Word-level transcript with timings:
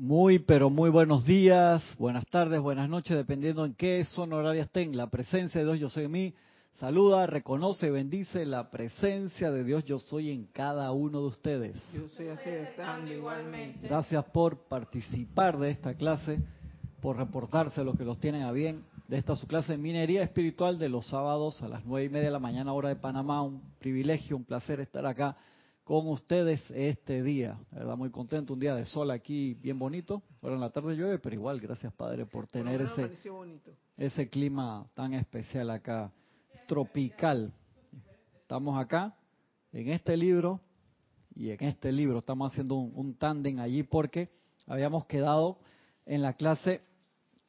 Muy, 0.00 0.38
pero 0.38 0.70
muy 0.70 0.88
buenos 0.88 1.26
días, 1.26 1.84
buenas 1.98 2.26
tardes, 2.28 2.58
buenas 2.58 2.88
noches, 2.88 3.14
dependiendo 3.14 3.66
en 3.66 3.74
qué 3.74 4.02
son 4.06 4.32
horarias 4.32 4.68
estén. 4.68 4.96
La 4.96 5.10
presencia 5.10 5.60
de 5.60 5.66
Dios, 5.66 5.78
yo 5.78 5.90
soy 5.90 6.04
en 6.04 6.10
mí. 6.10 6.34
Saluda, 6.78 7.26
reconoce, 7.26 7.90
bendice 7.90 8.46
la 8.46 8.70
presencia 8.70 9.50
de 9.50 9.62
Dios, 9.62 9.84
yo 9.84 9.98
soy 9.98 10.30
en 10.30 10.46
cada 10.46 10.90
uno 10.92 11.20
de 11.20 11.26
ustedes. 11.26 11.76
Yo 11.92 12.08
soy 12.08 12.28
así 12.28 12.48
estando 12.48 13.12
igualmente. 13.12 13.88
Gracias 13.88 14.24
por 14.32 14.60
participar 14.68 15.58
de 15.58 15.68
esta 15.68 15.92
clase, 15.92 16.38
por 17.02 17.18
reportarse 17.18 17.82
a 17.82 17.84
los 17.84 17.94
que 17.98 18.06
los 18.06 18.18
tienen 18.18 18.44
a 18.44 18.52
bien 18.52 18.82
de 19.06 19.18
esta 19.18 19.36
su 19.36 19.46
clase 19.46 19.72
de 19.72 19.78
minería 19.78 20.22
espiritual 20.22 20.78
de 20.78 20.88
los 20.88 21.08
sábados 21.08 21.62
a 21.62 21.68
las 21.68 21.84
nueve 21.84 22.06
y 22.06 22.08
media 22.08 22.28
de 22.28 22.32
la 22.32 22.38
mañana 22.38 22.72
hora 22.72 22.88
de 22.88 22.96
Panamá. 22.96 23.42
Un 23.42 23.60
privilegio, 23.78 24.34
un 24.38 24.44
placer 24.44 24.80
estar 24.80 25.04
acá 25.04 25.36
con 25.90 26.06
ustedes 26.06 26.62
este 26.70 27.20
día. 27.20 27.58
La 27.72 27.78
verdad, 27.78 27.96
muy 27.96 28.10
contento, 28.10 28.52
un 28.52 28.60
día 28.60 28.76
de 28.76 28.84
sol 28.84 29.10
aquí 29.10 29.54
bien 29.54 29.76
bonito. 29.76 30.22
Ahora 30.40 30.54
en 30.54 30.60
la 30.60 30.70
tarde 30.70 30.94
llueve, 30.94 31.18
pero 31.18 31.34
igual, 31.34 31.58
gracias 31.58 31.92
Padre 31.94 32.26
por 32.26 32.46
tener 32.46 32.80
ese, 32.80 33.10
ese 33.96 34.28
clima 34.28 34.86
tan 34.94 35.14
especial 35.14 35.68
acá, 35.68 36.12
tropical. 36.68 37.52
Estamos 38.36 38.78
acá 38.78 39.16
en 39.72 39.88
este 39.88 40.16
libro 40.16 40.60
y 41.34 41.50
en 41.50 41.64
este 41.64 41.90
libro 41.90 42.20
estamos 42.20 42.52
haciendo 42.52 42.76
un, 42.76 42.92
un 42.94 43.14
tándem 43.16 43.58
allí 43.58 43.82
porque 43.82 44.30
habíamos 44.68 45.06
quedado 45.06 45.58
en 46.06 46.22
la 46.22 46.34
clase 46.34 46.82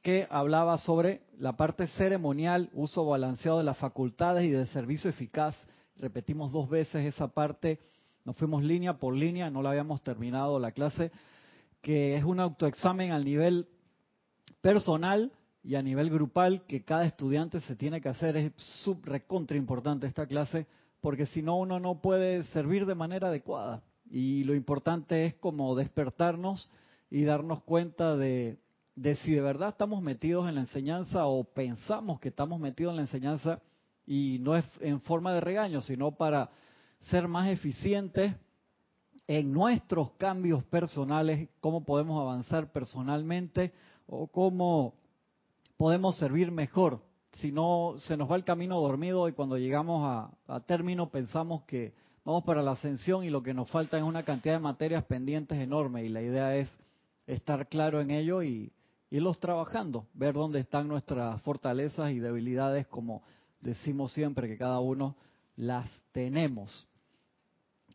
que 0.01 0.25
hablaba 0.31 0.79
sobre 0.79 1.21
la 1.37 1.57
parte 1.57 1.85
ceremonial, 1.85 2.71
uso 2.73 3.05
balanceado 3.05 3.59
de 3.59 3.65
las 3.65 3.77
facultades 3.77 4.45
y 4.45 4.49
del 4.49 4.65
servicio 4.69 5.11
eficaz. 5.11 5.55
Repetimos 5.95 6.51
dos 6.51 6.67
veces 6.67 7.05
esa 7.05 7.27
parte 7.27 7.79
nos 8.25 8.35
fuimos 8.35 8.63
línea 8.63 8.97
por 8.97 9.15
línea, 9.15 9.49
no 9.49 9.61
la 9.61 9.71
habíamos 9.71 10.01
terminado 10.03 10.59
la 10.59 10.71
clase, 10.71 11.11
que 11.81 12.15
es 12.15 12.23
un 12.23 12.39
autoexamen 12.39 13.11
al 13.11 13.25
nivel 13.25 13.67
personal 14.61 15.31
y 15.63 15.75
a 15.75 15.81
nivel 15.81 16.09
grupal 16.09 16.65
que 16.65 16.83
cada 16.83 17.05
estudiante 17.05 17.59
se 17.61 17.75
tiene 17.75 18.01
que 18.01 18.09
hacer. 18.09 18.37
Es 18.37 18.53
sub 18.83 19.03
recontra 19.03 19.57
importante 19.57 20.07
esta 20.07 20.27
clase, 20.27 20.67
porque 21.01 21.25
si 21.25 21.41
no 21.41 21.57
uno 21.57 21.79
no 21.79 22.01
puede 22.01 22.43
servir 22.45 22.85
de 22.85 22.95
manera 22.95 23.29
adecuada. 23.29 23.81
Y 24.09 24.43
lo 24.43 24.55
importante 24.55 25.25
es 25.25 25.33
como 25.35 25.75
despertarnos 25.75 26.69
y 27.09 27.23
darnos 27.23 27.63
cuenta 27.63 28.15
de, 28.15 28.59
de 28.95 29.15
si 29.17 29.31
de 29.31 29.41
verdad 29.41 29.69
estamos 29.69 30.01
metidos 30.01 30.47
en 30.47 30.55
la 30.55 30.61
enseñanza 30.61 31.25
o 31.25 31.43
pensamos 31.43 32.19
que 32.19 32.29
estamos 32.29 32.59
metidos 32.59 32.91
en 32.91 32.97
la 32.97 33.03
enseñanza 33.03 33.61
y 34.05 34.37
no 34.41 34.55
es 34.55 34.65
en 34.81 35.01
forma 35.01 35.33
de 35.33 35.41
regaño, 35.41 35.81
sino 35.81 36.11
para 36.11 36.49
ser 37.09 37.27
más 37.27 37.49
eficientes 37.49 38.33
en 39.27 39.51
nuestros 39.51 40.11
cambios 40.13 40.63
personales, 40.65 41.49
cómo 41.59 41.85
podemos 41.85 42.21
avanzar 42.21 42.71
personalmente 42.71 43.71
o 44.07 44.27
cómo 44.27 44.95
podemos 45.77 46.17
servir 46.17 46.51
mejor. 46.51 47.01
Si 47.33 47.51
no, 47.51 47.95
se 47.97 48.17
nos 48.17 48.29
va 48.29 48.35
el 48.35 48.43
camino 48.43 48.79
dormido 48.81 49.29
y 49.29 49.33
cuando 49.33 49.57
llegamos 49.57 50.29
a, 50.47 50.59
término 50.61 51.09
pensamos 51.09 51.63
que 51.63 51.93
vamos 52.25 52.43
para 52.43 52.61
la 52.61 52.71
ascensión 52.71 53.23
y 53.23 53.29
lo 53.29 53.41
que 53.41 53.53
nos 53.53 53.69
falta 53.69 53.97
es 53.97 54.03
una 54.03 54.23
cantidad 54.23 54.55
de 54.55 54.59
materias 54.59 55.05
pendientes 55.05 55.57
enorme 55.57 56.03
y 56.03 56.09
la 56.09 56.21
idea 56.21 56.55
es 56.57 56.69
estar 57.25 57.69
claro 57.69 58.01
en 58.01 58.11
ello 58.11 58.43
y 58.43 58.73
irlos 59.09 59.39
trabajando, 59.39 60.07
ver 60.13 60.33
dónde 60.33 60.59
están 60.59 60.89
nuestras 60.89 61.41
fortalezas 61.41 62.11
y 62.11 62.19
debilidades 62.19 62.85
como 62.87 63.23
decimos 63.61 64.11
siempre 64.11 64.49
que 64.49 64.57
cada 64.57 64.81
uno 64.81 65.15
las 65.55 65.89
tenemos. 66.11 66.90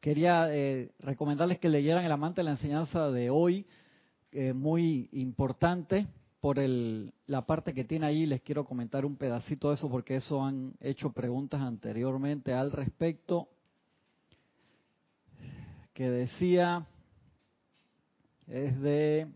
Quería 0.07 0.55
eh, 0.55 0.93
recomendarles 1.01 1.59
que 1.59 1.69
leyeran 1.69 2.05
El 2.05 2.13
amante 2.13 2.39
de 2.39 2.45
la 2.45 2.53
enseñanza 2.53 3.11
de 3.11 3.29
hoy, 3.29 3.67
eh, 4.31 4.53
muy 4.53 5.09
importante 5.11 6.07
por 6.41 6.61
el, 6.61 7.13
la 7.27 7.45
parte 7.45 7.75
que 7.75 7.83
tiene 7.83 8.07
ahí. 8.07 8.25
Les 8.25 8.41
quiero 8.41 8.65
comentar 8.65 9.05
un 9.05 9.17
pedacito 9.17 9.71
de 9.71 9.75
eso 9.75 9.91
porque 9.91 10.15
eso 10.15 10.45
han 10.45 10.75
hecho 10.79 11.11
preguntas 11.11 11.61
anteriormente 11.61 12.53
al 12.53 12.71
respecto. 12.71 13.49
Que 15.93 16.09
decía, 16.09 16.87
es 18.47 18.81
de 18.81 19.27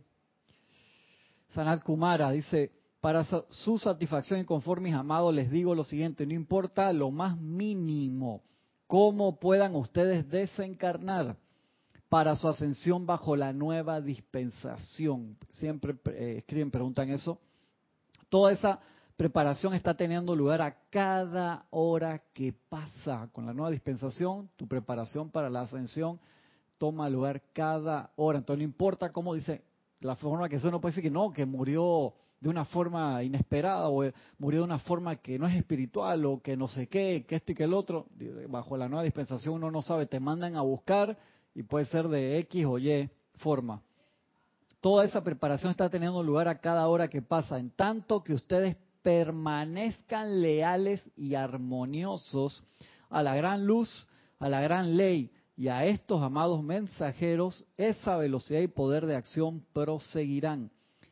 Sanat 1.52 1.82
Kumara, 1.82 2.30
dice, 2.30 2.70
para 3.00 3.24
su 3.24 3.76
satisfacción 3.76 4.38
y 4.38 4.44
conforme 4.44 4.90
mis 4.90 4.94
amados 4.96 5.34
les 5.34 5.50
digo 5.50 5.74
lo 5.74 5.82
siguiente, 5.82 6.24
no 6.26 6.34
importa 6.34 6.92
lo 6.92 7.10
más 7.10 7.36
mínimo 7.40 8.44
cómo 8.90 9.38
puedan 9.38 9.76
ustedes 9.76 10.28
desencarnar 10.28 11.36
para 12.08 12.34
su 12.34 12.48
ascensión 12.48 13.06
bajo 13.06 13.36
la 13.36 13.52
nueva 13.52 14.00
dispensación. 14.00 15.38
Siempre 15.50 15.94
eh, 16.06 16.38
escriben, 16.38 16.72
preguntan 16.72 17.08
eso. 17.08 17.38
Toda 18.28 18.50
esa 18.50 18.80
preparación 19.16 19.74
está 19.74 19.94
teniendo 19.94 20.34
lugar 20.34 20.60
a 20.60 20.76
cada 20.90 21.66
hora 21.70 22.20
que 22.34 22.52
pasa. 22.68 23.28
Con 23.30 23.46
la 23.46 23.54
nueva 23.54 23.70
dispensación, 23.70 24.50
tu 24.56 24.66
preparación 24.66 25.30
para 25.30 25.48
la 25.48 25.60
ascensión 25.60 26.18
toma 26.76 27.08
lugar 27.08 27.42
cada 27.52 28.10
hora. 28.16 28.38
Entonces 28.38 28.58
no 28.58 28.64
importa 28.64 29.12
cómo 29.12 29.34
dice, 29.34 29.62
la 30.00 30.16
forma 30.16 30.48
que 30.48 30.56
eso 30.56 30.68
no 30.68 30.80
puede 30.80 30.94
decir 30.96 31.04
que 31.04 31.12
no, 31.12 31.32
que 31.32 31.46
murió 31.46 32.12
de 32.40 32.48
una 32.48 32.64
forma 32.64 33.22
inesperada 33.22 33.88
o 33.90 34.02
murió 34.38 34.60
de 34.60 34.64
una 34.64 34.78
forma 34.78 35.16
que 35.16 35.38
no 35.38 35.46
es 35.46 35.54
espiritual 35.56 36.24
o 36.24 36.40
que 36.40 36.56
no 36.56 36.68
sé 36.68 36.88
qué, 36.88 37.26
que 37.28 37.36
esto 37.36 37.52
y 37.52 37.54
que 37.54 37.64
el 37.64 37.74
otro, 37.74 38.06
bajo 38.48 38.76
la 38.76 38.88
nueva 38.88 39.04
dispensación 39.04 39.54
uno 39.54 39.70
no 39.70 39.82
sabe, 39.82 40.06
te 40.06 40.20
mandan 40.20 40.56
a 40.56 40.62
buscar 40.62 41.18
y 41.54 41.62
puede 41.62 41.84
ser 41.86 42.08
de 42.08 42.38
X 42.38 42.64
o 42.64 42.78
Y 42.78 43.10
forma. 43.36 43.82
Toda 44.80 45.04
esa 45.04 45.22
preparación 45.22 45.70
está 45.70 45.90
teniendo 45.90 46.22
lugar 46.22 46.48
a 46.48 46.58
cada 46.58 46.88
hora 46.88 47.08
que 47.08 47.20
pasa, 47.20 47.58
en 47.58 47.70
tanto 47.70 48.24
que 48.24 48.32
ustedes 48.32 48.76
permanezcan 49.02 50.40
leales 50.40 51.02
y 51.16 51.34
armoniosos 51.34 52.62
a 53.10 53.22
la 53.22 53.34
gran 53.34 53.66
luz, 53.66 54.08
a 54.38 54.48
la 54.48 54.62
gran 54.62 54.96
ley 54.96 55.30
y 55.56 55.68
a 55.68 55.84
estos 55.84 56.22
amados 56.22 56.62
mensajeros, 56.62 57.66
esa 57.76 58.16
velocidad 58.16 58.60
y 58.60 58.68
poder 58.68 59.04
de 59.04 59.16
acción 59.16 59.62
proseguirán 59.74 60.70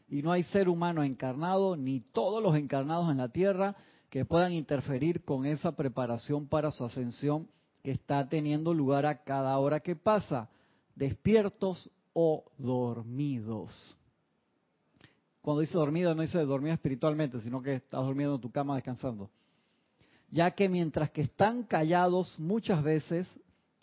y 0.08 0.22
no 0.22 0.32
hay 0.32 0.42
ser 0.44 0.68
humano 0.68 1.02
encarnado 1.02 1.76
ni 1.76 2.00
todos 2.00 2.42
los 2.42 2.56
encarnados 2.56 3.10
en 3.10 3.18
la 3.18 3.28
tierra 3.28 3.76
que 4.08 4.24
puedan 4.24 4.52
interferir 4.52 5.22
con 5.24 5.44
esa 5.44 5.72
preparación 5.72 6.46
para 6.46 6.70
su 6.70 6.84
ascensión 6.84 7.48
que 7.82 7.90
está 7.90 8.28
teniendo 8.28 8.72
lugar 8.72 9.06
a 9.06 9.22
cada 9.22 9.58
hora 9.58 9.80
que 9.80 9.96
pasa, 9.96 10.48
despiertos 10.94 11.90
o 12.14 12.44
dormidos. 12.56 13.96
Cuando 15.42 15.60
dice 15.60 15.74
dormido 15.74 16.14
no 16.14 16.22
dice 16.22 16.38
dormido 16.38 16.74
espiritualmente, 16.74 17.40
sino 17.40 17.62
que 17.62 17.76
estás 17.76 18.04
durmiendo 18.04 18.36
en 18.36 18.40
tu 18.40 18.50
cama 18.50 18.74
descansando. 18.74 19.30
Ya 20.30 20.50
que 20.50 20.68
mientras 20.68 21.10
que 21.10 21.22
están 21.22 21.62
callados 21.62 22.38
muchas 22.38 22.82
veces, 22.82 23.26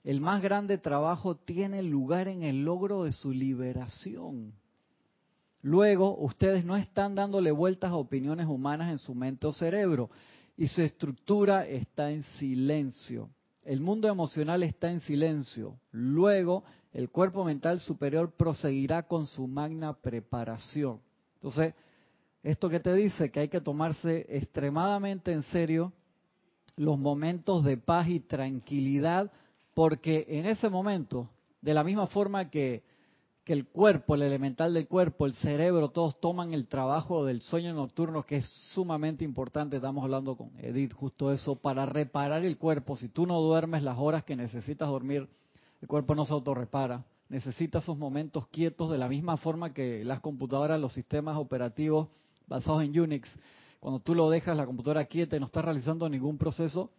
el 0.03 0.21
más 0.21 0.41
grande 0.41 0.77
trabajo 0.77 1.35
tiene 1.35 1.81
lugar 1.81 2.27
en 2.27 2.43
el 2.43 2.63
logro 2.63 3.03
de 3.03 3.11
su 3.11 3.31
liberación. 3.31 4.53
Luego, 5.65 6.15
ustedes 6.19 6.63
no 6.63 6.77
están 6.77 7.15
dándole 7.15 7.49
vueltas 7.49 7.89
a 7.89 7.95
opiniones 7.95 8.45
humanas 8.45 8.91
en 8.91 8.99
su 8.99 9.15
mente 9.15 9.47
o 9.47 9.51
cerebro 9.51 10.11
y 10.55 10.67
su 10.67 10.83
estructura 10.83 11.65
está 11.65 12.11
en 12.11 12.21
silencio. 12.37 13.31
El 13.63 13.81
mundo 13.81 14.07
emocional 14.07 14.61
está 14.61 14.91
en 14.91 14.99
silencio. 14.99 15.75
Luego, 15.89 16.63
el 16.93 17.09
cuerpo 17.09 17.43
mental 17.43 17.79
superior 17.79 18.31
proseguirá 18.37 19.07
con 19.07 19.25
su 19.25 19.47
magna 19.47 19.93
preparación. 19.93 20.99
Entonces, 21.37 21.73
esto 22.43 22.69
que 22.69 22.79
te 22.79 22.93
dice 22.93 23.31
que 23.31 23.39
hay 23.39 23.47
que 23.47 23.59
tomarse 23.59 24.27
extremadamente 24.29 25.31
en 25.31 25.41
serio 25.45 25.93
los 26.75 26.99
momentos 26.99 27.63
de 27.63 27.77
paz 27.77 28.07
y 28.07 28.19
tranquilidad, 28.19 29.31
porque 29.73 30.27
en 30.29 30.45
ese 30.45 30.69
momento, 30.69 31.27
de 31.59 31.73
la 31.73 31.83
misma 31.83 32.05
forma 32.05 32.51
que 32.51 32.83
que 33.45 33.53
el 33.53 33.67
cuerpo, 33.67 34.15
el 34.15 34.23
elemental 34.23 34.73
del 34.73 34.87
cuerpo, 34.87 35.27
el 35.27 35.33
cerebro, 35.33 35.89
todos 35.89 36.19
toman 36.19 36.55
el 36.55 36.67
trabajo 36.67 37.23
del 37.25 37.43
sueño 37.43 37.75
nocturno, 37.75 38.23
que 38.23 38.37
es 38.37 38.49
sumamente 38.73 39.23
importante. 39.23 39.75
Estamos 39.75 40.03
hablando 40.03 40.35
con 40.35 40.49
Edith 40.57 40.93
justo 40.93 41.31
eso, 41.31 41.55
para 41.55 41.85
reparar 41.85 42.43
el 42.43 42.57
cuerpo. 42.57 42.97
Si 42.97 43.07
tú 43.07 43.27
no 43.27 43.39
duermes 43.39 43.83
las 43.83 43.99
horas 43.99 44.23
que 44.23 44.35
necesitas 44.35 44.89
dormir, 44.89 45.29
el 45.79 45.87
cuerpo 45.87 46.15
no 46.15 46.25
se 46.25 46.33
autorrepara. 46.33 47.05
Necesita 47.29 47.77
esos 47.77 47.95
momentos 47.95 48.47
quietos 48.47 48.89
de 48.89 48.97
la 48.97 49.07
misma 49.07 49.37
forma 49.37 49.73
que 49.73 50.03
las 50.03 50.21
computadoras, 50.21 50.81
los 50.81 50.93
sistemas 50.93 51.37
operativos 51.37 52.07
basados 52.47 52.81
en 52.81 52.99
Unix. 52.99 53.29
Cuando 53.79 53.99
tú 53.99 54.15
lo 54.15 54.27
dejas 54.31 54.57
la 54.57 54.65
computadora 54.65 55.05
quieta 55.05 55.37
y 55.37 55.39
no 55.39 55.45
estás 55.45 55.63
realizando 55.63 56.09
ningún 56.09 56.39
proceso, 56.39 56.89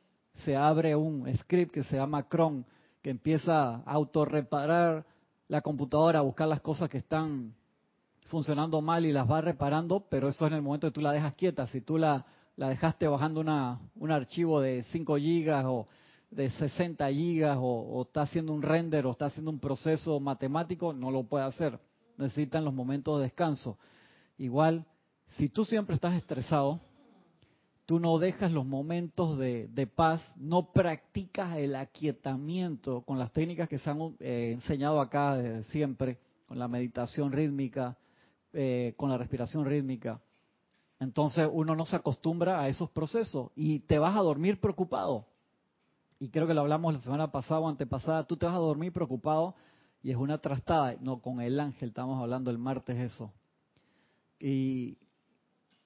se 0.44 0.54
abre 0.54 0.94
un 0.94 1.26
script 1.38 1.72
que 1.72 1.82
se 1.82 1.96
llama 1.96 2.28
cron, 2.28 2.64
que 3.02 3.10
empieza 3.10 3.78
a 3.78 3.82
autorreparar 3.84 5.04
la 5.48 5.60
computadora 5.60 6.18
a 6.18 6.22
buscar 6.22 6.48
las 6.48 6.60
cosas 6.60 6.88
que 6.88 6.98
están 6.98 7.54
funcionando 8.28 8.80
mal 8.80 9.06
y 9.06 9.12
las 9.12 9.30
va 9.30 9.40
reparando, 9.40 10.00
pero 10.08 10.28
eso 10.28 10.44
es 10.44 10.50
en 10.50 10.56
el 10.56 10.62
momento 10.62 10.88
que 10.88 10.92
tú 10.92 11.00
la 11.00 11.12
dejas 11.12 11.34
quieta. 11.34 11.66
Si 11.68 11.80
tú 11.80 11.98
la, 11.98 12.26
la 12.56 12.68
dejaste 12.68 13.06
bajando 13.06 13.40
una, 13.40 13.78
un 13.94 14.10
archivo 14.10 14.60
de 14.60 14.82
5 14.84 15.16
gigas 15.16 15.64
o 15.66 15.86
de 16.30 16.50
60 16.50 17.08
gigas 17.10 17.56
o, 17.56 17.62
o, 17.62 18.02
está 18.02 18.22
haciendo 18.22 18.52
un 18.52 18.62
render 18.62 19.06
o 19.06 19.12
está 19.12 19.26
haciendo 19.26 19.50
un 19.50 19.60
proceso 19.60 20.18
matemático, 20.18 20.92
no 20.92 21.10
lo 21.10 21.22
puede 21.24 21.44
hacer. 21.44 21.78
necesitan 22.16 22.64
los 22.64 22.74
momentos 22.74 23.18
de 23.18 23.24
descanso. 23.24 23.78
Igual, 24.38 24.84
si 25.36 25.48
tú 25.48 25.64
siempre 25.64 25.94
estás 25.94 26.14
estresado, 26.14 26.80
tú 27.86 28.00
no 28.00 28.18
dejas 28.18 28.50
los 28.50 28.66
momentos 28.66 29.38
de, 29.38 29.90
paz, 29.94 30.20
no 30.36 30.72
practicas 30.72 31.56
el 31.56 31.76
aquietamiento 31.76 33.02
con 33.02 33.18
las 33.18 33.32
técnicas 33.32 33.68
que 33.68 33.78
se 33.78 33.88
han 33.88 34.16
eh, 34.18 34.50
enseñado 34.52 35.00
acá 35.00 35.36
desde 35.36 35.64
siempre, 35.70 36.18
con 36.46 36.58
la 36.58 36.66
meditación 36.66 37.32
rítmica, 37.32 37.96
eh, 38.52 38.94
con 38.96 39.08
la 39.08 39.16
respiración 39.16 39.64
rítmica. 39.64 40.20
Entonces 40.98 41.48
uno 41.50 41.76
no 41.76 41.86
se 41.86 41.96
acostumbra 41.96 42.60
a 42.60 42.68
esos 42.68 42.90
procesos 42.90 43.50
y 43.54 43.80
te 43.80 43.98
vas 43.98 44.16
a 44.16 44.20
dormir 44.20 44.60
preocupado. 44.60 45.26
Y 46.18 46.30
creo 46.30 46.46
que 46.46 46.54
lo 46.54 46.62
hablamos 46.62 46.94
la 46.94 47.00
semana 47.00 47.30
pasada 47.30 47.60
o 47.60 47.68
antepasada, 47.68 48.24
tú 48.24 48.36
te 48.36 48.46
vas 48.46 48.54
a 48.54 48.58
dormir 48.58 48.92
preocupado 48.92 49.54
y 50.02 50.10
es 50.10 50.16
una 50.16 50.38
trastada. 50.38 50.96
No, 51.00 51.20
con 51.20 51.40
el 51.40 51.60
ángel 51.60 51.90
estamos 51.90 52.20
hablando 52.20 52.50
el 52.50 52.58
martes 52.58 52.96
eso. 52.96 53.32
Y 54.40 54.98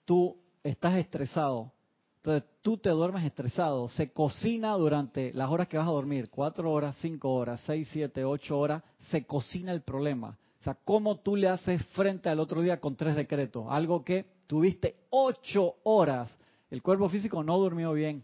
tú 0.05 0.39
estás 0.63 0.97
estresado, 0.97 1.73
entonces 2.23 2.51
tú 2.61 2.77
te 2.77 2.91
duermes 2.91 3.25
estresado, 3.25 3.89
se 3.89 4.13
cocina 4.13 4.73
durante 4.73 5.33
las 5.33 5.49
horas 5.49 5.69
que 5.69 5.79
vas 5.79 5.89
a 5.89 5.93
dormir, 5.93 6.29
cuatro 6.29 6.71
horas, 6.71 6.97
cinco 7.01 7.33
horas, 7.33 7.63
seis, 7.65 7.89
siete, 7.93 8.27
ocho 8.27 8.59
horas, 8.59 8.83
se 9.11 9.25
cocina 9.25 9.73
el 9.73 9.81
problema. 9.81 10.37
O 10.61 10.65
sea, 10.65 10.75
¿cómo 10.85 11.21
tú 11.21 11.35
le 11.35 11.49
haces 11.49 11.83
frente 11.93 12.29
al 12.29 12.39
otro 12.39 12.61
día 12.61 12.79
con 12.79 12.95
tres 12.95 13.17
decretos? 13.17 13.65
Algo 13.71 14.05
que 14.05 14.27
tuviste 14.47 14.97
ocho 15.09 15.77
horas, 15.85 16.37
el 16.71 16.83
cuerpo 16.83 17.09
físico 17.09 17.43
no 17.43 17.57
durmió 17.57 17.95
bien, 17.95 18.23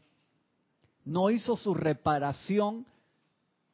no 1.07 1.31
hizo 1.31 1.57
su 1.57 1.73
reparación 1.73 2.85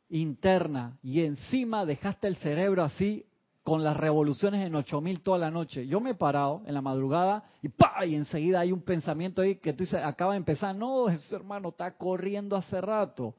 interna 0.09 0.99
y 1.03 1.23
encima 1.23 1.85
dejaste 1.85 2.29
el 2.29 2.37
cerebro 2.37 2.85
así 2.85 3.27
con 3.63 3.85
las 3.85 3.97
revoluciones 3.97 4.67
en 4.67 4.75
8000 4.75 5.21
toda 5.21 5.39
la 5.39 5.51
noche. 5.51 5.87
Yo 5.87 6.01
me 6.01 6.11
he 6.11 6.15
parado 6.15 6.63
en 6.67 6.75
la 6.75 6.83
madrugada 6.83 7.45
y 7.63 7.69
¡pa! 7.69 8.05
Y 8.05 8.15
enseguida 8.15 8.61
hay 8.61 8.73
un 8.73 8.83
pensamiento 8.83 9.43
ahí 9.43 9.57
que 9.57 9.73
tú 9.73 9.85
dices, 9.85 10.03
acaba 10.03 10.33
de 10.33 10.39
empezar. 10.39 10.75
No, 10.75 11.09
ese 11.09 11.37
hermano 11.37 11.69
está 11.69 11.97
corriendo 11.97 12.57
hace 12.57 12.81
rato. 12.81 13.35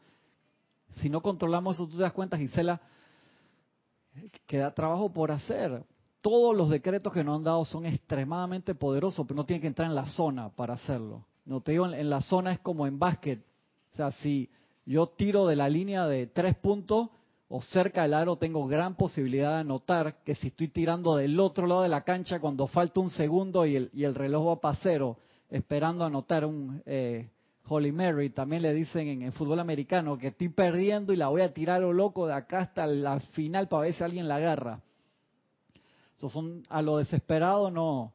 Si 0.92 1.10
no 1.10 1.22
controlamos 1.22 1.76
eso, 1.76 1.88
tú 1.88 1.98
te 1.98 2.04
das 2.04 2.14
cuenta, 2.14 2.38
Gisela, 2.38 2.80
queda 4.46 4.74
trabajo 4.74 5.12
por 5.12 5.32
hacer. 5.32 5.84
Todos 6.22 6.56
los 6.56 6.70
decretos 6.70 7.12
que 7.12 7.24
nos 7.24 7.38
han 7.38 7.44
dado 7.44 7.66
son 7.66 7.86
extremadamente 7.86 8.76
poderosos, 8.76 9.26
pero 9.28 9.38
no 9.38 9.46
tienen 9.46 9.62
que 9.62 9.68
entrar 9.68 9.90
en 9.90 9.96
la 9.96 10.06
zona 10.06 10.50
para 10.50 10.76
hacerlo. 10.76 11.26
No 11.46 11.60
te 11.60 11.74
digo, 11.74 11.86
en 11.86 12.10
la 12.10 12.22
zona 12.22 12.54
es 12.54 12.60
como 12.60 12.88
en 12.88 12.98
básquet. 12.98 13.44
O 13.92 13.96
sea, 13.98 14.12
si 14.12 14.50
yo 14.86 15.08
tiro 15.08 15.48
de 15.48 15.58
la 15.58 15.68
línea 15.68 16.08
de 16.08 16.28
tres 16.28 16.56
puntos, 16.56 17.10
o 17.56 17.62
cerca 17.62 18.02
del 18.02 18.16
aro 18.16 18.36
tengo 18.36 18.66
gran 18.66 18.96
posibilidad 18.96 19.60
de 19.60 19.64
notar 19.64 20.24
que 20.24 20.34
si 20.34 20.48
estoy 20.48 20.70
tirando 20.70 21.18
del 21.18 21.40
otro 21.40 21.68
lado 21.68 21.84
de 21.84 21.88
la 21.88 22.02
cancha 22.02 22.40
cuando 22.40 22.66
falta 22.66 23.00
un 23.00 23.12
segundo 23.12 23.68
y 23.68 23.76
el, 23.76 24.16
reloj 24.16 24.48
va 24.48 24.56
para 24.60 24.80
cero, 24.82 25.18
esperando 25.52 26.04
anotar 26.04 26.46
un 26.46 26.82
eh, 26.88 27.30
Holy 27.68 27.92
Mary, 27.92 28.32
también 28.32 28.64
le 28.64 28.74
dicen 28.74 29.08
en 29.08 29.22
el 29.22 29.34
fútbol 29.34 29.60
americano 29.60 30.18
que 30.18 30.30
estoy 30.30 30.50
perdiendo 30.50 31.14
y 31.14 31.16
la 31.16 31.28
voy 31.28 31.42
a 31.42 31.54
tirar 31.54 31.82
lo 31.82 31.94
loco 31.94 32.26
de 32.26 32.34
acá 32.34 32.62
hasta 32.62 32.88
la 32.88 33.20
final 33.20 33.68
para 33.68 33.84
ver 33.84 33.94
si 33.94 34.04
alguien 34.04 34.28
la 34.28 34.38
agarra. 34.38 34.82
Eso 36.18 36.30
son, 36.30 36.64
a 36.70 36.82
lo 36.82 36.98
desesperado 36.98 37.70
no, 37.70 38.14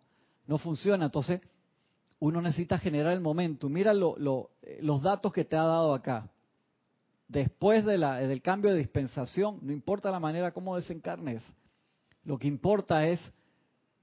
no 0.48 0.58
funciona. 0.58 1.04
Entonces, 1.04 1.40
uno 2.18 2.42
necesita 2.42 2.76
generar 2.76 3.12
el 3.12 3.20
momento. 3.20 3.68
Mira 3.68 3.94
lo, 3.94 4.50
eh, 4.62 4.80
los 4.82 5.00
datos 5.00 5.32
que 5.32 5.44
te 5.44 5.54
ha 5.54 5.62
dado 5.62 5.94
acá 5.94 6.28
después 7.28 7.84
de 7.84 7.98
la, 7.98 8.16
del 8.16 8.42
cambio 8.42 8.72
de 8.72 8.78
dispensación, 8.78 9.58
no 9.62 9.72
importa 9.72 10.10
la 10.10 10.18
manera 10.18 10.52
como 10.52 10.76
desencarnes, 10.76 11.42
lo 12.24 12.38
que 12.38 12.48
importa 12.48 13.06
es 13.06 13.20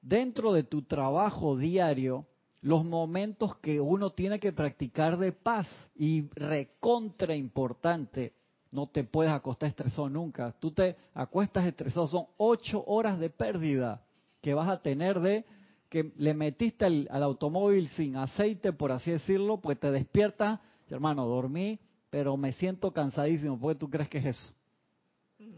dentro 0.02 0.54
de 0.54 0.64
tu 0.64 0.84
trabajo 0.84 1.58
diario, 1.58 2.26
los 2.62 2.86
momentos 2.86 3.58
que 3.58 3.80
uno 3.80 4.12
tiene 4.12 4.40
que 4.40 4.54
practicar 4.54 5.18
de 5.18 5.32
paz 5.32 5.68
y 5.96 6.30
recontra 6.34 7.36
importante. 7.36 8.34
No 8.72 8.88
te 8.88 9.04
puedes 9.04 9.32
acostar 9.32 9.70
estresado 9.70 10.10
nunca. 10.10 10.52
Tú 10.60 10.72
te 10.72 10.96
acuestas 11.14 11.68
estresado, 11.68 12.08
son 12.08 12.26
ocho 12.38 12.84
horas 12.88 13.20
de 13.20 13.30
pérdida 13.30 14.04
que 14.42 14.54
vas 14.54 14.68
a 14.70 14.82
tener 14.82 15.20
de 15.20 15.46
que 15.90 16.12
le 16.18 16.34
metiste 16.34 16.86
al, 16.86 17.08
al 17.12 17.24
automóvil 17.24 17.88
sin 17.90 18.18
aceite, 18.18 18.74
por 18.74 18.92
así 18.92 19.12
decirlo, 19.12 19.62
pues 19.62 19.80
te 19.80 19.92
despiertas, 19.92 20.60
hermano, 20.90 21.26
dormí 21.28 21.80
pero 22.16 22.38
me 22.38 22.54
siento 22.54 22.94
cansadísimo. 22.94 23.60
¿Por 23.60 23.74
qué 23.74 23.80
tú 23.80 23.90
crees 23.90 24.08
que 24.08 24.20
es 24.20 24.26
eso? 24.28 24.54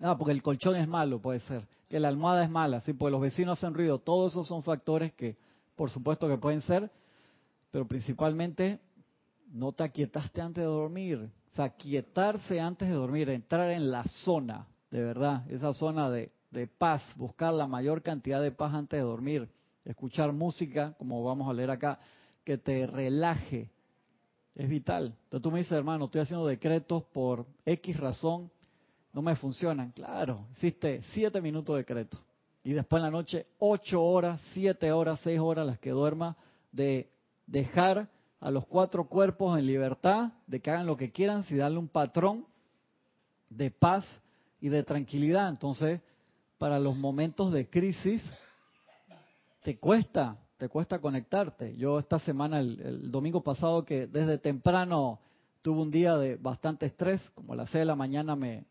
Ah, 0.01 0.17
porque 0.17 0.31
el 0.31 0.41
colchón 0.41 0.75
es 0.75 0.87
malo, 0.87 1.21
puede 1.21 1.39
ser. 1.41 1.67
Que 1.87 1.99
la 1.99 2.07
almohada 2.07 2.43
es 2.43 2.49
mala, 2.49 2.81
sí, 2.81 2.93
porque 2.93 3.11
los 3.11 3.21
vecinos 3.21 3.59
hacen 3.59 3.75
ruido. 3.75 3.99
Todos 3.99 4.31
esos 4.31 4.47
son 4.47 4.63
factores 4.63 5.13
que, 5.13 5.37
por 5.75 5.91
supuesto, 5.91 6.27
que 6.27 6.39
pueden 6.39 6.61
ser, 6.61 6.89
pero 7.69 7.87
principalmente 7.87 8.79
no 9.53 9.71
te 9.71 9.83
aquietaste 9.83 10.41
antes 10.41 10.63
de 10.63 10.67
dormir. 10.67 11.29
O 11.51 11.55
sea, 11.55 11.69
quietarse 11.69 12.59
antes 12.59 12.89
de 12.89 12.95
dormir, 12.95 13.29
entrar 13.29 13.69
en 13.69 13.91
la 13.91 14.03
zona, 14.05 14.65
de 14.89 15.03
verdad, 15.03 15.43
esa 15.51 15.75
zona 15.75 16.09
de, 16.09 16.31
de 16.49 16.65
paz, 16.65 17.03
buscar 17.17 17.53
la 17.53 17.67
mayor 17.67 18.01
cantidad 18.01 18.41
de 18.41 18.51
paz 18.51 18.73
antes 18.73 18.97
de 18.97 19.05
dormir, 19.05 19.47
escuchar 19.85 20.33
música, 20.33 20.95
como 20.97 21.23
vamos 21.23 21.47
a 21.47 21.53
leer 21.53 21.69
acá, 21.69 21.99
que 22.43 22.57
te 22.57 22.87
relaje, 22.87 23.69
es 24.57 24.67
vital. 24.67 25.15
Entonces 25.25 25.41
tú 25.43 25.51
me 25.51 25.59
dices, 25.59 25.73
hermano, 25.73 26.05
estoy 26.05 26.21
haciendo 26.21 26.47
decretos 26.47 27.03
por 27.13 27.45
X 27.65 27.97
razón, 27.97 28.49
no 29.13 29.21
me 29.21 29.35
funcionan. 29.35 29.91
Claro, 29.91 30.47
hiciste 30.53 31.01
siete 31.13 31.39
minutos 31.41 31.75
de 31.75 31.81
decreto. 31.81 32.17
Y 32.63 32.73
después 32.73 32.99
en 32.99 33.05
la 33.05 33.11
noche, 33.11 33.45
ocho 33.59 34.03
horas, 34.03 34.41
siete 34.53 34.91
horas, 34.91 35.19
seis 35.23 35.39
horas 35.39 35.65
las 35.65 35.79
que 35.79 35.91
duerma, 35.91 36.35
de 36.71 37.09
dejar 37.45 38.09
a 38.39 38.51
los 38.51 38.65
cuatro 38.65 39.07
cuerpos 39.07 39.57
en 39.57 39.67
libertad, 39.67 40.33
de 40.47 40.59
que 40.59 40.71
hagan 40.71 40.87
lo 40.87 40.97
que 40.97 41.11
quieran, 41.11 41.43
si 41.43 41.55
darle 41.55 41.77
un 41.77 41.87
patrón 41.87 42.45
de 43.49 43.71
paz 43.71 44.05
y 44.59 44.69
de 44.69 44.83
tranquilidad. 44.83 45.49
Entonces, 45.49 46.01
para 46.57 46.79
los 46.79 46.95
momentos 46.95 47.53
de 47.53 47.69
crisis, 47.69 48.23
te 49.61 49.77
cuesta, 49.77 50.35
te 50.57 50.69
cuesta 50.69 50.99
conectarte. 50.99 51.75
Yo 51.77 51.99
esta 51.99 52.19
semana, 52.19 52.59
el, 52.59 53.11
domingo 53.11 53.41
pasado, 53.41 53.85
que 53.85 54.07
desde 54.07 54.37
temprano 54.37 55.19
tuve 55.61 55.81
un 55.81 55.91
día 55.91 56.17
de 56.17 56.35
bastante 56.37 56.87
estrés, 56.87 57.21
como 57.35 57.53
a 57.53 57.55
las 57.55 57.69
6 57.69 57.81
de 57.81 57.85
la 57.85 57.95
mañana 57.95 58.35
me, 58.35 58.65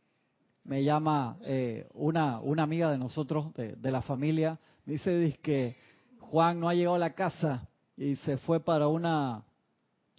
me 0.65 0.83
llama 0.83 1.38
eh, 1.43 1.88
una, 1.94 2.41
una 2.41 2.65
amiga 2.65 2.91
de 2.91 2.99
nosotros, 2.99 3.55
de, 3.55 3.91
la 3.91 4.03
familia, 4.03 4.59
me 4.85 4.94
dice, 4.94 5.17
dice 5.17 5.38
que 5.38 5.77
Juan 6.21 6.58
no 6.58 6.69
ha 6.69 6.75
llegado 6.75 6.96
a 6.96 7.01
la 7.01 7.15
casa 7.15 7.69
y 7.96 8.17
se 8.17 8.37
fue 8.37 8.60
para 8.60 8.89
una, 8.89 9.44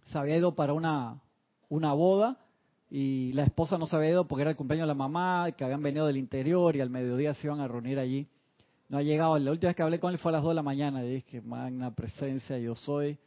se 0.05 0.17
había 0.17 0.37
ido 0.37 0.55
para 0.55 0.73
una, 0.73 1.21
una 1.67 1.93
boda 1.93 2.37
y 2.89 3.33
la 3.33 3.43
esposa 3.43 3.77
no 3.77 3.87
se 3.87 3.95
había 3.97 4.11
ido 4.11 4.27
porque 4.27 4.43
era 4.43 4.51
el 4.51 4.57
cumpleaños 4.57 4.85
de 4.85 4.93
la 4.93 4.93
mamá, 4.93 5.51
que 5.51 5.65
habían 5.65 5.83
venido 5.83 6.07
del 6.07 6.15
interior 6.15 6.75
y 6.75 6.81
al 6.81 6.89
mediodía 6.89 7.33
se 7.33 7.47
iban 7.47 7.59
a 7.59 7.67
reunir 7.67 7.99
allí 7.99 8.29
no 8.89 8.97
ha 8.97 9.01
llegado. 9.01 9.37
La 9.39 9.51
última 9.51 9.69
vez 9.69 9.75
que 9.75 9.83
hablé 9.83 9.99
con 9.99 10.11
él 10.11 10.17
fue 10.17 10.31
a 10.31 10.33
las 10.33 10.43
2 10.43 10.51
de 10.51 10.55
la 10.55 10.63
mañana. 10.63 11.01
Le 11.01 11.09
dije, 11.09 11.41
magna 11.41 11.93
presencia, 11.93 12.57
yo 12.57 12.75
soy. 12.75 13.17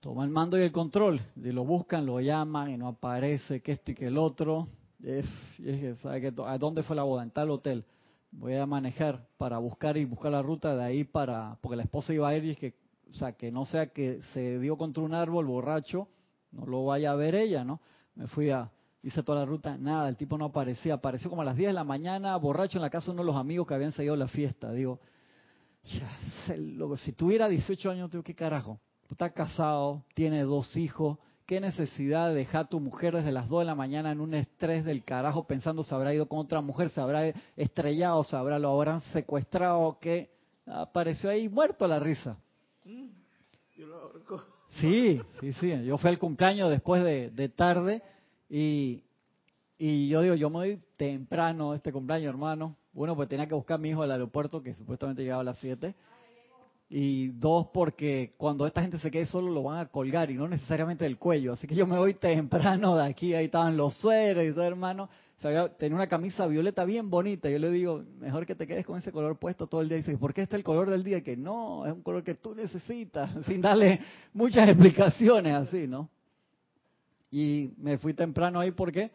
Toma 0.00 0.24
el 0.24 0.30
mando 0.30 0.58
y 0.58 0.62
el 0.62 0.72
control. 0.72 1.20
Y 1.36 1.52
lo 1.52 1.64
buscan, 1.64 2.04
lo 2.04 2.20
llaman 2.20 2.70
y 2.70 2.76
no 2.76 2.88
aparece, 2.88 3.60
que 3.62 3.72
esto 3.72 3.92
y 3.92 3.94
que 3.94 4.06
el 4.08 4.18
otro. 4.18 4.66
Y 5.00 5.22
dije, 5.62 5.96
¿sabe 5.96 6.20
qué? 6.20 6.32
¿A 6.44 6.58
dónde 6.58 6.82
fue 6.82 6.96
la 6.96 7.04
boda? 7.04 7.22
En 7.22 7.30
tal 7.30 7.50
hotel. 7.50 7.84
Voy 8.30 8.54
a 8.54 8.66
manejar 8.66 9.26
para 9.38 9.58
buscar 9.58 9.96
y 9.96 10.04
buscar 10.04 10.32
la 10.32 10.42
ruta 10.42 10.76
de 10.76 10.84
ahí 10.84 11.04
para... 11.04 11.56
Porque 11.62 11.76
la 11.76 11.84
esposa 11.84 12.12
iba 12.12 12.28
a 12.28 12.36
ir 12.36 12.44
y 12.44 12.50
es 12.50 12.58
que... 12.58 12.74
O 13.08 13.14
sea, 13.14 13.32
que 13.32 13.52
no 13.52 13.64
sea 13.64 13.86
que 13.86 14.20
se 14.34 14.58
dio 14.58 14.76
contra 14.76 15.02
un 15.02 15.14
árbol 15.14 15.46
borracho, 15.46 16.08
no 16.50 16.66
lo 16.66 16.84
vaya 16.84 17.12
a 17.12 17.14
ver 17.14 17.36
ella, 17.36 17.64
¿no? 17.64 17.80
Me 18.16 18.26
fui 18.26 18.50
a, 18.50 18.70
Hice 19.06 19.22
toda 19.22 19.38
la 19.38 19.44
ruta, 19.44 19.78
nada, 19.78 20.08
el 20.08 20.16
tipo 20.16 20.36
no 20.36 20.46
aparecía. 20.46 20.94
Apareció 20.94 21.30
como 21.30 21.42
a 21.42 21.44
las 21.44 21.54
10 21.54 21.68
de 21.68 21.72
la 21.74 21.84
mañana, 21.84 22.36
borracho 22.38 22.78
en 22.78 22.82
la 22.82 22.90
casa 22.90 23.06
de 23.06 23.12
uno 23.12 23.22
de 23.22 23.26
los 23.26 23.36
amigos 23.36 23.64
que 23.64 23.74
habían 23.74 23.92
seguido 23.92 24.16
la 24.16 24.26
fiesta. 24.26 24.72
Digo, 24.72 24.98
ya, 25.84 26.56
loco, 26.56 26.96
si 26.96 27.12
tuviera 27.12 27.48
18 27.48 27.88
años, 27.88 28.10
digo, 28.10 28.24
¿qué 28.24 28.34
carajo? 28.34 28.80
Está 29.08 29.30
casado, 29.30 30.02
tiene 30.14 30.42
dos 30.42 30.76
hijos. 30.76 31.18
¿Qué 31.46 31.60
necesidad 31.60 32.30
de 32.30 32.34
dejar 32.34 32.64
a 32.64 32.68
tu 32.68 32.80
mujer 32.80 33.14
desde 33.14 33.30
las 33.30 33.48
2 33.48 33.60
de 33.60 33.66
la 33.66 33.76
mañana 33.76 34.10
en 34.10 34.20
un 34.20 34.34
estrés 34.34 34.84
del 34.84 35.04
carajo 35.04 35.46
pensando 35.46 35.84
se 35.84 35.94
habrá 35.94 36.12
ido 36.12 36.26
con 36.26 36.40
otra 36.40 36.60
mujer, 36.60 36.90
se 36.90 37.00
habrá 37.00 37.28
estrellado, 37.54 38.24
se 38.24 38.34
habrá, 38.34 38.58
lo 38.58 38.70
habrán 38.72 39.02
secuestrado, 39.12 40.00
que 40.00 40.32
apareció 40.66 41.30
ahí 41.30 41.48
muerto 41.48 41.84
a 41.84 41.88
la 41.88 42.00
risa? 42.00 42.38
Mm, 42.84 43.06
sí, 44.80 45.22
sí, 45.38 45.52
sí. 45.52 45.84
Yo 45.84 45.96
fui 45.96 46.10
al 46.10 46.18
cumpleaños 46.18 46.70
después 46.70 47.04
de, 47.04 47.30
de 47.30 47.48
tarde 47.48 48.02
y, 48.48 49.04
y 49.78 50.08
yo 50.08 50.22
digo, 50.22 50.34
yo 50.34 50.50
me 50.50 50.56
voy 50.56 50.80
temprano 50.96 51.74
este 51.74 51.92
cumpleaños, 51.92 52.30
hermano. 52.30 52.76
Bueno, 52.92 53.14
pues 53.14 53.28
tenía 53.28 53.46
que 53.46 53.54
buscar 53.54 53.74
a 53.74 53.78
mi 53.78 53.90
hijo 53.90 54.02
al 54.02 54.10
aeropuerto, 54.10 54.62
que 54.62 54.72
supuestamente 54.72 55.22
llegaba 55.22 55.42
a 55.42 55.44
las 55.44 55.58
7. 55.58 55.94
y 56.88 57.28
dos 57.28 57.66
porque 57.74 58.34
cuando 58.38 58.66
esta 58.66 58.80
gente 58.80 58.98
se 58.98 59.10
quede 59.10 59.26
solo 59.26 59.50
lo 59.50 59.64
van 59.64 59.78
a 59.78 59.86
colgar 59.86 60.30
y 60.30 60.34
no 60.34 60.48
necesariamente 60.48 61.04
del 61.04 61.18
cuello. 61.18 61.52
Así 61.52 61.66
que 61.66 61.74
yo 61.74 61.86
me 61.86 61.98
voy 61.98 62.14
temprano 62.14 62.96
de 62.96 63.04
aquí, 63.04 63.34
ahí 63.34 63.46
estaban 63.46 63.76
los 63.76 63.94
sueros 63.94 64.44
y 64.44 64.52
todo 64.52 64.64
hermano. 64.64 65.10
tenía 65.78 65.96
una 65.96 66.06
camisa 66.06 66.46
violeta 66.46 66.84
bien 66.84 67.10
bonita. 67.10 67.50
Yo 67.50 67.58
le 67.58 67.70
digo, 67.70 68.02
mejor 68.18 68.46
que 68.46 68.54
te 68.54 68.66
quedes 68.66 68.86
con 68.86 68.98
ese 68.98 69.12
color 69.12 69.38
puesto 69.38 69.66
todo 69.66 69.82
el 69.82 69.88
día. 69.88 69.98
Y 69.98 70.02
dice, 70.02 70.16
¿por 70.16 70.32
qué 70.32 70.42
este 70.42 70.56
es 70.56 70.60
el 70.60 70.64
color 70.64 70.88
del 70.88 71.02
día? 71.04 71.22
Que 71.22 71.36
no, 71.36 71.84
es 71.84 71.92
un 71.92 72.02
color 72.02 72.22
que 72.22 72.36
tú 72.36 72.54
necesitas, 72.54 73.30
sin 73.46 73.60
darle 73.60 74.00
muchas 74.32 74.68
explicaciones 74.68 75.52
así, 75.52 75.86
¿no? 75.86 76.08
Y 77.30 77.72
me 77.78 77.98
fui 77.98 78.14
temprano 78.14 78.60
ahí 78.60 78.70
porque 78.70 79.10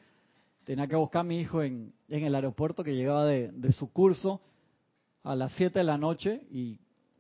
tenía 0.64 0.88
que 0.88 0.96
buscar 0.96 1.22
a 1.22 1.24
mi 1.24 1.40
hijo 1.40 1.64
en, 1.64 1.94
en 2.10 2.24
el 2.24 2.36
aeropuerto 2.36 2.84
que 2.84 2.96
llegaba 2.96 3.26
de, 3.26 3.52
de 3.52 3.72
su 3.72 3.92
curso 3.92 4.42
a 5.24 5.36
las 5.36 5.52
7 5.54 5.80
de 5.80 5.86
la 5.86 5.98
noche 5.98 6.42
y 6.52 6.80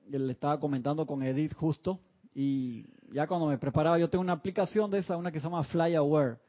le 0.10 0.32
estaba 0.32 0.60
comentando 0.60 1.06
con 1.06 1.24
Edith 1.24 1.54
justo 1.54 2.00
y 2.34 2.86
ya 3.12 3.28
cuando 3.28 3.48
me 3.48 3.58
preparaba, 3.58 4.00
yo 4.00 4.10
tengo 4.10 4.22
una 4.22 4.34
aplicación 4.34 4.90
de 4.90 5.00
esa, 5.00 5.18
una 5.18 5.32
que 5.32 5.40
se 5.40 5.46
llama 5.46 5.64
FlyAware, 5.64 6.40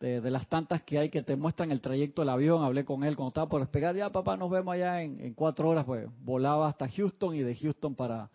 de, 0.00 0.20
de 0.20 0.30
las 0.30 0.46
tantas 0.48 0.82
que 0.82 0.98
hay 0.98 1.08
que 1.08 1.22
te 1.22 1.36
muestran 1.36 1.70
el 1.70 1.80
trayecto 1.80 2.22
del 2.22 2.28
avión, 2.28 2.62
hablé 2.64 2.84
con 2.84 3.04
él 3.04 3.16
cuando 3.16 3.28
estaba 3.28 3.48
por 3.48 3.60
despegar, 3.60 3.96
ya 3.96 4.10
papá, 4.10 4.36
nos 4.36 4.50
vemos 4.50 4.74
allá 4.74 5.02
en, 5.02 5.34
cuatro 5.34 5.68
horas, 5.70 5.84
pues 5.84 6.08
volaba 6.22 6.68
hasta 6.68 6.88
Houston 6.88 7.34
y 7.34 7.40
de 7.40 7.54
Houston 7.54 7.94
para, 7.94 8.30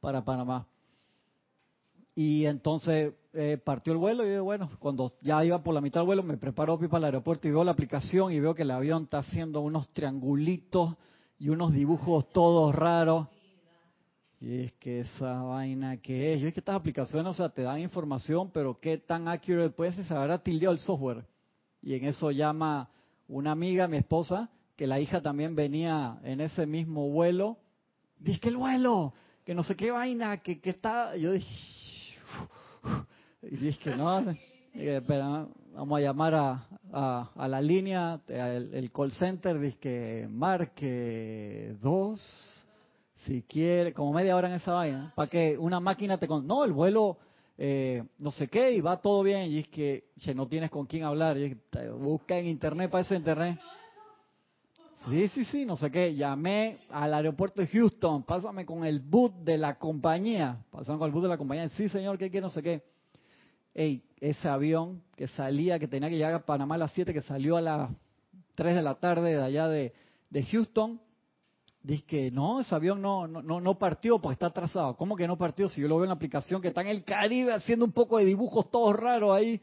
para 0.00 0.24
Panamá. 0.24 0.66
Y 2.14 2.46
entonces 2.46 3.14
eh, 3.32 3.58
partió 3.62 3.92
el 3.92 3.98
vuelo 3.98 4.24
y 4.24 4.38
bueno, 4.38 4.70
cuando 4.78 5.12
ya 5.20 5.44
iba 5.44 5.62
por 5.62 5.74
la 5.74 5.80
mitad 5.80 6.00
del 6.00 6.06
vuelo 6.06 6.22
me 6.22 6.36
preparo 6.36 6.78
para 6.78 6.98
el 6.98 7.04
aeropuerto 7.04 7.48
y 7.48 7.50
veo 7.50 7.64
la 7.64 7.72
aplicación 7.72 8.32
y 8.32 8.38
veo 8.38 8.54
que 8.54 8.62
el 8.62 8.70
avión 8.70 9.04
está 9.04 9.18
haciendo 9.18 9.60
unos 9.60 9.88
triangulitos 9.88 10.94
y 11.38 11.48
unos 11.48 11.72
dibujos 11.72 12.30
todos 12.30 12.74
raros. 12.74 13.26
Y 14.40 14.64
es 14.64 14.72
que 14.74 15.00
esa 15.00 15.42
vaina 15.42 15.96
que 15.96 16.34
es, 16.34 16.40
yo 16.40 16.48
es 16.48 16.54
que 16.54 16.60
estas 16.60 16.76
aplicaciones, 16.76 17.30
o 17.30 17.34
sea, 17.34 17.48
te 17.48 17.62
dan 17.62 17.80
información, 17.80 18.50
pero 18.52 18.78
qué 18.78 18.98
tan 18.98 19.26
accurate 19.26 19.70
puede 19.70 19.94
ser, 19.94 20.04
se 20.04 20.14
habrá 20.14 20.38
tildeado 20.38 20.72
el 20.72 20.78
software. 20.78 21.24
Y 21.82 21.94
en 21.94 22.04
eso 22.04 22.30
llama 22.30 22.90
una 23.26 23.52
amiga, 23.52 23.88
mi 23.88 23.96
esposa, 23.96 24.50
que 24.76 24.86
la 24.86 25.00
hija 25.00 25.22
también 25.22 25.56
venía 25.56 26.18
en 26.22 26.40
ese 26.40 26.66
mismo 26.66 27.08
vuelo. 27.08 27.58
Dice 28.18 28.38
que 28.38 28.50
el 28.50 28.56
vuelo, 28.56 29.14
que 29.44 29.54
no 29.54 29.64
sé 29.64 29.76
qué 29.76 29.90
vaina, 29.90 30.38
que, 30.38 30.60
que 30.60 30.70
está. 30.70 31.16
Yo 31.16 31.32
dije, 31.32 31.54
y 33.42 33.56
dije 33.56 33.96
no, 33.96 34.24
espera, 34.74 35.46
vamos 35.74 35.98
a 35.98 36.02
llamar 36.02 36.34
a, 36.34 36.66
a, 37.36 37.48
la 37.48 37.60
línea, 37.60 38.20
el, 38.28 38.90
call 38.92 39.12
center, 39.12 39.58
dice 39.58 39.78
que 39.78 40.28
marque 40.30 41.76
dos 41.80 42.66
si 43.24 43.42
quiere, 43.42 43.92
como 43.92 44.12
media 44.12 44.36
hora 44.36 44.48
en 44.48 44.54
esa 44.54 44.72
vaina, 44.72 45.12
para 45.14 45.28
que 45.28 45.56
una 45.58 45.80
máquina 45.80 46.18
te... 46.18 46.28
Con... 46.28 46.46
No, 46.46 46.64
el 46.64 46.72
vuelo, 46.72 47.16
eh, 47.56 48.04
no 48.18 48.30
sé 48.30 48.48
qué, 48.48 48.72
y 48.72 48.80
va 48.80 49.00
todo 49.00 49.22
bien, 49.22 49.50
y 49.50 49.60
es 49.60 49.68
que 49.68 50.04
no 50.34 50.46
tienes 50.46 50.70
con 50.70 50.86
quién 50.86 51.04
hablar, 51.04 51.38
y 51.38 51.56
busca 51.98 52.38
en 52.38 52.46
internet 52.46 52.90
para 52.90 53.02
eso 53.02 53.14
internet. 53.14 53.58
Sí, 55.08 55.28
sí, 55.28 55.44
sí, 55.44 55.66
no 55.66 55.76
sé 55.76 55.90
qué. 55.90 56.14
Llamé 56.14 56.78
al 56.90 57.12
aeropuerto 57.12 57.60
de 57.60 57.68
Houston, 57.68 58.22
pásame 58.22 58.64
con 58.64 58.84
el 58.84 59.00
boot 59.00 59.34
de 59.44 59.58
la 59.58 59.78
compañía. 59.78 60.64
Pasaron 60.70 60.98
con 60.98 61.06
el 61.06 61.12
boot 61.12 61.24
de 61.24 61.28
la 61.28 61.36
compañía. 61.36 61.68
Sí, 61.70 61.88
señor, 61.90 62.16
¿qué 62.16 62.30
quiere? 62.30 62.46
No 62.46 62.50
sé 62.50 62.62
qué. 62.62 62.82
Ey, 63.74 64.02
ese 64.20 64.48
avión 64.48 65.02
que 65.14 65.28
salía, 65.28 65.78
que 65.78 65.88
tenía 65.88 66.08
que 66.08 66.16
llegar 66.16 66.32
a 66.32 66.46
Panamá 66.46 66.76
a 66.76 66.78
las 66.78 66.92
7, 66.92 67.12
que 67.12 67.22
salió 67.22 67.56
a 67.56 67.60
las 67.60 67.90
3 68.54 68.76
de 68.76 68.82
la 68.82 68.94
tarde 68.94 69.36
de 69.36 69.42
allá 69.42 69.68
de, 69.68 69.92
de 70.30 70.42
Houston, 70.44 71.00
Dice 71.84 72.02
que 72.06 72.30
no, 72.30 72.60
ese 72.60 72.74
avión 72.74 73.02
no, 73.02 73.26
no, 73.26 73.42
no 73.42 73.78
partió 73.78 74.18
porque 74.18 74.32
está 74.32 74.46
atrasado. 74.46 74.96
¿Cómo 74.96 75.16
que 75.16 75.28
no 75.28 75.36
partió? 75.36 75.68
Si 75.68 75.82
yo 75.82 75.86
lo 75.86 75.96
veo 75.96 76.04
en 76.04 76.08
la 76.08 76.14
aplicación 76.14 76.62
que 76.62 76.68
está 76.68 76.80
en 76.80 76.86
el 76.86 77.04
Caribe 77.04 77.52
haciendo 77.52 77.84
un 77.84 77.92
poco 77.92 78.16
de 78.16 78.24
dibujos 78.24 78.70
todos 78.70 78.96
raros 78.96 79.36
ahí. 79.36 79.60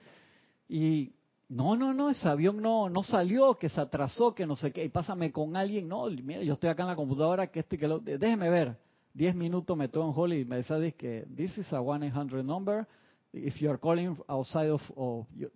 Y 0.69 1.13
no, 1.51 1.75
no, 1.75 1.93
no, 1.93 2.09
ese 2.09 2.27
avión 2.27 2.61
no, 2.61 2.89
no 2.89 3.03
salió, 3.03 3.55
que 3.55 3.69
se 3.69 3.79
atrasó, 3.79 4.33
que 4.33 4.45
no 4.45 4.55
sé 4.55 4.71
qué. 4.71 4.85
Y 4.85 4.89
pásame 4.89 5.31
con 5.31 5.55
alguien. 5.55 5.87
No, 5.87 6.09
mira, 6.09 6.41
yo 6.43 6.53
estoy 6.53 6.69
acá 6.69 6.83
en 6.83 6.89
la 6.89 6.95
computadora, 6.95 7.47
que 7.47 7.59
esto 7.59 7.75
y 7.75 7.77
que 7.77 7.87
lo. 7.87 7.99
Déjeme 7.99 8.49
ver. 8.49 8.77
Diez 9.13 9.35
minutos 9.35 9.75
me 9.75 9.89
tomo 9.89 10.09
en 10.09 10.17
hold 10.17 10.33
y 10.33 10.45
me 10.45 10.57
dice 10.57 10.93
que 10.93 11.27
this 11.35 11.57
is 11.57 11.73
a 11.73 11.81
100 11.81 12.45
number. 12.45 12.87
If 13.33 13.57
you 13.57 13.69
are 13.69 13.79
calling 13.79 14.17
outside 14.27 14.69
of, 14.69 14.81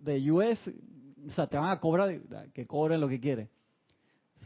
the 0.04 0.30
US, 0.30 0.70
o 1.26 1.30
sea, 1.30 1.46
te 1.46 1.56
van 1.56 1.70
a 1.70 1.80
cobrar, 1.80 2.20
que 2.52 2.66
cobren 2.66 3.00
lo 3.00 3.08
que 3.08 3.18
quieren 3.18 3.48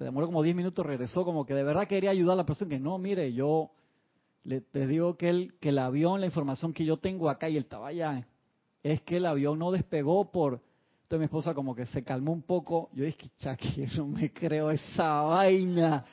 se 0.00 0.04
demoró 0.04 0.26
como 0.26 0.42
10 0.42 0.56
minutos, 0.56 0.84
regresó 0.86 1.24
como 1.24 1.44
que 1.44 1.54
de 1.54 1.62
verdad 1.62 1.86
quería 1.86 2.10
ayudar 2.10 2.34
a 2.34 2.36
la 2.36 2.46
persona, 2.46 2.70
que 2.70 2.78
no, 2.78 2.96
mire, 2.98 3.32
yo 3.32 3.70
le, 4.44 4.60
te 4.60 4.86
digo 4.86 5.16
que 5.16 5.28
el, 5.28 5.54
que 5.58 5.70
el 5.70 5.78
avión, 5.78 6.20
la 6.20 6.26
información 6.26 6.72
que 6.72 6.84
yo 6.84 6.96
tengo 6.96 7.28
acá 7.28 7.48
y 7.48 7.56
el 7.56 7.64
estaba 7.64 7.88
allá, 7.88 8.26
es 8.82 9.02
que 9.02 9.18
el 9.18 9.26
avión 9.26 9.58
no 9.58 9.70
despegó 9.70 10.30
por... 10.30 10.62
Entonces 11.10 11.22
mi 11.22 11.24
esposa 11.24 11.54
como 11.54 11.74
que 11.74 11.86
se 11.86 12.04
calmó 12.04 12.32
un 12.32 12.42
poco, 12.42 12.88
yo 12.92 13.04
dije, 13.04 13.32
que 13.36 13.88
no 13.96 14.06
me 14.06 14.32
creo 14.32 14.70
esa 14.70 15.22
vaina. 15.22 16.04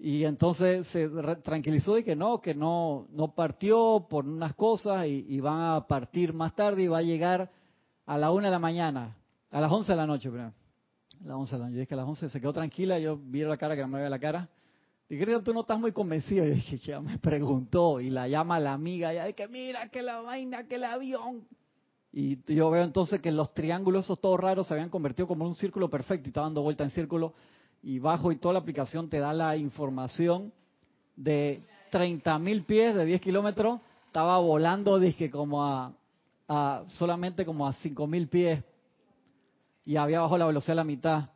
Y 0.00 0.24
entonces 0.24 0.88
se 0.88 1.08
tranquilizó 1.44 1.94
de 1.94 2.02
que 2.02 2.16
no, 2.16 2.40
que 2.40 2.56
no, 2.56 3.06
no 3.12 3.36
partió 3.36 4.04
por 4.10 4.26
unas 4.26 4.54
cosas 4.56 5.06
y, 5.06 5.24
y 5.28 5.38
van 5.38 5.76
a 5.76 5.86
partir 5.86 6.32
más 6.32 6.56
tarde 6.56 6.82
y 6.82 6.88
va 6.88 6.98
a 6.98 7.02
llegar 7.02 7.52
a 8.04 8.18
la 8.18 8.32
una 8.32 8.48
de 8.48 8.50
la 8.50 8.58
mañana, 8.58 9.16
a 9.52 9.60
las 9.60 9.70
11 9.70 9.92
de 9.92 9.96
la 9.96 10.08
noche, 10.08 10.28
primero 10.28 10.52
las 11.22 11.36
11 11.36 11.54
de 11.54 11.58
la 11.60 11.64
noche. 11.66 11.74
Yo 11.74 11.78
dije 11.78 11.86
que 11.86 11.94
a 11.94 11.98
las 11.98 12.08
11 12.08 12.28
se 12.30 12.40
quedó 12.40 12.52
tranquila, 12.52 12.98
yo 12.98 13.16
vi 13.16 13.42
la 13.42 13.56
cara 13.56 13.76
que 13.76 13.86
me 13.86 13.98
veía 13.98 14.10
la 14.10 14.18
cara. 14.18 14.48
Dije, 15.08 15.24
que 15.24 15.38
tú 15.38 15.54
no 15.54 15.60
estás 15.60 15.78
muy 15.78 15.92
convencido. 15.92 16.44
Y 16.44 16.50
dije, 16.50 16.78
ya 16.78 17.00
me 17.00 17.16
preguntó. 17.18 18.00
Y 18.00 18.10
la 18.10 18.26
llama 18.26 18.58
la 18.58 18.72
amiga, 18.72 19.28
y 19.28 19.34
que 19.34 19.46
mira, 19.46 19.88
que 19.88 20.02
la 20.02 20.20
vaina, 20.20 20.66
que 20.66 20.74
el 20.74 20.82
avión. 20.82 21.46
Y 22.16 22.38
yo 22.54 22.70
veo 22.70 22.84
entonces 22.84 23.20
que 23.20 23.32
los 23.32 23.52
triángulos 23.54 24.04
esos 24.04 24.20
todos 24.20 24.38
raros 24.38 24.68
se 24.68 24.74
habían 24.74 24.88
convertido 24.88 25.26
como 25.26 25.42
en 25.42 25.48
un 25.48 25.54
círculo 25.56 25.90
perfecto 25.90 26.28
y 26.28 26.30
estaba 26.30 26.46
dando 26.46 26.62
vuelta 26.62 26.84
en 26.84 26.90
círculo. 26.90 27.34
Y 27.82 27.98
bajo 27.98 28.30
y 28.30 28.36
toda 28.36 28.52
la 28.52 28.60
aplicación 28.60 29.08
te 29.08 29.18
da 29.18 29.32
la 29.32 29.56
información 29.56 30.52
de 31.16 31.60
30 31.90 32.38
mil 32.38 32.62
pies, 32.62 32.94
de 32.94 33.04
10 33.04 33.20
kilómetros. 33.20 33.80
Estaba 34.06 34.38
volando, 34.38 35.00
dije, 35.00 35.28
como 35.28 35.64
a, 35.64 35.92
a 36.46 36.84
solamente 36.86 37.44
como 37.44 37.66
a 37.66 37.72
5 37.72 38.06
mil 38.06 38.28
pies 38.28 38.62
y 39.84 39.96
había 39.96 40.20
bajado 40.20 40.38
la 40.38 40.46
velocidad 40.46 40.74
a 40.74 40.76
la 40.76 40.84
mitad. 40.84 41.30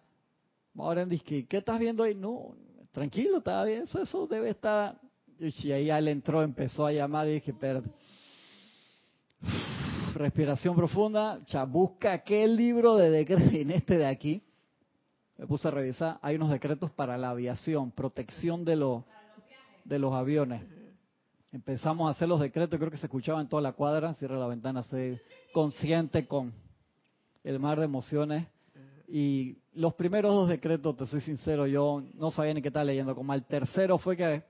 Ahora 0.77 1.05
dije, 1.05 1.45
¿qué 1.47 1.57
estás 1.57 1.81
viendo 1.81 2.05
ahí? 2.05 2.15
No, 2.15 2.55
tranquilo, 2.93 3.39
está 3.39 3.65
bien, 3.65 3.83
eso, 3.83 4.01
eso 4.01 4.29
debe 4.29 4.51
estar. 4.51 4.97
Y 5.41 5.73
ahí 5.73 5.91
él 5.91 6.07
entró, 6.07 6.41
empezó 6.41 6.87
a 6.87 6.93
llamar 6.93 7.27
y 7.27 7.33
dije, 7.35 7.53
pero 7.53 7.83
respiración 10.19 10.77
profunda, 10.77 11.41
ya 11.47 11.65
busca 11.65 12.13
aquel 12.13 12.57
libro 12.57 12.97
de 12.97 13.11
decretos 13.11 13.53
en 13.55 13.71
este 13.71 13.99
de 13.99 14.07
aquí. 14.07 14.43
Me 15.37 15.47
puse 15.47 15.69
a 15.69 15.71
revisar, 15.71 16.19
hay 16.21 16.37
unos 16.37 16.51
decretos 16.51 16.91
para 16.91 17.17
la 17.17 17.31
aviación, 17.31 17.93
protección 17.93 18.65
de 18.65 18.77
los 18.77 19.05
de 19.89 19.99
los 19.99 20.13
aviones. 20.13 20.63
Empezamos 21.51 22.09
a 22.09 22.11
hacer 22.11 22.29
los 22.29 22.41
decretos, 22.41 22.79
creo 22.79 22.91
que 22.91 22.99
se 22.99 23.07
escuchaba 23.07 23.41
en 23.41 23.49
toda 23.49 23.63
la 23.63 23.73
cuadra, 23.73 24.13
cierra 24.15 24.37
la 24.37 24.47
ventana, 24.47 24.83
sé 24.83 25.23
consciente 25.53 26.27
con 26.27 26.53
el 27.43 27.59
mar 27.59 27.79
de 27.79 27.87
emociones. 27.87 28.47
Y 29.07 29.57
los 29.73 29.95
primeros 29.95 30.35
dos 30.35 30.49
decretos, 30.51 30.95
te 30.97 31.07
soy 31.07 31.23
sincero, 31.23 31.67
yo 31.67 32.03
no 32.15 32.31
sabía 32.31 32.53
ni 32.53 32.61
qué 32.61 32.69
estaba 32.69 32.85
leyendo. 32.85 33.15
Como 33.15 33.33
el 33.33 33.45
tercero 33.47 33.97
fue 33.97 34.15
que 34.15 34.43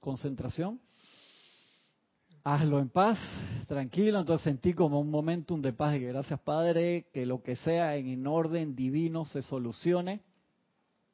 concentración, 0.00 0.80
hazlo 2.44 2.78
en 2.78 2.90
paz, 2.90 3.18
tranquilo. 3.66 4.20
Entonces 4.20 4.44
sentí 4.44 4.74
como 4.74 5.00
un 5.00 5.10
momentum 5.10 5.60
de 5.60 5.72
paz 5.72 5.96
y 5.96 6.00
que 6.00 6.08
gracias 6.08 6.38
Padre, 6.40 7.08
que 7.12 7.26
lo 7.26 7.42
que 7.42 7.56
sea 7.56 7.96
en 7.96 8.26
orden 8.26 8.76
divino 8.76 9.24
se 9.24 9.42
solucione. 9.42 10.20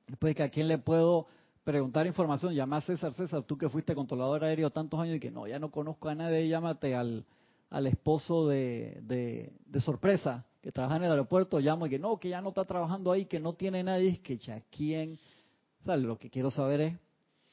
Después 0.08 0.34
que 0.34 0.42
a 0.42 0.48
quién 0.48 0.66
le 0.66 0.78
puedo 0.78 1.28
preguntar 1.62 2.06
información, 2.06 2.52
llama 2.52 2.78
a 2.78 2.80
César, 2.80 3.12
César, 3.14 3.44
tú 3.44 3.56
que 3.56 3.68
fuiste 3.68 3.94
controlador 3.94 4.42
aéreo 4.42 4.70
tantos 4.70 4.98
años 4.98 5.16
y 5.16 5.20
que 5.20 5.30
no, 5.30 5.46
ya 5.46 5.60
no 5.60 5.70
conozco 5.70 6.08
a 6.08 6.16
nadie, 6.16 6.48
llámate 6.48 6.96
al, 6.96 7.24
al 7.68 7.86
esposo 7.86 8.48
de, 8.48 9.00
de 9.04 9.80
sorpresa, 9.80 10.46
que 10.62 10.72
trabaja 10.72 10.96
en 10.96 11.04
el 11.04 11.10
aeropuerto, 11.12 11.60
llamo 11.60 11.86
y 11.86 11.90
que 11.90 11.98
no, 12.00 12.18
que 12.18 12.30
ya 12.30 12.40
no 12.40 12.48
está 12.48 12.64
trabajando 12.64 13.12
ahí, 13.12 13.26
que 13.26 13.38
no 13.38 13.52
tiene 13.52 13.84
nadie, 13.84 14.08
es 14.08 14.20
que 14.20 14.36
ya 14.36 14.60
quién, 14.70 15.16
o 15.86 15.96
lo 15.96 16.18
que 16.18 16.28
quiero 16.28 16.50
saber 16.50 16.80
es 16.80 16.98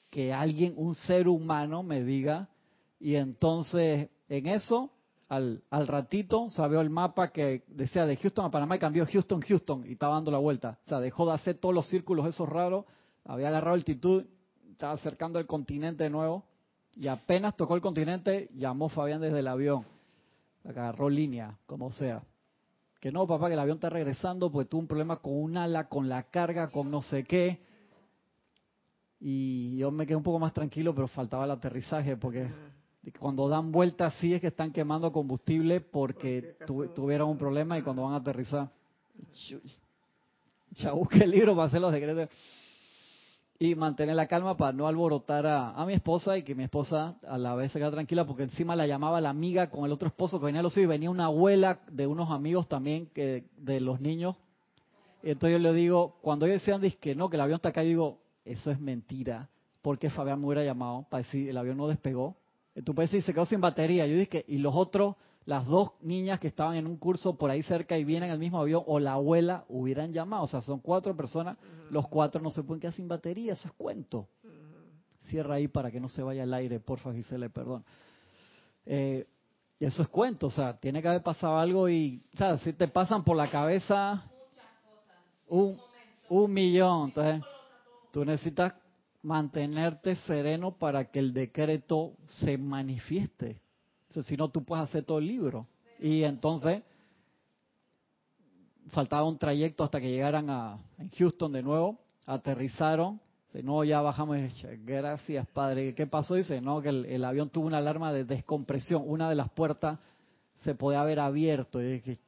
que 0.09 0.33
alguien, 0.33 0.73
un 0.77 0.95
ser 0.95 1.27
humano 1.27 1.83
me 1.83 2.03
diga, 2.03 2.49
y 2.99 3.15
entonces 3.15 4.09
en 4.29 4.47
eso, 4.47 4.89
al, 5.29 5.63
al 5.69 5.87
ratito, 5.87 6.49
sabe 6.49 6.79
el 6.79 6.89
mapa 6.89 7.29
que 7.29 7.63
decía 7.67 8.05
de 8.05 8.17
Houston 8.17 8.45
a 8.45 8.51
Panamá 8.51 8.75
y 8.75 8.79
cambió 8.79 9.05
Houston, 9.05 9.41
Houston, 9.41 9.83
y 9.85 9.93
estaba 9.93 10.15
dando 10.15 10.31
la 10.31 10.37
vuelta. 10.37 10.79
O 10.85 10.89
sea, 10.89 10.99
dejó 10.99 11.25
de 11.25 11.33
hacer 11.33 11.57
todos 11.59 11.75
los 11.75 11.87
círculos 11.87 12.27
esos 12.27 12.47
raros, 12.47 12.85
había 13.25 13.49
agarrado 13.49 13.75
altitud, 13.75 14.25
estaba 14.71 14.93
acercando 14.93 15.39
el 15.39 15.45
continente 15.45 16.03
de 16.03 16.09
nuevo, 16.09 16.43
y 16.95 17.07
apenas 17.07 17.55
tocó 17.55 17.75
el 17.75 17.81
continente, 17.81 18.49
llamó 18.55 18.89
Fabián 18.89 19.21
desde 19.21 19.39
el 19.39 19.47
avión, 19.47 19.85
agarró 20.65 21.09
línea, 21.09 21.57
como 21.65 21.91
sea. 21.91 22.23
Que 22.99 23.11
no, 23.11 23.27
papá, 23.27 23.47
que 23.47 23.53
el 23.53 23.59
avión 23.59 23.77
está 23.77 23.89
regresando 23.89 24.51
porque 24.51 24.69
tuvo 24.69 24.81
un 24.81 24.87
problema 24.87 25.17
con 25.17 25.33
un 25.33 25.55
ala, 25.55 25.87
con 25.87 26.09
la 26.09 26.23
carga, 26.23 26.69
con 26.69 26.89
no 26.89 27.01
sé 27.03 27.23
qué. 27.23 27.59
y 29.19 29.77
yo 29.77 29.91
me 29.91 30.07
quedé 30.07 30.15
un 30.15 30.23
poco 30.23 30.39
más 30.39 30.53
tranquilo, 30.53 30.95
pero 30.95 31.07
faltaba 31.07 31.45
el 31.45 31.51
aterrizaje 31.51 32.17
porque 32.17 32.47
cuando 33.11 33.47
dan 33.47 33.71
vueltas 33.71 34.13
sí 34.19 34.33
es 34.33 34.41
que 34.41 34.47
están 34.47 34.71
quemando 34.71 35.11
combustible 35.11 35.81
porque 35.81 36.55
tuvieron 36.95 37.29
un 37.29 37.37
problema 37.37 37.77
y 37.77 37.81
cuando 37.81 38.03
van 38.03 38.13
a 38.13 38.17
aterrizar, 38.17 38.69
ya 40.71 40.91
busqué 40.91 41.23
el 41.23 41.31
libro 41.31 41.55
para 41.55 41.67
hacer 41.67 41.81
los 41.81 41.91
decretos 41.91 42.29
y 43.59 43.73
mantener 43.75 44.15
la 44.15 44.27
calma 44.27 44.55
para 44.55 44.71
no 44.71 44.87
alborotar 44.87 45.47
a, 45.47 45.83
mi 45.85 45.93
esposa 45.93 46.37
y 46.37 46.43
que 46.43 46.53
mi 46.53 46.63
esposa 46.63 47.15
a 47.27 47.37
la 47.37 47.55
vez 47.55 47.71
se 47.71 47.79
queda 47.79 47.89
tranquila 47.91 48.25
porque 48.25 48.43
encima 48.43 48.75
la 48.75 48.85
llamaba 48.85 49.19
la 49.19 49.29
amiga 49.29 49.69
con 49.69 49.85
el 49.85 49.91
otro 49.91 50.07
esposo 50.07 50.39
que 50.39 50.45
venía 50.45 50.59
a 50.59 50.63
los 50.63 50.73
hijos 50.73 50.83
y 50.83 50.87
venía 50.87 51.09
una 51.09 51.25
abuela 51.25 51.79
de 51.91 52.05
unos 52.05 52.29
amigos 52.29 52.67
también 52.67 53.07
que 53.07 53.45
de 53.57 53.79
los 53.79 53.99
niños. 53.99 54.35
Y 55.23 55.31
entonces 55.31 55.59
yo 55.59 55.59
le 55.59 55.73
digo, 55.73 56.17
cuando 56.21 56.45
ellos 56.45 56.61
decían 56.61 56.81
que 56.99 57.15
no, 57.15 57.29
que 57.29 57.37
el 57.37 57.41
avión 57.41 57.55
está 57.55 57.69
acá, 57.69 57.81
yo 57.81 57.89
digo, 57.89 58.19
eso 58.45 58.69
es 58.69 58.79
mentira, 58.79 59.49
porque 59.81 60.09
Fabián 60.11 60.39
me 60.39 60.45
hubiera 60.45 60.63
llamado 60.63 61.07
para 61.09 61.23
decir, 61.23 61.49
el 61.49 61.57
avión 61.57 61.77
no 61.77 61.87
despegó. 61.87 62.35
Tú 62.83 62.93
puedes 62.93 63.11
decir, 63.11 63.23
se 63.23 63.33
quedó 63.33 63.45
sin 63.45 63.61
batería. 63.61 64.05
Yo 64.05 64.17
dije, 64.17 64.45
y 64.47 64.57
los 64.57 64.75
otros, 64.75 65.15
las 65.45 65.65
dos 65.65 65.91
niñas 66.01 66.39
que 66.39 66.47
estaban 66.47 66.75
en 66.75 66.87
un 66.87 66.97
curso 66.97 67.37
por 67.37 67.49
ahí 67.49 67.63
cerca 67.63 67.97
y 67.97 68.03
vienen 68.03 68.31
al 68.31 68.39
mismo 68.39 68.59
avión, 68.59 68.83
o 68.85 68.99
la 68.99 69.13
abuela, 69.13 69.65
hubieran 69.69 70.13
llamado. 70.13 70.43
O 70.43 70.47
sea, 70.47 70.61
son 70.61 70.79
cuatro 70.79 71.15
personas, 71.15 71.57
los 71.89 72.07
cuatro 72.07 72.41
no 72.41 72.49
se 72.49 72.63
pueden 72.63 72.81
quedar 72.81 72.93
sin 72.93 73.07
batería, 73.07 73.53
eso 73.53 73.67
es 73.67 73.73
cuento. 73.73 74.27
Cierra 75.29 75.55
ahí 75.55 75.67
para 75.67 75.91
que 75.91 75.99
no 75.99 76.07
se 76.07 76.23
vaya 76.23 76.43
al 76.43 76.53
aire, 76.53 76.79
porfa, 76.79 77.13
Gisele, 77.13 77.49
perdón. 77.49 77.83
Eh, 78.85 79.27
y 79.79 79.85
eso 79.85 80.01
es 80.01 80.07
cuento, 80.07 80.47
o 80.47 80.51
sea, 80.51 80.77
tiene 80.77 81.01
que 81.01 81.07
haber 81.07 81.21
pasado 81.21 81.57
algo 81.57 81.87
y, 81.87 82.23
o 82.33 82.37
sea, 82.37 82.57
si 82.57 82.73
te 82.73 82.87
pasan 82.87 83.23
por 83.23 83.37
la 83.37 83.49
cabeza 83.49 84.23
un, 85.47 85.77
un 86.29 86.51
millón, 86.51 87.09
entonces 87.09 87.43
Tú 88.17 88.25
necesitas 88.25 88.73
mantenerte 89.21 90.15
sereno 90.15 90.77
para 90.77 91.11
que 91.11 91.19
el 91.19 91.33
decreto 91.33 92.13
se 92.25 92.57
manifieste. 92.57 93.61
si 94.25 94.37
no, 94.37 94.49
tú 94.49 94.63
puedes 94.63 94.85
hacer 94.85 95.03
todo 95.03 95.19
el 95.19 95.27
libro. 95.27 95.67
Y 95.99 96.23
entonces 96.23 96.83
faltaba 98.89 99.27
un 99.27 99.37
trayecto 99.37 99.83
hasta 99.83 99.99
que 99.99 100.09
llegaran 100.09 100.49
a 100.49 100.79
Houston 101.17 101.51
de 101.51 101.63
nuevo, 101.63 101.99
aterrizaron. 102.25 103.19
Dice, 103.47 103.63
no, 103.63 103.83
ya 103.83 104.01
bajamos. 104.01 104.37
Gracias, 104.85 105.47
padre. 105.47 105.93
¿Qué 105.95 106.07
pasó? 106.07 106.35
Dice, 106.35 106.61
no, 106.61 106.81
que 106.81 106.89
el, 106.89 107.23
avión 107.23 107.49
tuvo 107.49 107.67
una 107.67 107.77
alarma 107.77 108.13
de 108.13 108.23
descompresión. 108.23 109.03
Una 109.05 109.29
de 109.29 109.35
las 109.35 109.49
puertas 109.49 109.99
se 110.63 110.75
podía 110.75 111.01
haber 111.01 111.19
abierto. 111.19 111.81
Y 111.81 111.99
dije, 111.99 112.19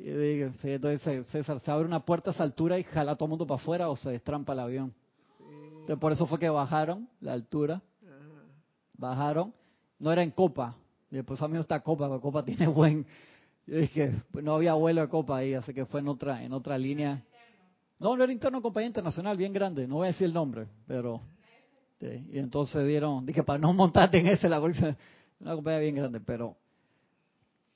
entonces 0.00 1.26
César, 1.28 1.60
se 1.60 1.70
abre 1.70 1.86
una 1.86 2.04
puerta 2.04 2.30
a 2.30 2.34
esa 2.34 2.42
altura 2.42 2.78
y 2.78 2.84
jala 2.84 3.12
a 3.12 3.16
todo 3.16 3.26
el 3.26 3.30
mundo 3.30 3.46
para 3.46 3.60
afuera 3.60 3.88
o 3.88 3.96
se 3.96 4.10
destrampa 4.10 4.52
el 4.52 4.60
avión. 4.60 4.94
por 6.00 6.12
eso 6.12 6.26
fue 6.26 6.38
que 6.38 6.48
bajaron 6.48 7.08
la 7.20 7.32
altura. 7.32 7.82
Bajaron. 8.94 9.52
No 9.98 10.12
era 10.12 10.22
en 10.22 10.30
Copa. 10.30 10.76
Y 11.10 11.16
después 11.16 11.40
a 11.42 11.48
mí 11.48 11.58
está 11.58 11.80
Copa, 11.80 12.08
porque 12.08 12.22
Copa 12.22 12.44
tiene 12.44 12.66
buen... 12.66 13.06
Yo 13.66 13.76
dije, 13.76 14.12
pues 14.32 14.44
no 14.44 14.54
había 14.54 14.74
vuelo 14.74 15.02
de 15.02 15.08
Copa 15.08 15.38
ahí, 15.38 15.54
así 15.54 15.72
que 15.72 15.86
fue 15.86 16.00
en 16.00 16.08
otra 16.08 16.42
en 16.42 16.52
otra 16.52 16.76
línea. 16.76 17.22
No, 18.00 18.16
no 18.16 18.24
era 18.24 18.32
interno 18.32 18.60
compañía 18.60 18.88
internacional, 18.88 19.36
bien 19.36 19.52
grande. 19.52 19.86
No 19.86 19.96
voy 19.96 20.06
a 20.06 20.08
decir 20.08 20.26
el 20.26 20.34
nombre, 20.34 20.66
pero... 20.86 21.20
y 22.00 22.38
entonces 22.38 22.86
dieron... 22.86 23.24
Dije, 23.24 23.42
para 23.44 23.58
no 23.58 23.72
montarte 23.72 24.18
en 24.18 24.26
ese, 24.26 24.48
la 24.48 24.60
una 24.60 25.54
compañía 25.54 25.80
bien 25.80 25.94
grande, 25.94 26.20
pero... 26.20 26.56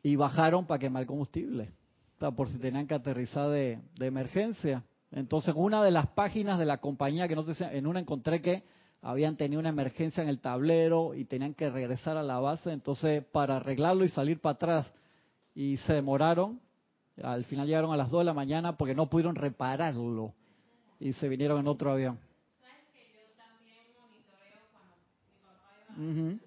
Y 0.02 0.16
bajaron 0.16 0.66
para 0.66 0.78
quemar 0.78 1.04
combustible 1.06 1.73
por 2.18 2.49
si 2.49 2.58
tenían 2.58 2.87
que 2.87 2.94
aterrizar 2.94 3.50
de, 3.50 3.80
emergencia. 4.00 4.85
Entonces, 5.11 5.54
una 5.56 5.82
de 5.82 5.90
las 5.90 6.08
páginas 6.08 6.58
de 6.58 6.64
la 6.64 6.78
compañía 6.78 7.28
que 7.28 7.37
no 7.37 7.42
sé, 7.42 7.64
en 7.76 7.87
una 7.87 8.00
encontré 8.00 8.40
que 8.40 8.64
habían 9.02 9.37
tenido 9.37 9.61
una 9.61 9.68
emergencia 9.68 10.23
en 10.23 10.28
el 10.28 10.40
tablero 10.40 11.14
y 11.14 11.25
tenían 11.25 11.54
que 11.54 11.70
regresar 11.70 12.16
a 12.16 12.23
la 12.23 12.40
base, 12.40 12.73
entonces 12.73 13.25
para 13.25 13.56
arreglarlo 13.56 14.04
y 14.04 14.08
salir 14.08 14.40
para 14.40 14.54
atrás 14.54 14.92
y 15.54 15.76
se 15.78 15.92
demoraron, 15.92 16.61
al 17.23 17.44
final 17.44 17.66
llegaron 17.66 17.92
a 17.92 17.96
las 17.96 18.11
2 18.11 18.20
de 18.20 18.25
la 18.25 18.35
mañana 18.35 18.76
porque 18.76 18.94
no 18.94 19.08
pudieron 19.08 19.37
repararlo 19.37 20.35
y 20.99 21.12
se 21.12 21.28
vinieron 21.28 21.61
en 21.61 21.68
otro 21.68 21.92
avión. 21.92 22.18
¿Sabes 22.61 22.87
que 22.92 23.12
yo 23.14 23.23
también 23.37 23.78
monitoreo 24.00 24.66
cuando 24.73 24.96
mi 24.96 26.37
papá 26.38 26.45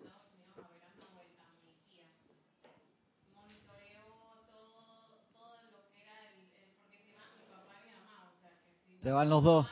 Se 9.01 9.11
van 9.11 9.29
los 9.29 9.43
dos. 9.43 9.67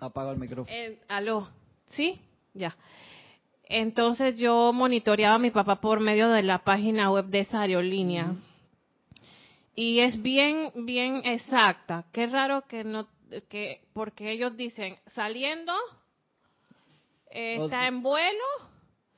Apaga 0.00 0.32
el 0.32 0.38
micrófono. 0.38 0.76
Eh, 0.76 0.98
aló, 1.08 1.48
¿sí? 1.88 2.20
Ya. 2.52 2.76
Entonces 3.64 4.36
yo 4.36 4.72
monitoreaba 4.72 5.36
a 5.36 5.38
mi 5.38 5.50
papá 5.50 5.80
por 5.80 6.00
medio 6.00 6.28
de 6.28 6.42
la 6.42 6.64
página 6.64 7.10
web 7.10 7.26
de 7.26 7.40
esa 7.40 7.62
aerolínea. 7.62 8.34
Y 9.74 10.00
es 10.00 10.20
bien, 10.22 10.70
bien 10.84 11.22
exacta. 11.24 12.04
Qué 12.12 12.26
raro 12.26 12.62
que 12.66 12.84
no, 12.84 13.08
que, 13.48 13.80
porque 13.92 14.30
ellos 14.30 14.56
dicen, 14.56 14.98
saliendo, 15.14 15.72
eh, 17.30 17.58
está 17.62 17.88
en 17.88 18.02
vuelo, 18.02 18.44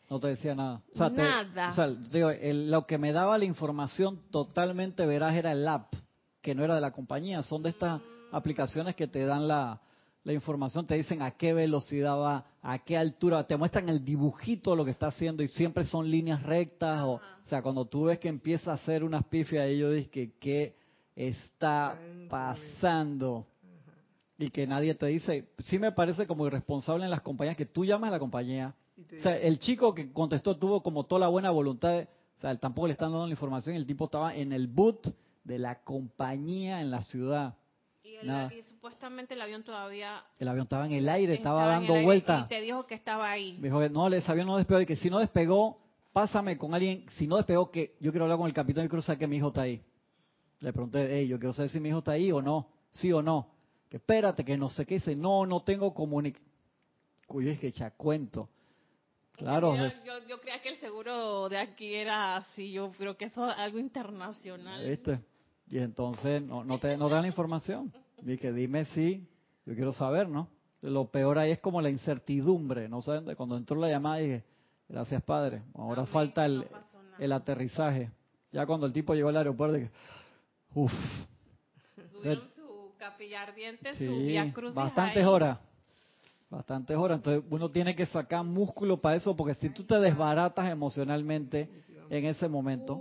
no 0.08 0.20
te 0.20 0.28
decía 0.28 0.54
nada. 0.54 0.82
nada. 0.94 1.68
o 1.68 1.72
sea, 1.72 1.88
digo, 1.88 2.30
lo 2.42 2.86
que 2.86 2.98
me 2.98 3.12
daba 3.12 3.38
la 3.38 3.44
información 3.44 4.20
totalmente 4.30 5.04
veraz 5.04 5.34
era 5.34 5.52
el 5.52 5.66
app, 5.66 5.92
que 6.40 6.54
no 6.54 6.64
era 6.64 6.76
de 6.76 6.80
la 6.80 6.92
compañía. 6.92 7.42
Son 7.42 7.62
de 7.62 7.70
estas 7.70 8.00
aplicaciones 8.30 8.94
que 8.94 9.08
te 9.08 9.24
dan 9.24 9.48
la, 9.48 9.80
información, 10.24 10.86
te 10.86 10.96
dicen 10.96 11.22
a 11.22 11.32
qué 11.32 11.52
velocidad 11.52 12.18
va, 12.18 12.46
a 12.60 12.78
qué 12.80 12.96
altura, 12.96 13.46
te 13.46 13.56
muestran 13.56 13.88
el 13.88 14.04
dibujito 14.04 14.72
de 14.72 14.76
lo 14.76 14.84
que 14.84 14.90
está 14.90 15.06
haciendo 15.06 15.44
y 15.44 15.48
siempre 15.48 15.84
son 15.84 16.10
líneas 16.10 16.42
rectas. 16.42 17.02
O, 17.02 17.12
o 17.14 17.48
sea, 17.48 17.62
cuando 17.62 17.84
tú 17.84 18.04
ves 18.04 18.18
que 18.18 18.28
empieza 18.28 18.72
a 18.72 18.74
hacer 18.74 19.04
unas 19.04 19.24
pifias, 19.26 19.66
ellos 19.66 19.94
dicen 19.94 20.10
que 20.10 20.32
qué 20.38 20.76
está 21.14 21.98
pasando 22.28 23.46
y 24.38 24.50
que 24.50 24.66
nadie 24.66 24.94
te 24.94 25.06
dice, 25.06 25.48
sí 25.60 25.78
me 25.78 25.92
parece 25.92 26.26
como 26.26 26.46
irresponsable 26.46 27.04
en 27.04 27.10
las 27.10 27.22
compañías 27.22 27.56
que 27.56 27.66
tú 27.66 27.84
llamas 27.84 28.08
a 28.08 28.12
la 28.12 28.18
compañía 28.18 28.74
o 28.98 29.22
sea, 29.22 29.36
el 29.36 29.58
chico 29.58 29.94
que 29.94 30.12
contestó 30.12 30.56
tuvo 30.56 30.82
como 30.82 31.04
toda 31.04 31.20
la 31.20 31.28
buena 31.28 31.50
voluntad, 31.50 32.08
o 32.36 32.40
sea, 32.40 32.56
tampoco 32.56 32.86
le 32.86 32.94
están 32.94 33.10
dando 33.10 33.26
la 33.26 33.32
información, 33.32 33.76
el 33.76 33.86
tipo 33.86 34.06
estaba 34.06 34.34
en 34.34 34.52
el 34.52 34.68
boot 34.68 35.14
de 35.44 35.58
la 35.58 35.82
compañía 35.82 36.80
en 36.80 36.90
la 36.90 37.02
ciudad. 37.02 37.54
Y, 38.02 38.62
supuestamente 38.62 39.34
el 39.34 39.42
avión 39.42 39.64
todavía... 39.64 40.22
El 40.38 40.48
avión 40.48 40.62
estaba 40.62 40.86
en 40.86 40.92
el 40.92 41.08
aire, 41.08 41.34
estaba 41.34 41.66
dando 41.66 42.00
vuelta. 42.02 42.44
Y 42.46 42.48
te 42.48 42.60
dijo 42.60 42.86
que 42.86 42.94
estaba 42.94 43.30
ahí. 43.30 43.58
Me 43.58 43.68
dijo 43.68 43.80
que 43.80 43.90
no, 43.90 44.06
ese 44.08 44.30
avión 44.30 44.46
no 44.46 44.56
despegó 44.56 44.80
y 44.80 44.86
que 44.86 44.96
si 44.96 45.10
no 45.10 45.18
despegó, 45.18 45.78
pásame 46.12 46.56
con 46.56 46.72
alguien, 46.72 47.04
si 47.16 47.26
no 47.26 47.36
despegó, 47.36 47.70
que 47.70 47.96
yo 48.00 48.12
quiero 48.12 48.24
hablar 48.24 48.38
con 48.38 48.46
el 48.46 48.54
capitán 48.54 48.84
de 48.84 48.88
cruz 48.88 49.06
que 49.18 49.26
mi 49.26 49.36
hijo 49.36 49.48
está 49.48 49.62
ahí. 49.62 49.82
Le 50.60 50.72
pregunté, 50.72 51.08
hey, 51.10 51.28
yo 51.28 51.38
quiero 51.38 51.52
saber 51.52 51.70
si 51.70 51.80
mi 51.80 51.90
hijo 51.90 51.98
está 51.98 52.12
ahí 52.12 52.32
o 52.32 52.40
no, 52.40 52.68
sí 52.90 53.12
o 53.12 53.20
no. 53.20 53.48
Que 53.90 53.98
espérate, 53.98 54.44
que 54.44 54.56
no 54.56 54.70
sé 54.70 54.86
qué, 54.86 54.94
dice, 54.94 55.14
no, 55.14 55.44
no 55.44 55.60
tengo 55.60 55.92
comunicación. 55.92 56.46
Cuyo 57.26 57.50
es 57.50 57.58
que 57.58 57.68
echa 57.68 57.90
cuento. 57.90 58.48
Claro. 59.36 59.76
Yo, 59.76 60.26
yo, 60.26 60.40
creía 60.40 60.62
que 60.62 60.70
el 60.70 60.78
seguro 60.78 61.48
de 61.48 61.58
aquí 61.58 61.94
era 61.94 62.36
así, 62.36 62.72
yo 62.72 62.90
creo 62.92 63.16
que 63.16 63.26
eso 63.26 63.48
es 63.50 63.56
algo 63.58 63.78
internacional. 63.78 64.88
¿Viste? 64.88 65.20
Y 65.68 65.78
entonces 65.78 66.42
no, 66.42 66.64
no, 66.64 66.78
te, 66.78 66.96
no 66.96 67.08
dan 67.08 67.22
la 67.22 67.28
información. 67.28 67.92
Dije, 68.22 68.52
dime 68.52 68.86
si, 68.86 69.28
yo 69.66 69.74
quiero 69.74 69.92
saber, 69.92 70.28
¿no? 70.28 70.48
Lo 70.80 71.10
peor 71.10 71.38
ahí 71.38 71.50
es 71.50 71.58
como 71.58 71.82
la 71.82 71.90
incertidumbre, 71.90 72.88
¿no 72.88 73.02
saben? 73.02 73.34
Cuando 73.34 73.56
entró 73.56 73.78
la 73.78 73.90
llamada 73.90 74.18
dije, 74.18 74.44
gracias 74.88 75.22
padre, 75.22 75.62
ahora 75.74 76.06
falta 76.06 76.46
el, 76.46 76.66
el 77.18 77.32
aterrizaje. 77.32 78.10
Ya 78.52 78.64
cuando 78.64 78.86
el 78.86 78.92
tipo 78.92 79.14
llegó 79.14 79.28
al 79.28 79.36
aeropuerto 79.36 79.76
dije, 79.76 79.90
uff. 80.74 80.92
Subieron 82.12 82.48
su 82.54 82.94
capilla 82.96 83.42
ardiente, 83.42 83.92
su 83.94 84.16
vía 84.18 84.50
cruz. 84.52 84.74
Bastantes 84.74 85.26
horas 85.26 85.58
bastantes 86.56 86.96
horas. 86.96 87.18
Entonces 87.18 87.44
uno 87.50 87.70
tiene 87.70 87.94
que 87.94 88.06
sacar 88.06 88.42
músculo 88.44 89.00
para 89.00 89.16
eso, 89.16 89.36
porque 89.36 89.54
si 89.54 89.70
tú 89.70 89.84
te 89.84 90.00
desbaratas 90.00 90.70
emocionalmente 90.70 91.68
en 92.08 92.24
ese 92.24 92.48
momento, 92.48 93.00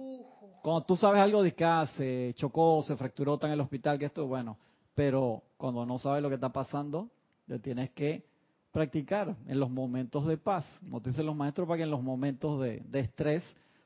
cuando 0.61 0.81
tú 0.81 0.97
sabes 0.97 1.21
algo 1.21 1.41
de 1.41 1.53
que 1.53 1.63
ah, 1.63 1.87
se 1.95 2.33
chocó, 2.35 2.83
se 2.83 2.95
fracturó, 2.95 3.35
está 3.35 3.47
en 3.47 3.53
el 3.53 3.61
hospital, 3.61 3.97
que 3.97 4.05
esto, 4.05 4.27
bueno, 4.27 4.57
pero 4.93 5.43
cuando 5.57 5.85
no 5.85 5.97
sabes 5.97 6.21
lo 6.21 6.29
que 6.29 6.35
está 6.35 6.51
pasando, 6.51 7.09
te 7.47 7.59
tienes 7.59 7.91
que 7.91 8.25
practicar 8.71 9.35
en 9.47 9.59
los 9.59 9.69
momentos 9.69 10.25
de 10.25 10.37
paz. 10.37 10.65
Como 10.81 11.01
te 11.01 11.11
dicen 11.11 11.25
los 11.25 11.35
maestros, 11.35 11.65
para 11.67 11.77
que 11.77 11.83
en 11.83 11.91
los 11.91 12.03
momentos 12.03 12.59
de, 12.61 12.83
estrés 12.93 13.43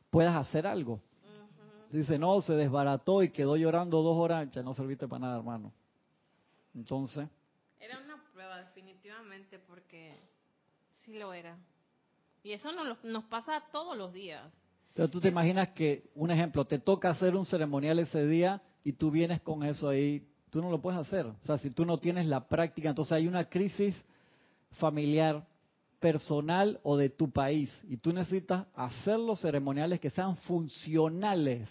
puedas 0.10 0.36
hacer 0.36 0.65
algo. 0.65 0.99
Dice, 1.91 2.17
no, 2.17 2.41
se 2.41 2.53
desbarató 2.53 3.21
y 3.23 3.29
quedó 3.29 3.55
llorando 3.55 4.01
dos 4.01 4.17
horas, 4.17 4.49
ya 4.51 4.63
no 4.63 4.73
serviste 4.73 5.08
para 5.08 5.19
nada, 5.19 5.38
hermano. 5.38 5.71
Entonces, 6.73 7.27
definitivamente, 8.60 9.60
porque 9.60 10.19
sí 11.06 11.17
lo 11.17 11.34
era. 11.34 11.58
Y 12.43 12.54
eso 12.54 12.72
nos, 12.72 13.04
nos 13.04 13.24
pasa 13.26 13.63
todos 13.72 13.98
los 13.98 14.13
días. 14.13 14.52
Pero 14.93 15.10
tú 15.10 15.19
te 15.19 15.30
imaginas 15.30 15.72
que, 15.72 16.10
un 16.15 16.32
ejemplo, 16.32 16.65
te 16.65 16.80
toca 16.80 17.10
hacer 17.10 17.36
un 17.36 17.45
ceremonial 17.45 18.00
ese 18.00 18.26
día 18.26 18.62
y 18.65 18.69
y 18.84 18.93
tú 18.93 19.12
vienes 19.12 19.41
con 19.41 19.63
eso 19.63 19.89
ahí, 19.89 20.28
tú 20.50 20.62
no 20.62 20.72
lo 20.72 20.82
puedes 20.82 21.00
hacer. 21.00 21.26
O 21.26 21.38
sea, 21.43 21.58
si 21.58 21.69
tú 21.69 21.86
no 21.86 22.00
tienes 22.00 22.26
la 22.26 22.48
práctica, 22.48 22.89
entonces 22.89 23.12
hay 23.13 23.28
una 23.28 23.45
crisis 23.50 23.95
familiar, 24.72 25.45
personal 26.00 26.80
o 26.84 26.95
de 26.95 27.10
tu 27.10 27.30
país 27.30 27.69
y 27.89 27.98
tú 27.98 28.13
necesitas 28.13 28.65
hacer 28.74 29.19
los 29.19 29.41
ceremoniales 29.41 30.00
que 30.00 30.10
sean 30.10 30.38
funcionales. 30.38 31.69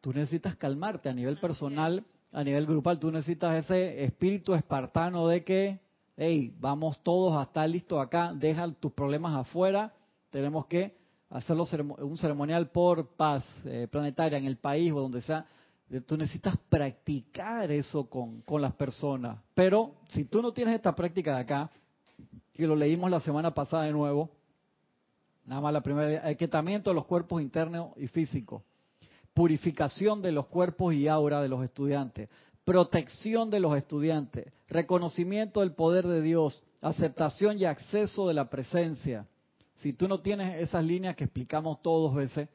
Tú 0.00 0.12
necesitas 0.12 0.54
calmarte 0.56 1.08
a 1.08 1.12
nivel 1.12 1.38
personal, 1.38 2.04
a 2.32 2.44
nivel 2.44 2.66
grupal, 2.66 2.98
tú 2.98 3.10
necesitas 3.10 3.64
ese 3.64 4.04
espíritu 4.04 4.54
espartano 4.54 5.28
de 5.28 5.44
que, 5.44 5.80
hey, 6.16 6.54
vamos 6.58 7.02
todos 7.02 7.36
a 7.36 7.44
estar 7.44 7.68
listos 7.68 8.00
acá, 8.00 8.32
deja 8.34 8.70
tus 8.72 8.92
problemas 8.92 9.34
afuera, 9.34 9.94
tenemos 10.30 10.66
que 10.66 10.96
hacerlo 11.30 11.64
un 12.00 12.16
ceremonial 12.16 12.68
por 12.70 13.08
paz 13.16 13.44
eh, 13.64 13.88
planetaria 13.90 14.38
en 14.38 14.46
el 14.46 14.56
país 14.56 14.92
o 14.92 15.00
donde 15.00 15.22
sea. 15.22 15.46
Tú 16.06 16.16
necesitas 16.16 16.56
practicar 16.68 17.70
eso 17.70 18.10
con, 18.10 18.40
con 18.40 18.60
las 18.60 18.74
personas. 18.74 19.38
Pero 19.54 19.94
si 20.08 20.24
tú 20.24 20.42
no 20.42 20.52
tienes 20.52 20.74
esta 20.74 20.96
práctica 20.96 21.36
de 21.36 21.40
acá, 21.42 21.70
y 22.54 22.66
lo 22.66 22.74
leímos 22.74 23.10
la 23.10 23.20
semana 23.20 23.54
pasada 23.54 23.84
de 23.84 23.92
nuevo, 23.92 24.30
nada 25.44 25.60
más 25.60 25.72
la 25.72 25.82
primera, 25.82 26.26
aquietamiento 26.26 26.90
de 26.90 26.94
los 26.94 27.06
cuerpos 27.06 27.40
internos 27.40 27.90
y 27.96 28.08
físicos, 28.08 28.62
purificación 29.36 30.22
de 30.22 30.32
los 30.32 30.46
cuerpos 30.46 30.94
y 30.94 31.08
aura 31.08 31.42
de 31.42 31.48
los 31.50 31.62
estudiantes, 31.62 32.30
protección 32.64 33.50
de 33.50 33.60
los 33.60 33.76
estudiantes, 33.76 34.50
reconocimiento 34.66 35.60
del 35.60 35.72
poder 35.72 36.06
de 36.06 36.22
Dios, 36.22 36.64
aceptación 36.80 37.58
y 37.58 37.66
acceso 37.66 38.28
de 38.28 38.32
la 38.32 38.48
presencia. 38.48 39.26
Si 39.80 39.92
tú 39.92 40.08
no 40.08 40.20
tienes 40.20 40.62
esas 40.62 40.82
líneas 40.82 41.16
que 41.16 41.24
explicamos 41.24 41.82
todos 41.82 42.14
veces, 42.14 42.48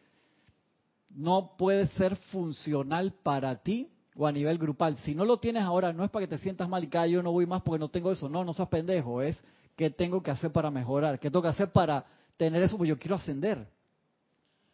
no 1.12 1.56
puede 1.56 1.86
ser 1.89 2.15
funcional 2.15 3.13
para 3.22 3.58
ti 3.62 3.91
o 4.15 4.26
a 4.26 4.32
nivel 4.32 4.58
grupal. 4.58 4.98
Si 5.04 5.13
no 5.13 5.24
lo 5.24 5.38
tienes 5.38 5.62
ahora, 5.62 5.94
no 5.94 6.04
es 6.04 6.10
para 6.10 6.26
que 6.26 6.36
te 6.36 6.41
sientas 6.41 6.67
mal 6.67 6.84
y 6.84 6.88
que 6.88 7.12
yo 7.12 7.22
no 7.22 7.32
voy 7.32 7.46
más 7.46 7.62
porque 7.62 7.78
no 7.78 7.89
tengo 7.89 8.12
eso. 8.12 8.28
No, 8.28 8.44
no 8.44 8.54
seas 8.54 8.70
pendejo. 8.70 9.22
Es 9.22 9.39
qué 9.76 9.91
tengo 9.91 10.24
que 10.24 10.32
hacer 10.32 10.52
para 10.52 10.72
mejorar, 10.72 11.20
qué 11.20 11.30
tengo 11.30 11.44
que 11.44 11.50
hacer 11.50 11.72
para 11.72 12.08
tener 12.38 12.63
eso, 12.63 12.76
porque 12.76 12.89
yo 12.89 12.98
quiero 12.98 13.17
ascender. 13.17 13.67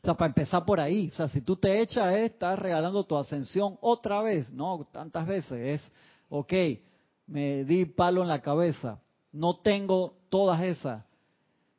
Sea, 0.07 0.13
para 0.15 0.29
empezar 0.29 0.63
por 0.63 0.79
ahí. 0.79 1.09
O 1.11 1.15
sea, 1.15 1.27
si 1.27 1.41
tú 1.41 1.57
te 1.57 1.81
echas, 1.81 2.13
eh, 2.13 2.25
estás 2.25 2.57
regalando 2.57 3.03
tu 3.03 3.17
ascensión 3.17 3.77
otra 3.81 4.21
vez. 4.21 4.49
No, 4.53 4.87
tantas 4.89 5.27
veces. 5.27 5.81
Es, 5.81 5.91
ok, 6.29 6.53
me 7.27 7.65
di 7.65 7.83
palo 7.83 8.21
en 8.21 8.29
la 8.29 8.41
cabeza. 8.41 9.01
No 9.33 9.57
tengo 9.57 10.13
todas 10.29 10.61
esas. 10.61 11.03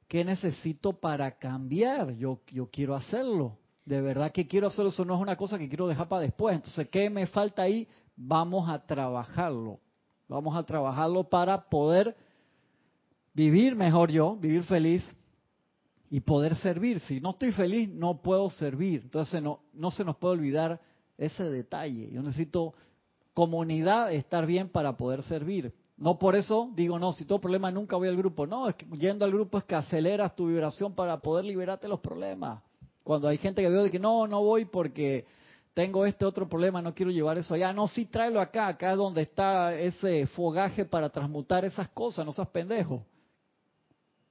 ¿Qué 0.06 0.26
necesito 0.26 0.92
para 0.92 1.38
cambiar? 1.38 2.12
Yo, 2.16 2.40
yo 2.52 2.68
quiero 2.70 2.94
hacerlo 2.94 3.56
de 3.86 4.02
verdad 4.02 4.30
que 4.32 4.46
quiero 4.46 4.66
hacerlo, 4.66 4.90
eso 4.90 5.02
no 5.06 5.14
es 5.14 5.20
una 5.22 5.34
cosa 5.34 5.58
que 5.58 5.66
quiero 5.66 5.88
dejar 5.88 6.08
para 6.08 6.20
después. 6.20 6.54
Entonces, 6.54 6.86
¿qué 6.90 7.08
me 7.08 7.26
falta 7.26 7.62
ahí? 7.62 7.88
Vamos 8.14 8.68
a 8.68 8.84
trabajarlo. 8.84 9.80
Vamos 10.28 10.54
a 10.54 10.62
trabajarlo 10.62 11.24
para 11.24 11.70
poder 11.70 12.14
vivir 13.32 13.74
mejor 13.74 14.10
yo, 14.10 14.36
vivir 14.36 14.64
feliz 14.64 15.02
y 16.10 16.20
poder 16.20 16.54
servir. 16.56 17.00
Si 17.00 17.20
no 17.20 17.30
estoy 17.30 17.52
feliz, 17.52 17.88
no 17.88 18.22
puedo 18.22 18.48
servir. 18.50 19.02
Entonces, 19.04 19.42
no, 19.42 19.60
no 19.72 19.90
se 19.90 20.04
nos 20.04 20.16
puede 20.16 20.34
olvidar 20.34 20.80
ese 21.16 21.44
detalle. 21.44 22.10
Yo 22.10 22.22
necesito 22.22 22.74
comunidad, 23.34 24.12
estar 24.12 24.46
bien 24.46 24.68
para 24.68 24.96
poder 24.96 25.22
servir. 25.22 25.72
No 25.96 26.18
por 26.18 26.36
eso 26.36 26.70
digo, 26.74 26.98
no, 26.98 27.12
si 27.12 27.24
tengo 27.24 27.40
problema 27.40 27.70
nunca 27.70 27.96
voy 27.96 28.08
al 28.08 28.16
grupo. 28.16 28.46
No, 28.46 28.68
es 28.68 28.76
que 28.76 28.86
yendo 28.96 29.24
al 29.24 29.32
grupo 29.32 29.58
es 29.58 29.64
que 29.64 29.74
aceleras 29.74 30.34
tu 30.34 30.46
vibración 30.46 30.94
para 30.94 31.18
poder 31.18 31.44
liberarte 31.44 31.88
los 31.88 32.00
problemas. 32.00 32.62
Cuando 33.02 33.26
hay 33.28 33.38
gente 33.38 33.62
que 33.62 33.68
veo 33.68 33.90
que 33.90 33.98
no, 33.98 34.26
no 34.26 34.42
voy 34.42 34.64
porque 34.64 35.26
tengo 35.74 36.04
este 36.06 36.24
otro 36.24 36.48
problema, 36.48 36.82
no 36.82 36.94
quiero 36.94 37.10
llevar 37.10 37.38
eso 37.38 37.54
allá. 37.54 37.72
No, 37.72 37.88
sí, 37.88 38.04
tráelo 38.04 38.40
acá, 38.40 38.68
acá 38.68 38.92
es 38.92 38.96
donde 38.96 39.22
está 39.22 39.74
ese 39.74 40.26
fogaje 40.26 40.84
para 40.84 41.08
transmutar 41.08 41.64
esas 41.64 41.88
cosas, 41.88 42.24
no 42.24 42.32
seas 42.32 42.48
pendejo. 42.48 43.04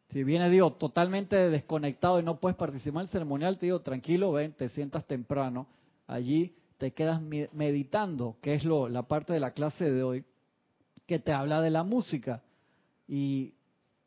Si 0.09 0.23
viene 0.23 0.49
Dios 0.49 0.77
totalmente 0.77 1.35
desconectado 1.49 2.19
y 2.19 2.23
no 2.23 2.39
puedes 2.39 2.57
participar 2.57 3.01
en 3.01 3.07
el 3.07 3.11
ceremonial, 3.11 3.57
te 3.57 3.65
digo, 3.65 3.81
tranquilo, 3.81 4.31
ven, 4.31 4.53
te 4.53 4.69
sientas 4.69 5.05
temprano, 5.05 5.67
allí 6.07 6.55
te 6.77 6.93
quedas 6.93 7.21
meditando, 7.21 8.37
que 8.41 8.53
es 8.53 8.63
lo, 8.63 8.87
la 8.87 9.03
parte 9.03 9.33
de 9.33 9.39
la 9.39 9.51
clase 9.51 9.91
de 9.91 10.03
hoy, 10.03 10.25
que 11.05 11.19
te 11.19 11.33
habla 11.33 11.61
de 11.61 11.71
la 11.71 11.83
música. 11.83 12.43
Y 13.07 13.55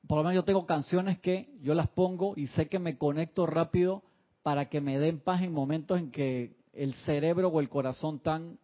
por 0.06 0.18
lo 0.18 0.24
menos 0.24 0.36
yo 0.36 0.44
tengo 0.44 0.66
canciones 0.66 1.18
que 1.18 1.54
yo 1.62 1.74
las 1.74 1.88
pongo 1.88 2.34
y 2.36 2.46
sé 2.48 2.68
que 2.68 2.78
me 2.78 2.96
conecto 2.96 3.46
rápido 3.46 4.02
para 4.42 4.68
que 4.68 4.80
me 4.80 4.98
den 4.98 5.20
paz 5.20 5.42
en 5.42 5.52
momentos 5.52 5.98
en 5.98 6.10
que 6.10 6.56
el 6.72 6.94
cerebro 6.94 7.48
o 7.48 7.60
el 7.60 7.68
corazón 7.68 8.20
tan 8.20 8.58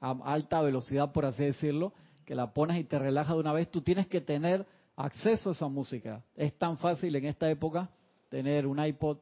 a 0.00 0.10
alta 0.24 0.60
velocidad, 0.60 1.12
por 1.12 1.24
así 1.24 1.42
decirlo, 1.42 1.92
que 2.24 2.34
la 2.34 2.52
pones 2.52 2.78
y 2.78 2.84
te 2.84 2.98
relaja 2.98 3.32
de 3.32 3.40
una 3.40 3.52
vez, 3.52 3.70
tú 3.70 3.80
tienes 3.80 4.06
que 4.06 4.20
tener 4.20 4.66
acceso 4.96 5.50
a 5.50 5.52
esa 5.52 5.68
música. 5.68 6.24
Es 6.34 6.56
tan 6.58 6.78
fácil 6.78 7.14
en 7.14 7.26
esta 7.26 7.48
época 7.50 7.90
tener 8.28 8.66
un 8.66 8.84
iPod 8.84 9.18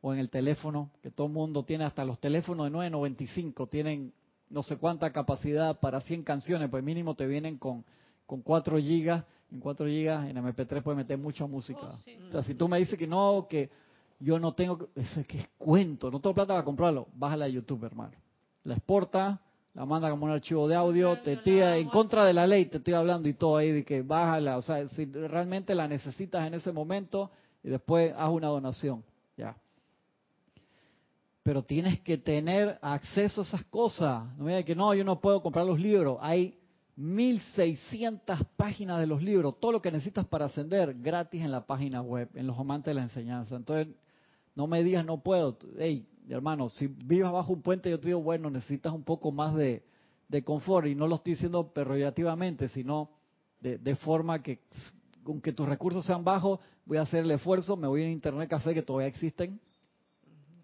o 0.00 0.14
en 0.14 0.18
el 0.18 0.30
teléfono, 0.30 0.90
que 1.02 1.10
todo 1.10 1.26
el 1.26 1.32
mundo 1.34 1.62
tiene, 1.64 1.84
hasta 1.84 2.04
los 2.04 2.18
teléfonos 2.18 2.64
de 2.64 2.70
995 2.70 3.66
tienen 3.66 4.12
no 4.48 4.62
sé 4.62 4.76
cuánta 4.78 5.12
capacidad 5.12 5.78
para 5.78 6.00
100 6.00 6.24
canciones, 6.24 6.68
pues 6.70 6.82
mínimo 6.82 7.14
te 7.14 7.26
vienen 7.26 7.58
con, 7.58 7.84
con 8.26 8.42
4 8.42 8.78
gigas, 8.78 9.24
en 9.52 9.60
4 9.60 9.86
gigas 9.86 10.28
en 10.28 10.36
MP3 10.36 10.82
puedes 10.82 10.96
meter 10.96 11.18
mucha 11.18 11.46
música. 11.46 11.80
Oh, 11.82 12.28
o 12.28 12.32
sea, 12.32 12.42
si 12.42 12.54
tú 12.54 12.66
me 12.66 12.78
dices 12.78 12.98
que 12.98 13.06
no, 13.06 13.46
que 13.48 13.70
yo 14.18 14.38
no 14.38 14.54
tengo, 14.54 14.88
ese 14.94 15.24
que 15.24 15.38
es 15.38 15.48
cuento, 15.58 16.10
no 16.10 16.20
tengo 16.20 16.34
plata 16.34 16.54
para 16.54 16.64
comprarlo, 16.64 17.08
bájala 17.14 17.44
a 17.44 17.48
YouTube, 17.48 17.84
hermano. 17.84 18.16
La 18.64 18.74
exporta, 18.74 19.40
la 19.74 19.86
manda 19.86 20.10
como 20.10 20.26
un 20.26 20.32
archivo 20.32 20.66
de 20.66 20.74
audio, 20.74 21.18
te 21.20 21.36
tira 21.38 21.76
en 21.76 21.88
contra 21.88 22.24
de 22.24 22.32
la 22.32 22.46
ley, 22.46 22.66
te 22.66 22.78
estoy 22.78 22.94
hablando 22.94 23.28
y 23.28 23.34
todo 23.34 23.56
ahí 23.56 23.70
de 23.70 23.84
que 23.84 24.02
bájala, 24.02 24.56
o 24.56 24.62
sea, 24.62 24.86
si 24.88 25.04
realmente 25.04 25.74
la 25.74 25.86
necesitas 25.86 26.46
en 26.46 26.54
ese 26.54 26.72
momento 26.72 27.30
y 27.62 27.68
después 27.68 28.12
haz 28.16 28.30
una 28.30 28.48
donación, 28.48 29.04
ya. 29.36 29.56
Pero 31.42 31.62
tienes 31.62 32.00
que 32.00 32.18
tener 32.18 32.78
acceso 32.82 33.40
a 33.40 33.44
esas 33.44 33.64
cosas. 33.64 34.24
No 34.36 34.44
me 34.44 34.52
digas 34.52 34.64
que 34.64 34.74
no, 34.74 34.92
yo 34.92 35.04
no 35.04 35.20
puedo 35.20 35.42
comprar 35.42 35.64
los 35.64 35.80
libros. 35.80 36.18
Hay 36.20 36.58
1600 36.96 38.40
páginas 38.56 39.00
de 39.00 39.06
los 39.06 39.22
libros, 39.22 39.58
todo 39.58 39.72
lo 39.72 39.80
que 39.80 39.90
necesitas 39.90 40.26
para 40.26 40.46
ascender 40.46 40.94
gratis 41.00 41.42
en 41.42 41.50
la 41.50 41.66
página 41.66 42.02
web, 42.02 42.28
en 42.34 42.46
los 42.46 42.58
amantes 42.58 42.90
de 42.90 42.94
la 42.94 43.02
enseñanza. 43.02 43.56
Entonces, 43.56 43.88
no 44.54 44.66
me 44.66 44.84
digas 44.84 45.04
no 45.06 45.22
puedo. 45.22 45.56
Hey, 45.78 46.06
hermano, 46.28 46.68
si 46.70 46.86
vivas 46.86 47.32
bajo 47.32 47.52
un 47.52 47.62
puente, 47.62 47.90
yo 47.90 47.98
te 47.98 48.08
digo, 48.08 48.22
bueno, 48.22 48.50
necesitas 48.50 48.92
un 48.92 49.02
poco 49.02 49.32
más 49.32 49.54
de, 49.54 49.82
confort. 50.44 50.86
Y 50.86 50.94
no 50.94 51.06
lo 51.06 51.16
estoy 51.16 51.34
diciendo 51.34 51.72
perorativamente, 51.72 52.68
sino 52.68 53.10
de, 53.60 53.94
forma 53.96 54.42
que, 54.42 54.60
aunque 55.26 55.52
tus 55.52 55.68
recursos 55.68 56.04
sean 56.04 56.24
bajos, 56.24 56.60
voy 56.86 56.98
a 56.98 57.02
hacer 57.02 57.24
el 57.24 57.30
esfuerzo, 57.30 57.76
me 57.76 57.86
voy 57.86 58.02
a 58.02 58.10
Internet 58.10 58.48
Café, 58.48 58.74
que 58.74 58.82
todavía 58.82 59.08
existen, 59.08 59.60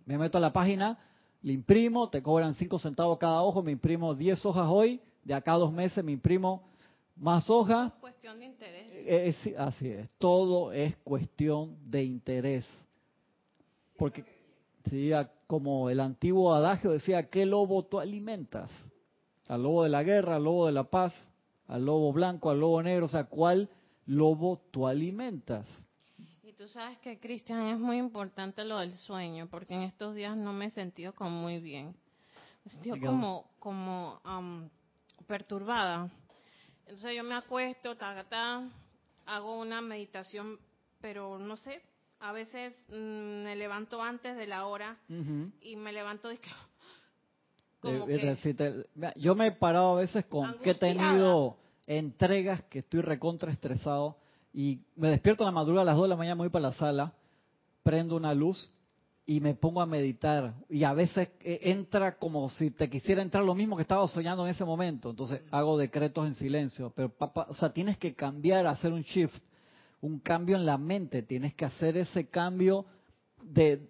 me 0.05 0.17
meto 0.19 0.39
a 0.39 0.41
la 0.41 0.53
página, 0.53 0.99
le 1.43 1.53
imprimo, 1.53 2.09
te 2.09 2.23
cobran 2.23 2.55
5 2.55 2.79
centavos 2.79 3.19
cada 3.19 3.43
ojo, 3.43 3.63
me 3.63 3.73
imprimo 3.73 4.15
10 4.15 4.47
hojas 4.47 4.67
hoy, 4.69 5.01
de 5.25 5.35
acá 5.35 5.55
a 5.55 5.59
dos 5.59 5.73
meses 5.73 6.03
me 6.05 6.13
imprimo 6.13 6.63
más 7.17 7.51
hojas. 7.51 7.93
Es 7.93 8.01
cuestión 8.01 8.39
de 8.39 8.47
interés. 8.47 8.87
Eh, 8.93 9.55
así 9.59 9.89
es, 9.89 10.15
todo 10.19 10.73
es 10.73 10.97
cuestión 10.99 11.77
de 11.91 12.05
interés. 12.05 12.67
Porque, 13.97 14.25
sí, 14.91 15.11
como 15.47 15.91
el 15.91 16.01
antiguo 16.01 16.55
adagio 16.55 16.91
decía, 16.91 17.29
¿qué 17.29 17.47
lobo 17.47 17.85
tú 17.85 18.01
alimentas? 18.01 18.71
Al 19.49 19.63
lobo 19.63 19.85
de 19.85 19.91
la 19.91 20.03
guerra, 20.03 20.37
al 20.37 20.45
lobo 20.45 20.67
de 20.67 20.73
la 20.73 20.85
paz, 20.85 21.15
al 21.69 21.85
lobo 21.85 22.13
blanco, 22.13 22.51
al 22.51 22.61
lobo 22.61 22.83
negro, 22.83 23.07
o 23.07 23.09
sea, 23.09 23.25
¿cuál 23.25 23.69
lobo 24.07 24.63
tú 24.71 24.87
alimentas? 24.87 25.67
Y 26.43 26.53
tú 26.53 26.69
sabes 26.69 26.99
que, 26.99 27.19
Cristian, 27.19 27.63
es 27.63 27.79
muy 27.79 27.99
importante 27.99 28.65
lo 28.65 28.79
del 28.79 28.93
sueño, 28.97 29.49
porque 29.51 29.75
en 29.75 29.83
estos 29.83 30.15
días 30.15 30.37
no 30.37 30.53
me 30.53 30.67
he 30.67 30.71
sentido 30.71 31.15
como 31.15 31.31
muy 31.31 31.61
bien. 31.61 31.95
Me 32.65 32.73
he 32.73 32.75
sentido 32.75 32.97
como, 33.01 33.51
como 33.59 34.21
perturbada. 35.27 36.11
Entonces 36.81 37.17
yo 37.17 37.25
me 37.25 37.35
acuesto, 37.35 37.97
ta, 37.97 38.25
ta, 38.29 38.69
hago 39.27 39.59
una 39.59 39.81
meditación, 39.81 40.59
pero 41.01 41.39
no 41.39 41.57
sé, 41.57 41.83
a 42.21 42.33
veces 42.33 42.75
mm, 42.89 43.45
me 43.45 43.57
levanto 43.57 44.03
antes 44.03 44.37
de 44.37 44.47
la 44.47 44.67
hora 44.67 44.97
y 45.61 45.77
me 45.77 45.93
levanto 45.93 46.29
de 46.29 46.39
que... 46.39 46.51
yo 49.17 49.35
me 49.35 49.49
he 49.49 49.53
parado 49.53 49.97
a 49.97 50.01
veces 50.01 50.25
con 50.27 50.59
que 50.59 50.71
he 50.71 50.75
tenido 50.75 51.57
entregas 51.87 52.63
que 52.65 52.81
estoy 52.81 53.01
recontra 53.01 53.53
estresado 53.53 54.17
y 54.53 54.81
me 54.97 55.11
despierto 55.11 55.45
a 55.45 55.47
la 55.47 55.53
madrugada 55.53 55.83
a 55.83 55.93
las 55.93 55.97
2 55.97 56.05
de 56.05 56.09
la 56.09 56.17
mañana, 56.17 56.35
me 56.35 56.43
voy 56.43 56.49
para 56.49 56.71
la 56.71 56.75
sala, 56.75 57.13
prendo 57.83 58.17
una 58.17 58.33
luz 58.35 58.71
y 59.27 59.41
me 59.41 59.55
pongo 59.55 59.83
a 59.83 59.87
meditar. 59.87 60.55
Y 60.71 60.85
a 60.85 60.95
veces 60.95 61.29
eh, 61.41 61.61
entra 61.65 62.17
como 62.17 62.49
si 62.49 62.71
te 62.71 62.89
quisiera 62.89 63.21
entrar 63.21 63.45
lo 63.45 63.55
mismo 63.55 63.77
que 63.77 63.83
estaba 63.83 64.07
soñando 64.09 64.47
en 64.47 64.53
ese 64.53 64.65
momento. 64.65 65.11
Entonces 65.11 65.43
hago 65.51 65.77
decretos 65.77 66.27
en 66.27 66.37
silencio, 66.37 66.91
pero 66.97 67.11
papá, 67.11 67.47
o 67.51 67.55
sea, 67.55 67.73
tienes 67.73 67.99
que 67.99 68.15
cambiar, 68.15 68.67
hacer 68.67 68.93
un 68.93 69.03
shift 69.03 69.43
un 70.01 70.19
cambio 70.21 70.57
en 70.57 70.67
la 70.67 70.79
mente, 70.79 71.23
tienes 71.23 71.55
que 71.55 71.65
hacer 71.65 71.97
ese 71.97 72.29
cambio 72.29 72.87
de, 73.43 73.81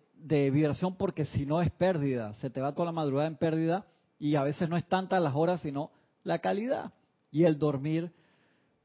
vibración 0.50 0.96
porque 0.96 1.24
si 1.26 1.46
no 1.46 1.62
es 1.62 1.70
pérdida, 1.70 2.34
se 2.34 2.50
te 2.50 2.60
va 2.60 2.72
toda 2.72 2.86
la 2.86 2.92
madrugada 2.92 3.28
en 3.28 3.36
pérdida 3.36 3.86
Y 4.18 4.34
a 4.34 4.42
veces 4.42 4.68
no 4.68 4.76
es 4.76 4.84
tanta 4.86 5.20
las 5.20 5.34
horas, 5.34 5.60
sino 5.60 5.90
la 6.24 6.40
calidad. 6.40 6.92
Y 7.30 7.44
el 7.44 7.58
dormir 7.58 8.12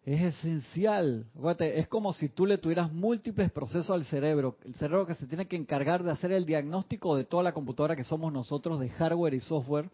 es 0.04 0.36
esencial. 0.36 1.28
es 1.60 1.88
como 1.88 2.14
si 2.14 2.30
tú 2.30 2.46
le 2.46 2.58
tuvieras 2.58 2.92
múltiples 2.92 3.52
procesos 3.52 3.92
al 3.92 4.06
cerebro. 4.06 4.58
El 4.66 4.76
cerebro 4.76 5.06
que 5.06 5.16
se 5.16 5.28
tiene 5.28 5.48
que 5.48 5.56
encargar 5.56 6.04
de 6.04 6.12
hacer 6.12 6.32
el 6.32 6.46
diagnóstico 6.46 7.16
de 7.16 7.24
toda 7.24 7.44
la 7.44 7.54
computadora 7.54 7.96
que 7.96 8.04
somos 8.04 8.34
nosotros, 8.34 8.80
de 8.80 8.90
hardware 8.90 9.36
y 9.36 9.40
software, 9.40 9.90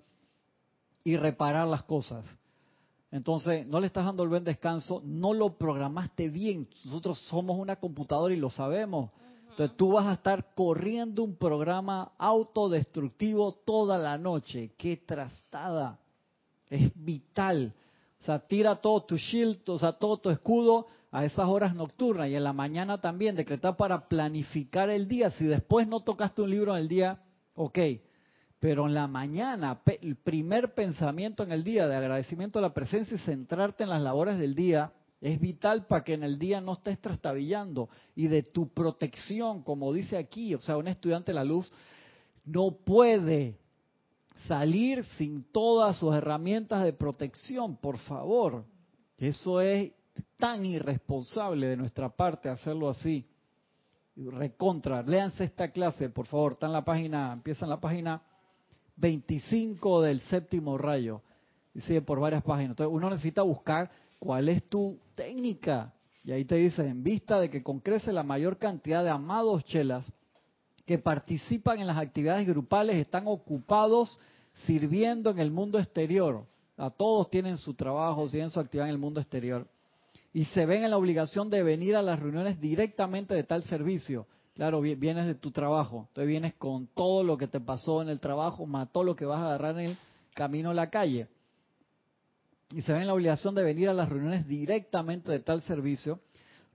y 1.04 1.18
reparar 1.18 1.68
las 1.68 1.84
cosas. 1.84 2.26
Entonces, 3.12 3.66
no 3.66 3.80
le 3.80 3.88
estás 3.88 4.06
dando 4.06 4.24
el 4.24 4.30
buen 4.30 4.44
descanso, 4.44 5.02
no 5.06 5.34
lo 5.34 5.58
programaste 5.58 6.30
bien. 6.30 6.68
Nosotros 6.86 7.20
somos 7.28 7.58
una 7.58 7.78
computadora 7.78 8.34
y 8.34 8.38
lo 8.38 8.50
sabemos. 8.50 9.12
Entonces, 9.50 9.78
tú 9.78 9.94
vas 9.94 10.06
a 10.06 10.14
estar 10.14 10.54
corriendo 10.54 11.24
un 11.24 11.36
programa 11.36 12.12
autodestructivo 12.18 13.54
toda 13.66 13.98
la 13.98 14.18
noche. 14.18 14.72
¡Qué 14.78 14.98
trastada! 14.98 16.00
Es 16.70 16.92
vital. 16.96 17.74
O 18.22 18.26
sea, 18.26 18.40
tira 18.40 18.76
todo 18.76 19.04
tu 19.04 19.16
shield, 19.16 19.68
o 19.70 19.80
sea, 19.80 19.94
todo 19.94 20.18
tu 20.18 20.30
escudo 20.30 20.88
a 21.12 21.24
esas 21.24 21.48
horas 21.48 21.74
nocturnas 21.74 22.30
y 22.30 22.36
en 22.36 22.44
la 22.44 22.52
mañana 22.52 23.00
también, 23.00 23.36
decretar 23.36 23.78
para 23.78 24.10
planificar 24.10 24.90
el 24.90 25.08
día. 25.08 25.32
Si 25.32 25.46
después 25.46 25.88
no 25.88 26.02
tocaste 26.02 26.42
un 26.42 26.50
libro 26.50 26.74
en 26.74 26.82
el 26.82 26.88
día, 26.90 27.22
ok, 27.56 27.80
pero 28.60 28.88
en 28.88 28.94
la 28.94 29.08
mañana, 29.08 29.82
el 30.02 30.16
primer 30.16 30.74
pensamiento 30.74 31.44
en 31.44 31.52
el 31.52 31.64
día 31.64 31.88
de 31.88 31.96
agradecimiento 31.96 32.58
a 32.60 32.64
la 32.64 32.74
presencia 32.74 33.16
y 33.16 33.20
centrarte 33.20 33.84
en 33.84 33.90
las 33.90 34.02
labores 34.02 34.40
del 34.40 34.56
día 34.56 34.92
es 35.22 35.40
vital 35.40 35.86
para 35.86 36.04
que 36.04 36.14
en 36.14 36.24
el 36.24 36.40
día 36.40 36.60
no 36.62 36.74
estés 36.74 37.00
trastabillando 37.00 37.90
y 38.16 38.28
de 38.28 38.44
tu 38.44 38.70
protección, 38.70 39.62
como 39.64 39.94
dice 39.94 40.18
aquí, 40.18 40.56
o 40.56 40.60
sea, 40.60 40.78
un 40.78 40.88
estudiante 40.88 41.32
de 41.32 41.36
la 41.36 41.44
luz 41.44 41.72
no 42.46 42.72
puede 42.72 43.58
salir 44.48 45.04
sin 45.18 45.44
todas 45.52 45.98
sus 45.98 46.16
herramientas 46.16 46.84
de 46.84 46.94
protección, 46.94 47.78
por 47.78 47.98
favor. 48.00 48.66
Eso 49.18 49.62
es 49.62 49.92
tan 50.38 50.66
irresponsable 50.66 51.68
de 51.68 51.78
nuestra 51.78 52.10
parte 52.10 52.50
hacerlo 52.50 52.90
así. 52.90 53.28
Recontra, 54.16 55.04
léanse 55.04 55.44
esta 55.44 55.72
clase, 55.72 56.10
por 56.10 56.26
favor, 56.26 56.54
está 56.54 56.66
en 56.66 56.74
la 56.74 56.86
página, 56.86 57.34
empieza 57.34 57.68
la 57.68 57.80
página 57.80 58.22
25 58.98 60.02
del 60.02 60.20
séptimo 60.22 60.78
rayo. 60.78 61.22
Sigue 61.86 62.02
por 62.02 62.20
varias 62.20 62.44
páginas. 62.44 62.72
Entonces 62.72 62.94
uno 62.94 63.10
necesita 63.10 63.44
buscar 63.44 63.90
cuál 64.20 64.50
es 64.50 64.68
tu 64.68 65.00
técnica. 65.16 65.94
Y 66.24 66.32
ahí 66.32 66.44
te 66.44 66.56
dice, 66.56 66.86
en 66.86 67.04
vista 67.04 67.40
de 67.40 67.50
que 67.50 67.64
con 67.64 67.80
crece 67.80 68.12
la 68.12 68.24
mayor 68.24 68.58
cantidad 68.58 69.04
de 69.04 69.10
amados 69.10 69.64
chelas 69.66 70.12
que 70.86 70.98
participan 70.98 71.80
en 71.80 71.88
las 71.88 71.98
actividades 71.98 72.48
grupales 72.48 72.98
están 72.98 73.28
ocupados 73.28 74.20
sirviendo 74.66 75.30
en 75.30 75.40
el 75.40 75.52
mundo 75.52 75.80
exterior. 75.80 76.46
A 76.78 76.90
todos 76.90 77.30
tienen 77.30 77.58
su 77.58 77.74
trabajo, 77.74 78.28
tienen 78.30 78.50
su 78.50 78.60
actividad 78.60 78.88
en 78.88 78.94
el 78.94 79.00
mundo 79.00 79.20
exterior. 79.20 79.68
Y 80.34 80.46
se 80.46 80.66
ven 80.66 80.84
en 80.84 80.92
la 80.92 80.98
obligación 80.98 81.50
de 81.50 81.64
venir 81.64 81.96
a 81.96 82.02
las 82.02 82.20
reuniones 82.20 82.60
directamente 82.60 83.34
de 83.34 83.44
tal 83.44 83.64
servicio. 83.64 84.28
Claro, 84.58 84.82
vienes 84.82 85.28
de 85.28 85.36
tu 85.36 85.52
trabajo, 85.52 86.08
entonces 86.10 86.28
vienes 86.28 86.54
con 86.56 86.88
todo 86.88 87.24
lo 87.24 87.38
que 87.38 87.48
te 87.48 87.60
pasó 87.60 88.02
en 88.02 88.10
el 88.10 88.20
trabajo, 88.20 88.66
más 88.66 88.92
todo 88.92 89.04
lo 89.04 89.16
que 89.16 89.26
vas 89.26 89.40
a 89.40 89.46
agarrar 89.46 89.80
en 89.80 89.92
el 89.92 89.98
camino 90.34 90.72
a 90.72 90.74
la 90.74 90.90
calle. 90.90 91.28
Y 92.72 92.82
se 92.82 92.92
ven 92.92 93.04
en 93.04 93.08
la 93.08 93.14
obligación 93.14 93.56
de 93.56 93.64
venir 93.64 93.88
a 93.88 93.94
las 93.94 94.10
reuniones 94.10 94.48
directamente 94.48 95.32
de 95.32 95.40
tal 95.40 95.62
servicio 95.62 96.20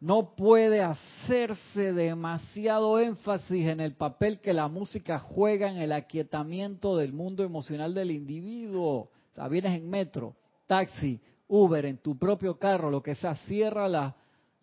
no 0.02 0.34
puede 0.34 0.82
hacerse 0.82 1.92
demasiado 1.92 2.98
énfasis 2.98 3.68
en 3.68 3.78
el 3.78 3.94
papel 3.94 4.40
que 4.40 4.52
la 4.52 4.66
música 4.66 5.20
juega 5.20 5.70
en 5.70 5.76
el 5.76 5.92
aquietamiento 5.92 6.96
del 6.96 7.12
mundo 7.12 7.44
emocional 7.44 7.94
del 7.94 8.10
individuo. 8.10 8.94
O 8.94 9.10
sea, 9.36 9.46
vienes 9.46 9.78
en 9.78 9.88
metro, 9.88 10.34
taxi, 10.66 11.20
Uber, 11.46 11.86
en 11.86 11.98
tu 11.98 12.18
propio 12.18 12.58
carro, 12.58 12.90
lo 12.90 13.00
que 13.00 13.14
sea, 13.14 13.36
cierra 13.46 13.88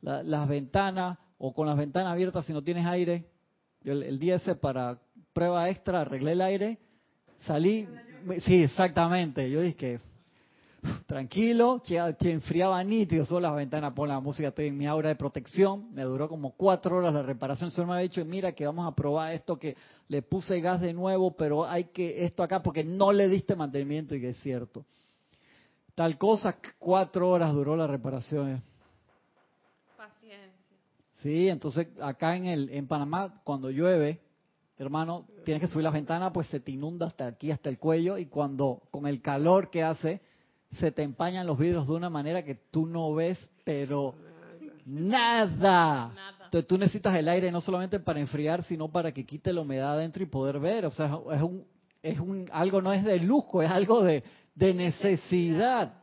las 0.01 0.47
ventanas 0.49 1.17
o 1.39 1.53
con 1.53 1.65
las 1.65 1.77
ventanas 1.77 2.11
abiertas 2.11 2.45
si 2.45 2.53
no 2.53 2.61
tienes 2.61 2.85
aire. 2.85 3.25
el, 3.83 4.03
el 4.03 4.19
día 4.19 4.35
ese 4.35 4.55
para 4.55 4.99
prueba 5.33 5.69
extra 5.69 6.01
arreglé 6.01 6.33
el 6.33 6.41
aire, 6.41 6.77
salí, 7.39 7.87
sí, 8.39 8.63
exactamente, 8.63 9.49
yo 9.49 9.61
dije, 9.61 9.99
tranquilo, 11.05 11.81
que 11.83 11.97
enfriaba 12.31 12.83
nítido, 12.83 13.25
solo 13.25 13.41
las 13.41 13.55
ventanas, 13.55 13.93
pon 13.93 14.09
la 14.09 14.19
música, 14.19 14.49
estoy 14.49 14.67
en 14.67 14.77
mi 14.77 14.85
aura 14.85 15.09
de 15.09 15.15
protección, 15.15 15.93
me 15.93 16.03
duró 16.03 16.27
como 16.27 16.51
cuatro 16.51 16.97
horas 16.97 17.13
la 17.13 17.23
reparación, 17.23 17.71
se 17.71 17.85
me 17.85 17.93
ha 17.93 17.97
dicho, 17.97 18.23
mira 18.25 18.51
que 18.51 18.65
vamos 18.65 18.87
a 18.87 18.95
probar 18.95 19.33
esto, 19.33 19.57
que 19.57 19.75
le 20.07 20.21
puse 20.21 20.59
gas 20.59 20.81
de 20.81 20.93
nuevo, 20.93 21.35
pero 21.35 21.65
hay 21.65 21.85
que 21.85 22.25
esto 22.25 22.43
acá 22.43 22.61
porque 22.61 22.83
no 22.83 23.11
le 23.11 23.27
diste 23.29 23.55
mantenimiento 23.55 24.15
y 24.15 24.21
que 24.21 24.29
es 24.29 24.39
cierto. 24.41 24.85
Tal 25.95 26.17
cosa, 26.17 26.57
cuatro 26.77 27.29
horas 27.29 27.53
duró 27.53 27.75
la 27.75 27.87
reparación. 27.87 28.61
Sí, 31.21 31.49
entonces 31.49 31.87
acá 32.01 32.35
en, 32.35 32.45
el, 32.45 32.69
en 32.69 32.87
Panamá, 32.87 33.41
cuando 33.43 33.69
llueve, 33.69 34.21
hermano, 34.77 35.25
tienes 35.43 35.61
que 35.61 35.67
subir 35.67 35.83
las 35.83 35.93
ventanas, 35.93 36.31
pues 36.33 36.47
se 36.47 36.61
te 36.61 36.71
inunda 36.71 37.07
hasta 37.07 37.27
aquí, 37.27 37.51
hasta 37.51 37.69
el 37.69 37.77
cuello, 37.77 38.17
y 38.17 38.27
cuando 38.27 38.83
con 38.89 39.05
el 39.05 39.21
calor 39.21 39.69
que 39.69 39.83
hace, 39.83 40.21
se 40.79 40.91
te 40.91 41.03
empañan 41.03 41.45
los 41.45 41.57
vidrios 41.57 41.87
de 41.87 41.93
una 41.93 42.09
manera 42.09 42.43
que 42.43 42.55
tú 42.55 42.85
no 42.85 43.13
ves, 43.13 43.37
pero 43.65 44.15
nada. 44.85 46.13
Entonces 46.45 46.67
tú 46.67 46.77
necesitas 46.77 47.13
el 47.15 47.27
aire 47.27 47.51
no 47.51 47.59
solamente 47.59 47.99
para 47.99 48.19
enfriar, 48.19 48.63
sino 48.63 48.89
para 48.89 49.11
que 49.11 49.25
quite 49.25 49.51
la 49.51 49.61
humedad 49.61 49.93
adentro 49.93 50.23
y 50.23 50.27
poder 50.27 50.59
ver. 50.59 50.85
O 50.85 50.91
sea, 50.91 51.19
es 51.33 51.41
un, 51.41 51.65
es 52.01 52.19
un, 52.19 52.49
algo 52.51 52.81
no 52.81 52.93
es 52.93 53.03
de 53.03 53.19
lujo, 53.19 53.61
es 53.61 53.69
algo 53.69 54.03
de, 54.03 54.23
de 54.55 54.73
necesidad. 54.73 55.93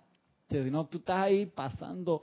Si 0.48 0.58
no, 0.70 0.86
tú 0.86 0.98
estás 0.98 1.20
ahí 1.20 1.46
pasando 1.46 2.22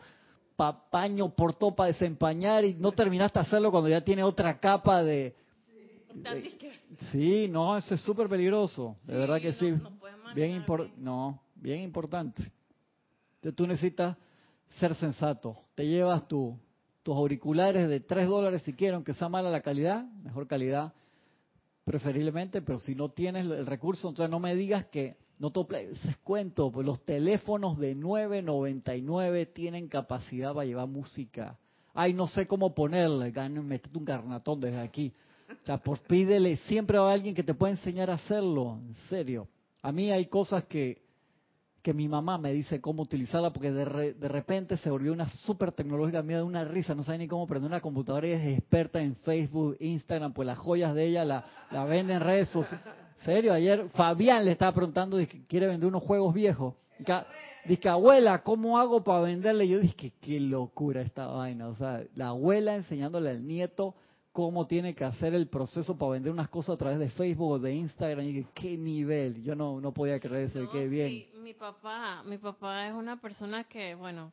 paño 0.56 1.30
por 1.30 1.54
todo 1.54 1.76
para 1.76 1.88
desempañar 1.88 2.64
y 2.66 2.74
no 2.74 2.92
terminaste 2.92 3.40
de 3.40 3.46
hacerlo 3.46 3.72
cuando 3.72 3.90
ya 3.90 4.02
tiene 4.02 4.24
otra 4.24 4.60
capa 4.60 5.04
de... 5.04 5.36
sí, 7.12 7.48
no, 7.50 7.78
eso 7.78 7.96
es 7.96 8.02
súper 8.02 8.30
peligroso, 8.30 8.96
de 9.06 9.16
verdad 9.16 9.42
que 9.42 9.54
sí. 9.54 9.74
Bien 10.36 10.52
importante. 10.52 10.94
No, 10.98 11.42
bien 11.56 11.82
importante. 11.82 12.52
Entonces 13.36 13.56
tú 13.56 13.68
necesitas 13.68 14.18
ser 14.80 14.96
sensato. 14.96 15.58
Te 15.76 15.86
llevas 15.86 16.28
tu, 16.28 16.58
tus 17.04 17.16
auriculares 17.16 17.90
de 17.90 18.00
3 18.00 18.28
dólares 18.28 18.64
si 18.64 18.74
quieren, 18.74 18.96
aunque 18.96 19.14
sea 19.14 19.30
mala 19.30 19.50
la 19.50 19.62
calidad, 19.62 20.06
mejor 20.24 20.48
calidad 20.48 20.94
preferiblemente, 21.84 22.62
pero 22.62 22.80
si 22.80 22.96
no 22.96 23.10
tienes 23.10 23.46
el 23.46 23.66
recurso, 23.66 24.10
entonces 24.10 24.30
no 24.30 24.40
me 24.40 24.56
digas 24.56 24.86
que 24.86 25.18
no 25.44 25.52
te 25.52 25.60
cuento, 26.24 26.72
pues 26.72 26.86
los 26.86 27.04
teléfonos 27.04 27.78
de 27.78 27.98
9.99 27.98 29.52
tienen 29.52 29.90
capacidad 29.90 30.54
para 30.54 30.66
llevar 30.66 30.88
música. 30.88 31.60
Ay, 31.94 32.14
no 32.14 32.28
sé 32.28 32.48
cómo 32.48 32.74
ponerle, 32.74 33.34
metete 33.50 33.98
un 33.98 34.06
carnatón 34.06 34.62
desde 34.62 34.80
aquí. 34.80 35.12
O 35.50 35.66
sea, 35.66 35.80
por 35.80 36.00
pídele, 36.00 36.56
siempre 36.66 36.98
va 36.98 37.12
alguien 37.12 37.36
que 37.36 37.44
te 37.44 37.54
pueda 37.54 37.72
enseñar 37.72 38.10
a 38.10 38.14
hacerlo, 38.14 38.80
en 38.88 38.94
serio. 39.10 39.50
A 39.82 39.92
mí 39.92 40.12
hay 40.12 40.28
cosas 40.28 40.64
que 40.64 41.04
que 41.82 41.94
mi 41.94 42.08
mamá 42.08 42.38
me 42.38 42.54
dice 42.54 42.80
cómo 42.80 43.04
utilizarla 43.04 43.52
porque 43.52 43.70
de, 43.70 44.14
de 44.14 44.28
repente 44.30 44.78
se 44.78 44.90
volvió 44.90 45.12
una 45.12 45.28
súper 45.28 45.74
tecnológica, 45.74 46.24
me 46.24 46.36
da 46.36 46.46
una 46.46 46.64
risa, 46.64 46.96
no 46.96 47.04
sabe 47.04 47.18
ni 47.18 47.28
cómo 47.28 47.46
prender 47.46 47.70
una 47.70 47.82
computadora 47.82 48.26
y 48.26 48.32
es 48.32 48.58
experta 48.58 49.02
en 49.02 49.18
Facebook, 49.18 49.76
Instagram, 49.82 50.32
pues 50.32 50.46
las 50.46 50.58
joyas 50.58 50.96
de 50.96 51.08
ella 51.08 51.26
la, 51.26 51.44
la 51.72 51.84
vende 51.84 52.14
en 52.14 52.22
redes 52.22 52.48
sociales. 52.48 53.03
Serio, 53.18 53.54
ayer 53.54 53.90
Fabián 53.90 54.46
le 54.46 54.52
estaba 54.52 54.74
preguntando, 54.74 55.18
que 55.18 55.46
quiere 55.48 55.68
vender 55.68 55.88
unos 55.88 56.04
juegos 56.04 56.34
viejos. 56.34 56.76
Dice, 57.66 57.90
abuela, 57.90 58.44
¿cómo 58.44 58.78
hago 58.78 59.04
para 59.04 59.22
venderle? 59.22 59.68
Yo 59.68 59.80
dije, 59.80 60.14
qué 60.22 60.40
locura 60.40 61.02
esta 61.02 61.28
vaina. 61.28 61.68
O 61.68 61.74
sea, 61.76 62.04
la 62.16 62.30
abuela 62.30 62.76
enseñándole 62.76 63.30
al 63.30 63.48
nieto 63.48 63.96
cómo 64.32 64.68
tiene 64.68 64.96
que 64.96 65.06
hacer 65.06 65.34
el 65.34 65.48
proceso 65.48 65.98
para 65.98 66.14
vender 66.14 66.32
unas 66.32 66.50
cosas 66.50 66.76
a 66.76 66.78
través 66.78 67.00
de 67.00 67.10
Facebook 67.10 67.52
o 67.52 67.60
de 67.60 67.74
Instagram. 67.74 68.26
Y 68.26 68.44
qué 68.54 68.78
nivel. 68.78 69.44
Yo 69.44 69.56
no, 69.56 69.80
no 69.80 69.94
podía 69.94 70.20
creer 70.20 70.46
eso, 70.46 70.70
qué 70.72 70.88
bien. 70.88 71.26
mi 71.42 71.54
papá, 71.54 72.24
mi 72.24 72.38
papá 72.38 72.88
es 72.88 72.94
una 72.94 73.22
persona 73.22 73.64
que, 73.66 73.96
bueno, 73.96 74.32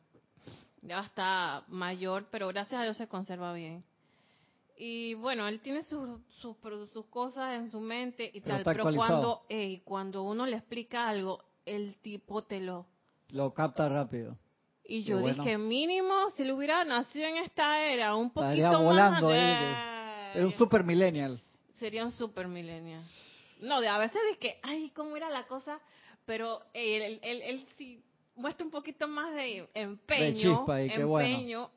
ya 0.81 0.99
está 1.01 1.63
mayor, 1.67 2.25
pero 2.31 2.47
gracias 2.47 2.81
a 2.81 2.83
Dios 2.83 2.97
se 2.97 3.07
conserva 3.07 3.53
bien. 3.53 3.83
Y 4.83 5.13
bueno, 5.13 5.47
él 5.47 5.59
tiene 5.59 5.83
sus, 5.83 6.09
sus, 6.39 6.57
sus 6.91 7.05
cosas 7.05 7.53
en 7.53 7.69
su 7.69 7.79
mente 7.79 8.31
y 8.33 8.41
tal, 8.41 8.63
pero 8.63 8.91
cuando, 8.95 9.45
cuando 9.83 10.23
uno 10.23 10.47
le 10.47 10.57
explica 10.57 11.07
algo, 11.07 11.43
el 11.67 11.97
tipo 11.97 12.41
te 12.45 12.59
lo... 12.59 12.87
Lo 13.29 13.53
capta 13.53 13.87
rápido. 13.87 14.39
Y 14.83 15.03
yo 15.03 15.19
dije, 15.19 15.59
mínimo, 15.59 16.31
si 16.31 16.43
le 16.43 16.53
hubiera 16.53 16.83
nacido 16.83 17.27
en 17.27 17.37
esta 17.37 17.79
era, 17.85 18.15
un 18.15 18.31
poquito 18.31 18.81
volando 18.81 19.29
más... 19.29 20.35
es 20.35 20.43
un 20.45 20.53
super 20.53 20.83
millennial. 20.83 21.39
Sería 21.73 22.03
un 22.03 22.11
super 22.11 22.47
millennial. 22.47 23.03
No, 23.59 23.81
de 23.81 23.87
a 23.87 23.99
veces 23.99 24.19
dije, 24.31 24.57
ay, 24.63 24.89
¿cómo 24.95 25.15
era 25.15 25.29
la 25.29 25.45
cosa? 25.45 25.79
Pero 26.25 26.59
él, 26.73 27.19
él, 27.21 27.41
él, 27.43 27.67
sí 27.77 28.03
muestra 28.33 28.65
un 28.65 28.71
poquito 28.71 29.07
más 29.07 29.31
de 29.35 29.69
empeño. 29.75 30.25
De 30.25 30.33
chispa 30.33 30.81
y 30.81 30.89
empeño, 30.89 31.07
bueno. 31.07 31.69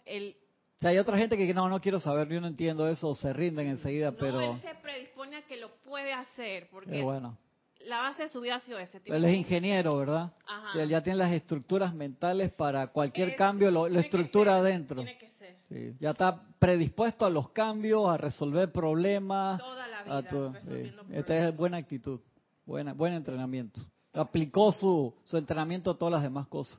Sea, 0.84 0.90
hay 0.90 0.98
otra 0.98 1.16
gente 1.16 1.36
que 1.38 1.54
no, 1.54 1.68
no 1.68 1.80
quiero 1.80 1.98
saber, 1.98 2.28
yo 2.28 2.40
no 2.40 2.46
entiendo 2.46 2.86
eso, 2.88 3.14
se 3.14 3.32
rinden 3.32 3.68
enseguida, 3.68 4.12
pero... 4.12 4.40
él 4.40 4.60
se 4.60 4.74
predispone 4.82 5.36
a 5.36 5.42
que 5.46 5.56
lo 5.56 5.70
puede 5.76 6.12
hacer, 6.12 6.68
porque 6.70 7.00
bueno. 7.00 7.38
la 7.86 8.00
base 8.00 8.24
de 8.24 8.28
su 8.28 8.40
vida 8.42 8.56
ha 8.56 8.60
sido 8.60 8.78
ese 8.78 9.00
tipo. 9.00 9.14
Él 9.14 9.24
es 9.24 9.34
ingeniero, 9.34 9.96
¿verdad? 9.96 10.34
Ajá. 10.46 10.78
Y 10.78 10.82
él 10.82 10.90
ya 10.90 11.02
tiene 11.02 11.18
las 11.18 11.32
estructuras 11.32 11.94
mentales 11.94 12.52
para 12.52 12.88
cualquier 12.88 13.30
Es- 13.30 13.36
cambio, 13.36 13.70
lo, 13.70 13.86
estructura 13.86 14.52
ser, 14.52 14.60
adentro. 14.60 14.96
Tiene 14.96 15.16
que 15.16 15.30
ser. 15.30 15.56
Sí, 15.70 15.96
ya 15.98 16.10
está 16.10 16.42
predispuesto 16.58 17.24
a 17.24 17.30
los 17.30 17.48
cambios, 17.50 18.06
a 18.06 18.18
resolver 18.18 18.70
problemas. 18.70 19.58
Toda 19.58 19.88
la 19.88 20.00
a 20.00 20.20
vida 20.20 20.60
sí. 20.62 20.92
Esta 21.12 21.48
es 21.48 21.56
buena 21.56 21.78
actitud, 21.78 22.20
buena, 22.66 22.92
buen 22.92 23.14
entrenamiento. 23.14 23.80
Aplicó 24.12 24.70
su, 24.70 25.14
su 25.24 25.38
entrenamiento 25.38 25.92
a 25.92 25.98
todas 25.98 26.12
las 26.12 26.22
demás 26.22 26.46
cosas. 26.48 26.78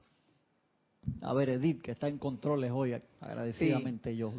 A 1.21 1.33
ver, 1.33 1.49
Edith, 1.49 1.81
que 1.81 1.91
está 1.91 2.07
en 2.07 2.17
controles 2.17 2.71
hoy, 2.71 2.99
agradecidamente 3.19 4.15
yo. 4.15 4.33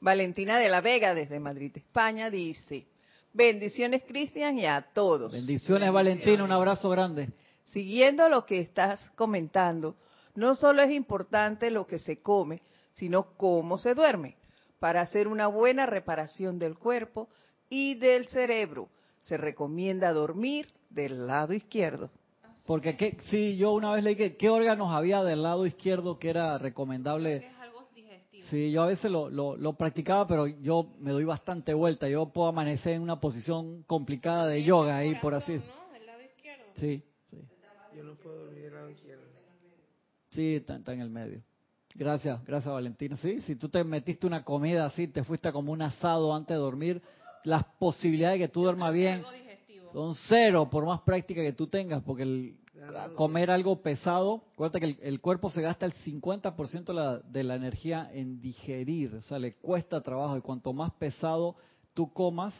Valentina 0.00 0.58
de 0.58 0.68
la 0.68 0.80
Vega, 0.80 1.14
desde 1.14 1.40
Madrid, 1.40 1.72
España, 1.76 2.30
dice: 2.30 2.86
Bendiciones, 3.32 4.02
Cristian, 4.06 4.58
y 4.58 4.66
a 4.66 4.82
todos. 4.94 5.32
Bendiciones, 5.32 5.92
Valentina, 5.92 6.44
un 6.44 6.52
abrazo 6.52 6.88
grande. 6.90 7.28
Siguiendo 7.64 8.28
lo 8.28 8.46
que 8.46 8.60
estás 8.60 9.10
comentando, 9.14 9.96
no 10.34 10.54
solo 10.54 10.82
es 10.82 10.90
importante 10.90 11.70
lo 11.70 11.86
que 11.86 11.98
se 11.98 12.20
come, 12.20 12.62
sino 12.92 13.36
cómo 13.36 13.78
se 13.78 13.94
duerme, 13.94 14.36
para 14.78 15.00
hacer 15.00 15.28
una 15.28 15.48
buena 15.48 15.86
reparación 15.86 16.58
del 16.58 16.78
cuerpo 16.78 17.28
y 17.68 17.94
del 17.94 18.28
cerebro. 18.28 18.88
Se 19.20 19.36
recomienda 19.36 20.12
dormir 20.12 20.68
del 20.90 21.26
lado 21.26 21.52
izquierdo. 21.52 22.10
Porque 22.66 22.96
¿qué? 22.96 23.16
sí, 23.30 23.56
yo 23.56 23.72
una 23.72 23.92
vez 23.92 24.02
leí 24.02 24.16
que 24.16 24.36
qué 24.36 24.48
órganos 24.48 24.92
había 24.92 25.22
del 25.22 25.42
lado 25.42 25.66
izquierdo 25.66 26.18
que 26.18 26.30
era 26.30 26.58
recomendable. 26.58 27.36
Es 27.36 27.58
algo 27.60 27.88
digestivo. 27.94 28.44
Sí, 28.50 28.72
yo 28.72 28.82
a 28.82 28.86
veces 28.86 29.10
lo, 29.10 29.30
lo, 29.30 29.56
lo 29.56 29.74
practicaba, 29.74 30.26
pero 30.26 30.46
yo 30.46 30.92
me 30.98 31.12
doy 31.12 31.24
bastante 31.24 31.74
vuelta. 31.74 32.08
Yo 32.08 32.26
puedo 32.26 32.48
amanecer 32.48 32.94
en 32.94 33.02
una 33.02 33.20
posición 33.20 33.84
complicada 33.84 34.46
de 34.48 34.64
yoga 34.64 34.96
ahí, 34.96 35.14
por 35.22 35.34
así. 35.34 35.52
Del 35.52 36.06
lado 36.06 36.22
izquierdo. 36.22 36.64
Sí, 36.74 37.02
sí. 37.30 37.38
Yo 37.94 38.02
no 38.02 38.14
puedo 38.16 38.48
olvidar 38.48 38.72
la 38.72 38.90
izquierda. 38.90 39.22
Sí, 40.30 40.56
está, 40.56 40.76
está 40.76 40.92
en 40.92 41.00
el 41.00 41.10
medio. 41.10 41.42
Gracias, 41.94 42.44
gracias 42.44 42.72
Valentina. 42.72 43.16
Sí, 43.16 43.40
si 43.42 43.56
tú 43.56 43.70
te 43.70 43.82
metiste 43.82 44.26
una 44.26 44.44
comida 44.44 44.84
así, 44.84 45.08
te 45.08 45.24
fuiste 45.24 45.50
como 45.50 45.72
un 45.72 45.80
asado 45.80 46.34
antes 46.34 46.54
de 46.54 46.60
dormir, 46.60 47.00
las 47.44 47.64
posibilidades 47.78 48.38
de 48.38 48.46
que 48.46 48.52
tú 48.52 48.64
duermas 48.64 48.92
bien. 48.92 49.22
Son 49.96 50.14
cero 50.28 50.68
por 50.68 50.84
más 50.84 51.00
práctica 51.00 51.40
que 51.40 51.54
tú 51.54 51.68
tengas, 51.68 52.02
porque 52.02 52.22
el 52.24 52.58
comer 53.14 53.50
algo 53.50 53.80
pesado, 53.80 54.44
acuérdate 54.52 54.80
que 54.80 54.86
el, 54.86 54.98
el 55.00 55.20
cuerpo 55.22 55.48
se 55.48 55.62
gasta 55.62 55.86
el 55.86 55.94
50% 55.94 56.84
de 56.84 56.92
la, 56.92 57.18
de 57.20 57.42
la 57.42 57.54
energía 57.54 58.10
en 58.12 58.38
digerir, 58.42 59.14
o 59.14 59.22
sea, 59.22 59.38
le 59.38 59.54
cuesta 59.54 60.02
trabajo 60.02 60.36
y 60.36 60.42
cuanto 60.42 60.74
más 60.74 60.92
pesado 60.92 61.56
tú 61.94 62.12
comas, 62.12 62.54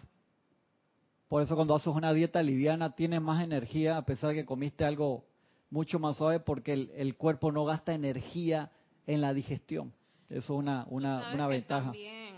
por 1.28 1.42
eso 1.42 1.54
cuando 1.56 1.74
haces 1.74 1.88
una 1.88 2.14
dieta 2.14 2.42
liviana 2.42 2.94
tienes 2.94 3.20
más 3.20 3.44
energía 3.44 3.98
a 3.98 4.06
pesar 4.06 4.30
de 4.30 4.36
que 4.36 4.46
comiste 4.46 4.86
algo 4.86 5.26
mucho 5.68 5.98
más 5.98 6.16
suave 6.16 6.40
porque 6.40 6.72
el, 6.72 6.90
el 6.96 7.16
cuerpo 7.16 7.52
no 7.52 7.66
gasta 7.66 7.92
energía 7.92 8.70
en 9.06 9.20
la 9.20 9.34
digestión. 9.34 9.92
Eso 10.30 10.38
es 10.38 10.58
una, 10.58 10.86
una, 10.88 11.46
ventaja. 11.48 11.92
También, 11.92 12.34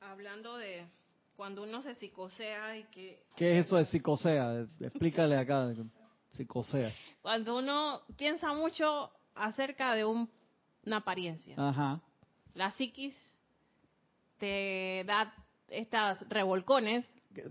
hablando 0.00 0.56
de 0.56 0.86
cuando 1.36 1.62
uno 1.62 1.82
se 1.82 1.94
psicosea 1.94 2.76
y 2.78 2.84
que 2.84 3.22
¿Qué 3.36 3.58
es 3.58 3.66
eso 3.66 3.76
de 3.76 3.84
psicosea? 3.84 4.66
Explícale 4.80 5.36
acá, 5.36 5.72
psicosea. 6.30 6.92
cuando 7.22 7.56
uno 7.58 8.00
piensa 8.16 8.52
mucho 8.52 9.10
acerca 9.34 9.94
de 9.94 10.04
un- 10.04 10.30
una 10.84 10.98
apariencia. 10.98 11.54
Ajá. 11.58 12.00
La 12.54 12.70
psiquis 12.72 13.14
te 14.38 15.04
da 15.06 15.32
estas 15.68 16.26
revolcones. 16.28 17.04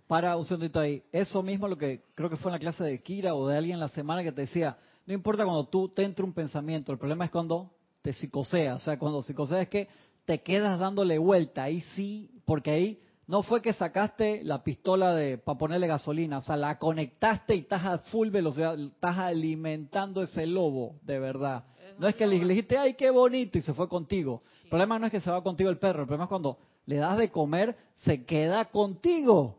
Para 0.07 0.35
un 0.35 0.45
segundito 0.45 0.79
ahí. 0.79 1.03
Eso 1.11 1.43
mismo 1.43 1.67
lo 1.67 1.77
que 1.77 2.03
creo 2.15 2.29
que 2.29 2.37
fue 2.37 2.49
en 2.49 2.53
la 2.53 2.59
clase 2.59 2.83
de 2.83 2.99
Kira 2.99 3.35
o 3.35 3.47
de 3.47 3.57
alguien 3.57 3.79
la 3.79 3.89
semana 3.89 4.23
que 4.23 4.31
te 4.31 4.41
decía, 4.41 4.77
no 5.05 5.13
importa 5.13 5.43
cuando 5.43 5.67
tú 5.67 5.89
te 5.89 6.03
entra 6.03 6.25
un 6.25 6.33
pensamiento, 6.33 6.91
el 6.91 6.97
problema 6.97 7.25
es 7.25 7.31
cuando 7.31 7.71
te 8.01 8.13
psicosea. 8.13 8.75
O 8.75 8.79
sea, 8.79 8.97
cuando 8.97 9.21
psicosea 9.21 9.61
es 9.61 9.69
que 9.69 9.87
te 10.25 10.41
quedas 10.41 10.79
dándole 10.79 11.17
vuelta. 11.19 11.63
Ahí 11.63 11.81
sí, 11.95 12.31
porque 12.45 12.71
ahí 12.71 12.99
no 13.27 13.41
fue 13.41 13.61
que 13.61 13.73
sacaste 13.73 14.43
la 14.43 14.63
pistola 14.63 15.13
de 15.15 15.37
para 15.37 15.57
ponerle 15.57 15.87
gasolina. 15.87 16.37
O 16.37 16.41
sea, 16.41 16.57
la 16.57 16.77
conectaste 16.77 17.55
y 17.55 17.59
estás 17.59 17.83
a 17.85 17.97
full 17.97 18.29
velocidad, 18.29 18.79
estás 18.79 19.17
alimentando 19.17 20.21
ese 20.21 20.45
lobo, 20.45 20.95
de 21.01 21.19
verdad. 21.19 21.65
No 21.97 22.07
es 22.07 22.15
que 22.15 22.27
le 22.27 22.37
le 22.37 22.49
dijiste, 22.49 22.77
ay, 22.77 22.93
qué 22.95 23.09
bonito, 23.09 23.57
y 23.57 23.61
se 23.61 23.73
fue 23.73 23.87
contigo. 23.87 24.43
El 24.63 24.69
problema 24.69 24.99
no 24.99 25.05
es 25.05 25.11
que 25.11 25.21
se 25.21 25.31
va 25.31 25.41
contigo 25.41 25.69
el 25.69 25.77
perro, 25.77 26.01
el 26.01 26.07
problema 26.07 26.25
es 26.25 26.29
cuando 26.29 26.57
le 26.85 26.97
das 26.97 27.17
de 27.17 27.31
comer, 27.31 27.75
se 28.03 28.25
queda 28.25 28.65
contigo. 28.65 29.57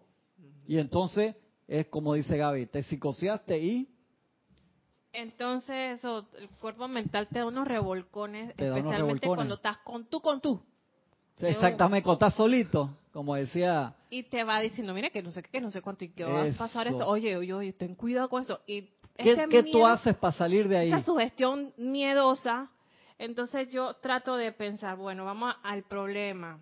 Y 0.68 0.78
entonces 0.78 1.34
es 1.66 1.86
como 1.86 2.14
dice 2.14 2.36
Gaby, 2.36 2.66
te 2.66 2.82
psicoseaste 2.82 3.58
y 3.58 3.88
Entonces, 5.12 5.98
eso, 5.98 6.26
el 6.38 6.48
cuerpo 6.60 6.86
mental 6.88 7.26
te 7.28 7.38
da 7.38 7.46
unos 7.46 7.66
revolcones, 7.66 8.54
Te 8.54 8.66
da 8.66 8.72
unos 8.74 8.84
especialmente 8.84 9.26
revolcones. 9.26 9.36
cuando 9.36 9.54
estás 9.54 9.78
con 9.78 10.04
tú, 10.06 10.20
con 10.20 10.40
tú. 10.40 10.60
exactamente 11.40 12.04
cuando 12.04 12.26
estás 12.26 12.34
solito, 12.36 12.90
como 13.16 13.34
decía, 13.34 13.94
Y 14.10 14.24
te 14.24 14.44
va 14.44 14.60
diciendo, 14.60 14.92
mira, 14.92 15.08
que 15.08 15.22
no 15.22 15.30
sé 15.30 15.42
qué, 15.42 15.48
que 15.48 15.60
no 15.62 15.70
sé 15.70 15.80
cuánto, 15.80 16.04
y 16.04 16.10
que 16.10 16.22
va 16.22 16.42
a 16.42 16.52
pasar 16.52 16.86
esto. 16.86 17.08
Oye, 17.08 17.34
oye, 17.34 17.54
oye, 17.54 17.72
ten 17.72 17.94
cuidado 17.94 18.28
con 18.28 18.42
eso. 18.42 18.60
Y 18.66 18.90
¿qué, 19.16 19.32
ese 19.32 19.48
qué 19.48 19.62
tú 19.62 19.86
haces 19.86 20.14
para 20.16 20.34
salir 20.34 20.68
de 20.68 20.76
ahí? 20.76 20.88
esa 20.88 21.00
sugestión 21.00 21.72
miedosa, 21.78 22.70
entonces 23.18 23.70
yo 23.70 23.94
trato 24.02 24.36
de 24.36 24.52
pensar, 24.52 24.98
bueno, 24.98 25.24
vamos 25.24 25.54
al 25.62 25.84
problema. 25.84 26.60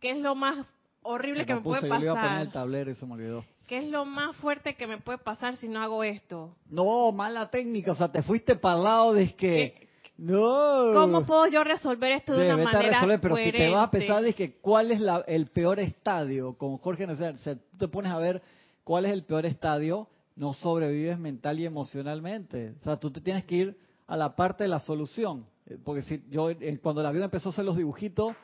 ¿Qué 0.00 0.12
es 0.12 0.18
lo 0.20 0.34
más 0.34 0.66
horrible 1.02 1.44
que 1.44 1.56
me 1.56 1.60
puse, 1.60 1.80
puede 1.80 1.92
yo 1.92 1.98
le 1.98 2.04
iba 2.06 2.12
a 2.12 2.22
poner 2.22 2.40
el 2.40 2.46
pasar? 2.46 2.52
tablero 2.62 2.90
y 2.90 2.94
se 2.94 3.04
me 3.04 3.12
olvidó. 3.12 3.44
¿Qué 3.66 3.76
es 3.76 3.84
lo 3.84 4.06
más 4.06 4.34
fuerte 4.36 4.76
que 4.76 4.86
me 4.86 4.96
puede 4.96 5.18
pasar 5.18 5.58
si 5.58 5.68
no 5.68 5.82
hago 5.82 6.02
esto? 6.04 6.56
No, 6.70 7.12
mala 7.12 7.50
técnica, 7.50 7.92
o 7.92 7.96
sea, 7.96 8.10
te 8.10 8.22
fuiste 8.22 8.56
para 8.56 8.78
el 8.78 8.84
lado 8.84 9.12
de 9.12 9.36
que... 9.36 9.89
No. 10.20 10.92
¿Cómo 10.92 11.24
puedo 11.24 11.46
yo 11.46 11.64
resolver 11.64 12.12
esto 12.12 12.34
de 12.34 12.40
Debe 12.44 12.54
una 12.56 12.64
manera 12.64 12.90
resolver, 12.90 13.20
pero 13.20 13.36
si 13.36 13.52
te 13.52 13.70
vas 13.70 13.88
a 13.88 13.90
pensar 13.90 14.22
de 14.22 14.34
que 14.34 14.56
cuál 14.60 14.90
es 14.90 15.00
la- 15.00 15.24
el 15.26 15.46
peor 15.46 15.80
estadio, 15.80 16.54
como 16.58 16.76
Jorge 16.78 17.06
no 17.06 17.16
sé, 17.16 17.30
o 17.30 17.36
sea, 17.36 17.54
tú 17.54 17.78
te 17.78 17.88
pones 17.88 18.12
a 18.12 18.18
ver 18.18 18.42
cuál 18.84 19.06
es 19.06 19.12
el 19.12 19.24
peor 19.24 19.46
estadio, 19.46 20.08
no 20.36 20.52
sobrevives 20.52 21.18
mental 21.18 21.58
y 21.58 21.64
emocionalmente. 21.66 22.74
O 22.80 22.84
sea, 22.84 22.96
tú 22.96 23.10
te 23.10 23.20
tienes 23.22 23.44
que 23.44 23.54
ir 23.56 23.78
a 24.06 24.16
la 24.16 24.36
parte 24.36 24.64
de 24.64 24.68
la 24.68 24.78
solución. 24.80 25.46
Eh, 25.66 25.78
Porque 25.82 26.02
si 26.02 26.22
yo 26.30 26.50
eh, 26.50 26.78
cuando 26.82 27.00
el 27.00 27.06
avión 27.06 27.24
empezó 27.24 27.48
a 27.48 27.52
hacer 27.52 27.64
los 27.64 27.76
dibujitos, 27.78 28.34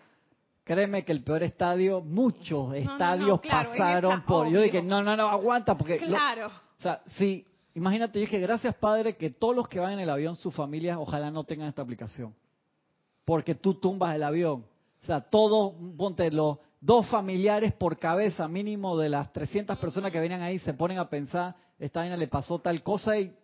créeme 0.65 1.05
que 1.05 1.13
el 1.13 1.23
peor 1.23 1.43
estadio, 1.43 2.01
muchos 2.01 2.69
no, 2.69 2.75
estadios 2.75 3.29
no, 3.29 3.41
claro, 3.41 3.73
en 3.73 3.79
pasaron 3.79 4.23
por. 4.25 4.49
Yo 4.49 4.61
dije, 4.63 4.83
no, 4.83 5.03
no, 5.03 5.15
no, 5.17 5.29
aguanta, 5.29 5.77
porque 5.77 6.01
lo- 6.01 6.07
Claro. 6.09 6.47
o 6.47 6.83
sea, 6.83 7.03
sí, 7.19 7.45
imagínate, 7.77 8.19
yo 8.19 8.25
dije, 8.25 8.41
gracias 8.41 8.75
Padre, 8.75 9.17
que 9.17 9.31
todos 9.31 9.55
los 9.55 9.69
que 9.69 9.79
van 9.79 9.93
en 9.93 10.01
el 10.01 10.11
avión, 10.11 10.35
sus 10.35 10.55
familias, 10.55 10.97
ojalá 10.99 11.31
no 11.31 11.45
tengan 11.45 11.69
esta 11.69 11.83
aplicación. 11.83 12.35
Porque 13.25 13.55
tú 13.55 13.75
tumbas 13.75 14.15
el 14.15 14.23
avión. 14.23 14.65
O 15.03 15.07
sea, 15.07 15.21
todos, 15.21 15.75
ponte 15.97 16.31
los 16.31 16.59
dos 16.81 17.07
familiares 17.09 17.73
por 17.73 17.99
cabeza 17.99 18.49
mínimo 18.49 18.97
de 18.97 19.09
las 19.09 19.33
300 19.33 19.79
personas 19.79 20.11
que 20.11 20.21
venían 20.21 20.43
ahí, 20.43 20.59
se 20.59 20.75
ponen 20.75 20.99
a 20.99 21.09
pensar, 21.09 21.55
esta 21.79 22.01
vaina 22.01 22.17
le 22.17 22.29
pasó 22.29 22.59
tal 22.59 22.83
cosa 22.83 23.19
y 23.19 23.35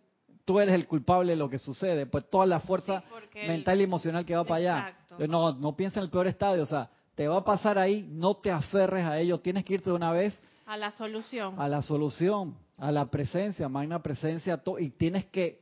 tú 0.45 0.59
eres 0.59 0.75
el 0.75 0.87
culpable 0.87 1.31
de 1.31 1.37
lo 1.37 1.49
que 1.49 1.59
sucede. 1.59 2.05
Pues 2.05 2.29
toda 2.29 2.45
la 2.45 2.59
fuerza 2.59 3.03
Sí, 3.33 3.39
mental 3.47 3.79
y 3.81 3.83
emocional 3.83 4.25
que 4.25 4.35
va 4.35 4.43
para 4.43 4.55
allá. 4.57 4.89
Exacto. 4.89 5.27
No, 5.27 5.53
no 5.53 5.75
piensa 5.75 5.99
en 5.99 6.05
el 6.05 6.11
peor 6.11 6.27
estadio. 6.27 6.61
O 6.63 6.67
sea, 6.67 6.89
te 7.15 7.27
va 7.27 7.37
a 7.37 7.43
pasar 7.43 7.79
ahí, 7.79 8.07
no 8.11 8.35
te 8.35 8.51
aferres 8.51 9.05
a 9.05 9.19
ello, 9.19 9.39
tienes 9.39 9.65
que 9.65 9.75
irte 9.75 9.89
de 9.89 9.95
una 9.95 10.11
vez 10.11 10.39
A 10.65 10.77
la 10.77 10.91
solución. 10.91 11.59
a 11.59 11.67
la 11.67 11.81
solución, 11.81 12.55
a 12.77 12.91
la 12.91 13.05
presencia, 13.11 13.67
magna 13.69 14.01
presencia, 14.01 14.61
y 14.79 14.89
tienes 14.91 15.25
que, 15.25 15.61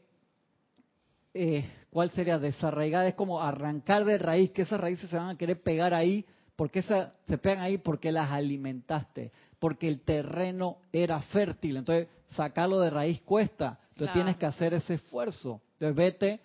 eh, 1.33 1.65
¿cuál 1.89 2.11
sería? 2.11 2.37
Desarraigar, 2.39 3.07
es 3.07 3.15
como 3.15 3.41
arrancar 3.41 4.05
de 4.05 4.17
raíz, 4.17 4.51
que 4.51 4.61
esas 4.63 4.79
raíces 4.79 5.09
se 5.09 5.17
van 5.17 5.29
a 5.29 5.37
querer 5.37 5.61
pegar 5.61 5.93
ahí, 5.93 6.25
porque 6.55 6.79
esa, 6.79 7.13
se 7.27 7.37
pegan 7.37 7.61
ahí 7.63 7.77
porque 7.79 8.11
las 8.11 8.29
alimentaste, 8.31 9.31
porque 9.57 9.87
el 9.87 10.01
terreno 10.01 10.77
era 10.91 11.19
fértil, 11.21 11.77
entonces 11.77 12.07
sacarlo 12.35 12.79
de 12.79 12.89
raíz 12.91 13.21
cuesta, 13.21 13.79
entonces 13.89 13.95
Claro. 13.97 14.13
tienes 14.13 14.37
que 14.37 14.45
hacer 14.45 14.73
ese 14.73 14.95
esfuerzo, 14.95 15.61
entonces 15.73 15.95
vete 15.95 16.39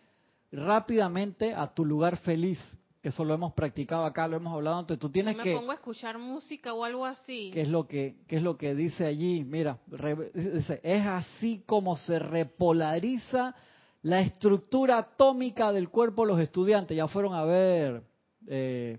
rápidamente 0.53 1.55
a 1.55 1.67
tu 1.67 1.85
lugar 1.85 2.17
feliz, 2.17 2.59
que 3.07 3.11
eso 3.11 3.25
lo 3.25 3.35
hemos 3.35 3.53
practicado 3.53 4.05
acá, 4.05 4.27
lo 4.27 4.37
hemos 4.37 4.53
hablado 4.53 4.79
antes, 4.81 4.99
tú 4.99 5.09
tienes 5.09 5.35
si 5.35 5.39
me 5.39 5.45
que... 5.45 5.55
pongo 5.55 5.71
a 5.71 5.75
escuchar 5.77 6.19
música 6.19 6.75
o 6.75 6.83
algo 6.83 7.07
así. 7.07 7.53
¿Qué 7.55 7.61
es 7.61 7.69
lo 7.69 7.87
que, 7.87 8.17
qué 8.27 8.35
es 8.39 8.43
lo 8.43 8.57
que 8.59 8.75
dice 8.75 9.07
allí? 9.07 9.45
Mira, 9.45 9.79
re- 9.87 10.33
dice, 10.35 10.81
es 10.83 11.07
así 11.07 11.63
como 11.67 11.97
se 11.97 12.19
repolariza 12.19 13.55
la 14.03 14.23
estructura 14.23 14.99
atómica 14.99 15.71
del 15.71 15.89
cuerpo 15.89 16.23
de 16.23 16.33
los 16.33 16.41
estudiantes. 16.41 16.97
Ya 16.97 17.07
fueron 17.07 17.35
a 17.35 17.45
ver 17.45 18.03
eh, 18.49 18.99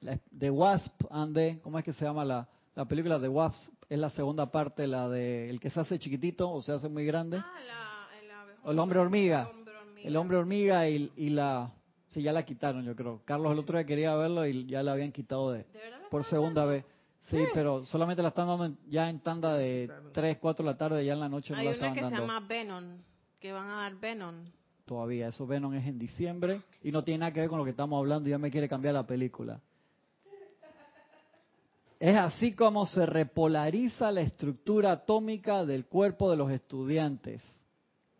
la- 0.00 0.18
The 0.36 0.50
Wasp 0.50 1.04
and 1.10 1.32
the, 1.32 1.60
¿cómo 1.62 1.78
es 1.78 1.84
que 1.84 1.92
se 1.92 2.04
llama 2.04 2.24
la, 2.24 2.48
la 2.74 2.86
película 2.86 3.20
The 3.20 3.28
Wasp? 3.28 3.72
Es 3.88 4.00
la 4.00 4.10
segunda 4.10 4.50
parte, 4.50 4.88
la 4.88 5.08
de 5.08 5.48
el 5.48 5.60
que 5.60 5.70
se 5.70 5.78
hace 5.78 5.96
chiquitito 6.00 6.50
o 6.50 6.60
se 6.60 6.72
hace 6.72 6.88
muy 6.88 7.06
grande. 7.06 7.36
Ah, 7.36 7.52
la- 7.64 8.08
el, 8.20 8.58
O 8.64 8.72
el 8.72 8.78
hombre 8.80 8.98
hormiga. 8.98 9.42
el 9.42 9.46
hombre 9.56 9.76
hormiga. 9.76 10.08
El 10.08 10.16
hombre 10.16 10.36
hormiga 10.38 10.88
y, 10.88 11.12
y 11.16 11.28
la... 11.28 11.70
Sí, 12.14 12.22
ya 12.22 12.32
la 12.32 12.44
quitaron, 12.44 12.84
yo 12.84 12.94
creo. 12.94 13.20
Carlos 13.24 13.50
el 13.52 13.58
otro 13.58 13.76
día 13.76 13.84
quería 13.84 14.14
verlo 14.14 14.46
y 14.46 14.66
ya 14.66 14.84
la 14.84 14.92
habían 14.92 15.10
quitado 15.10 15.50
de, 15.50 15.64
¿De 15.64 15.78
verdad 15.80 15.98
por 16.10 16.22
segunda 16.24 16.60
dando? 16.60 16.74
vez. 16.76 16.84
Sí, 17.22 17.38
pero 17.52 17.84
solamente 17.84 18.22
la 18.22 18.28
están 18.28 18.46
dando 18.46 18.76
ya 18.86 19.10
en 19.10 19.18
tanda 19.18 19.54
de 19.54 19.90
3, 20.12 20.38
4 20.38 20.64
de 20.64 20.70
la 20.70 20.78
tarde, 20.78 21.04
ya 21.04 21.14
en 21.14 21.20
la 21.20 21.28
noche 21.28 21.52
no 21.52 21.58
Hay 21.58 21.64
la 21.64 21.70
una 21.70 21.74
estaban 21.76 21.94
que 21.94 22.00
se 22.00 22.04
dando 22.04 22.20
llama 22.20 22.46
Venom, 22.46 22.84
que 23.40 23.52
van 23.52 23.68
a 23.68 23.76
dar 23.78 23.96
Venom. 23.96 24.44
todavía. 24.84 25.28
Eso 25.28 25.44
Venom 25.44 25.74
es 25.74 25.86
en 25.86 25.98
diciembre 25.98 26.62
y 26.84 26.92
no 26.92 27.02
tiene 27.02 27.18
nada 27.18 27.32
que 27.32 27.40
ver 27.40 27.48
con 27.48 27.58
lo 27.58 27.64
que 27.64 27.70
estamos 27.72 27.98
hablando, 27.98 28.28
ya 28.28 28.38
me 28.38 28.50
quiere 28.50 28.68
cambiar 28.68 28.94
la 28.94 29.06
película. 29.06 29.60
Es 31.98 32.16
así 32.16 32.54
como 32.54 32.86
se 32.86 33.06
repolariza 33.06 34.10
la 34.12 34.20
estructura 34.20 34.92
atómica 34.92 35.64
del 35.64 35.86
cuerpo 35.86 36.30
de 36.30 36.36
los 36.36 36.50
estudiantes. 36.50 37.42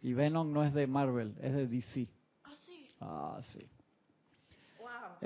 Y 0.01 0.15
Venom 0.15 0.53
no 0.53 0.65
es 0.65 0.73
de 0.73 0.87
Marvel, 0.87 1.35
es 1.41 1.53
de 1.55 1.67
DC. 1.67 2.09
Ah, 3.01 3.39
sí. 3.43 3.59
Es 3.59 3.74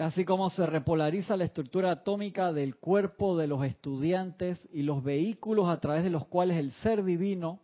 así 0.02 0.24
como 0.24 0.48
se 0.48 0.64
repolariza 0.64 1.36
la 1.36 1.44
estructura 1.44 1.90
atómica 1.90 2.52
del 2.52 2.76
cuerpo 2.76 3.36
de 3.36 3.48
los 3.48 3.64
estudiantes 3.64 4.68
y 4.72 4.82
los 4.82 5.02
vehículos 5.02 5.68
a 5.68 5.80
través 5.80 6.04
de 6.04 6.10
los 6.10 6.26
cuales 6.26 6.56
el 6.56 6.70
ser 6.72 7.04
divino, 7.04 7.60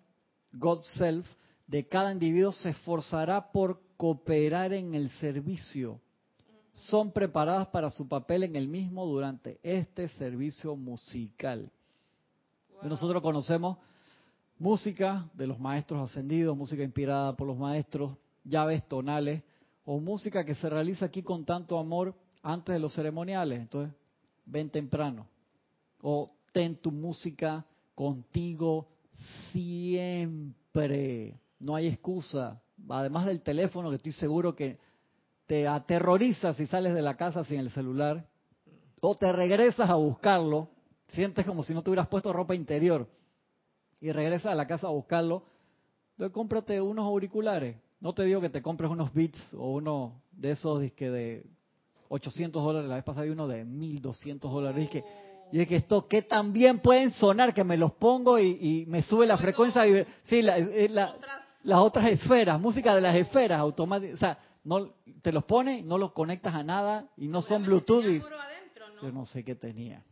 God 0.53 0.83
Self, 0.83 1.27
de 1.67 1.87
cada 1.87 2.13
individuo 2.13 2.51
se 2.53 2.71
esforzará 2.71 3.53
por 3.53 3.81
cooperar 3.97 4.73
en 4.73 4.95
el 4.95 5.11
servicio. 5.13 6.01
Son 6.73 7.13
preparadas 7.13 7.69
para 7.69 7.89
su 7.91 8.09
papel 8.09 8.43
en 8.43 8.57
el 8.57 8.67
mismo 8.67 9.07
durante 9.07 9.61
este 9.63 10.09
servicio 10.09 10.75
musical. 10.75 11.71
Nosotros 12.83 13.23
conocemos 13.23 13.79
música 14.59 15.31
de 15.35 15.47
los 15.47 15.61
maestros 15.61 16.11
ascendidos, 16.11 16.57
música 16.57 16.83
inspirada 16.83 17.37
por 17.37 17.47
los 17.47 17.57
maestros, 17.57 18.17
llaves 18.43 18.87
tonales 18.89 19.43
o 19.85 20.01
música 20.01 20.45
que 20.45 20.55
se 20.55 20.69
realiza 20.69 21.07
aquí 21.07 21.23
con 21.23 21.45
tanto 21.45 21.79
amor 21.79 22.15
antes 22.45 22.75
de 22.75 22.79
los 22.79 22.95
ceremoniales. 22.95 23.59
Entonces, 23.59 23.93
ven 24.45 24.71
temprano. 24.71 25.27
O 26.03 26.31
ten 26.53 26.77
tu 26.77 26.93
música 26.93 27.65
contigo 27.95 28.87
siempre. 29.51 31.41
No 31.59 31.75
hay 31.75 31.89
excusa. 31.89 32.63
Además 32.89 33.27
del 33.27 33.41
teléfono, 33.41 33.91
que 33.91 33.97
estoy 33.97 34.13
seguro 34.13 34.55
que 34.55 34.79
te 35.47 35.67
aterroriza 35.67 36.55
si 36.55 36.67
sales 36.67 36.95
de 36.95 37.03
la 37.03 37.17
casa 37.17 37.43
sin 37.45 37.59
el 37.59 37.71
celular. 37.71 38.29
O 39.01 39.15
te 39.15 39.33
regresas 39.33 39.89
a 39.89 39.95
buscarlo. 39.95 40.69
Sientes 41.09 41.47
como 41.47 41.63
si 41.63 41.75
no 41.75 41.83
te 41.83 41.91
hubieras 41.91 42.09
puesto 42.09 42.33
ropa 42.33 42.55
interior. 42.55 43.09
Y 44.01 44.13
regresas 44.13 44.53
a 44.53 44.55
la 44.55 44.67
casa 44.67 44.87
a 44.87 44.91
buscarlo. 44.91 45.47
Entonces, 46.13 46.35
cómprate 46.35 46.81
unos 46.81 47.07
auriculares. 47.07 47.77
No 48.01 48.13
te 48.13 48.25
digo 48.25 48.43
que 48.43 48.51
te 48.51 48.61
compres 48.61 48.91
unos 48.91 49.15
Beats 49.15 49.55
o 49.55 49.73
uno 49.73 50.21
de 50.31 50.51
esos 50.51 50.79
disque 50.81 51.11
de 51.11 51.47
800 52.09 52.63
dólares. 52.63 52.89
La 52.89 52.97
vez 52.97 53.05
pasada 53.05 53.25
hay 53.25 53.31
uno 53.31 53.47
de 53.49 53.65
1200 53.65 54.51
dólares. 54.51 54.85
Y 54.87 54.89
que, 54.89 55.05
y 55.53 55.61
es 55.61 55.69
que 55.69 55.77
esto 55.77 56.07
que 56.09 56.23
también 56.23 56.81
pueden 56.81 57.11
sonar, 57.13 57.53
que 57.55 57.65
me 57.65 57.77
los 57.77 57.93
pongo 57.93 58.39
y, 58.39 58.59
y 58.61 58.87
me 58.87 59.03
sube 59.03 59.27
la 59.27 59.37
frecuencia. 59.39 59.87
y- 59.87 60.05
sí, 60.25 60.43
la- 60.43 60.59
eh, 60.59 60.89
la- 60.91 61.15
las 61.65 61.79
otras 61.81 62.07
esferas, 62.11 62.61
música 62.61 62.95
de 62.95 63.01
las 63.01 63.17
esferas 63.17 63.59
automáticas. 63.59 64.17
O 64.17 64.19
sea, 64.19 64.39
no, 64.65 64.91
te 65.23 65.33
los 65.33 65.45
pones, 65.45 65.85
no 65.85 65.99
los 65.99 66.13
conectas 66.13 66.55
a 66.55 66.63
nada 66.63 67.09
y 67.17 67.29
no 67.29 67.41
son 67.43 67.65
Bluetooth. 67.65 68.03
yo 69.03 69.13
no 69.13 69.25
sé 69.27 69.45
qué 69.45 69.55
tenía. 69.55 70.03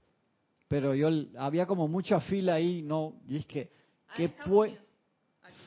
Pero 0.68 0.94
yo 0.94 1.08
había 1.38 1.66
como 1.66 1.88
mucha 1.88 2.20
fila 2.20 2.54
ahí, 2.54 2.82
no, 2.82 3.14
y 3.28 3.36
es 3.36 3.46
que, 3.46 3.70
Ah, 4.08 4.14
¿qué 4.16 4.24
Estados 4.26 4.48
puede? 4.50 4.78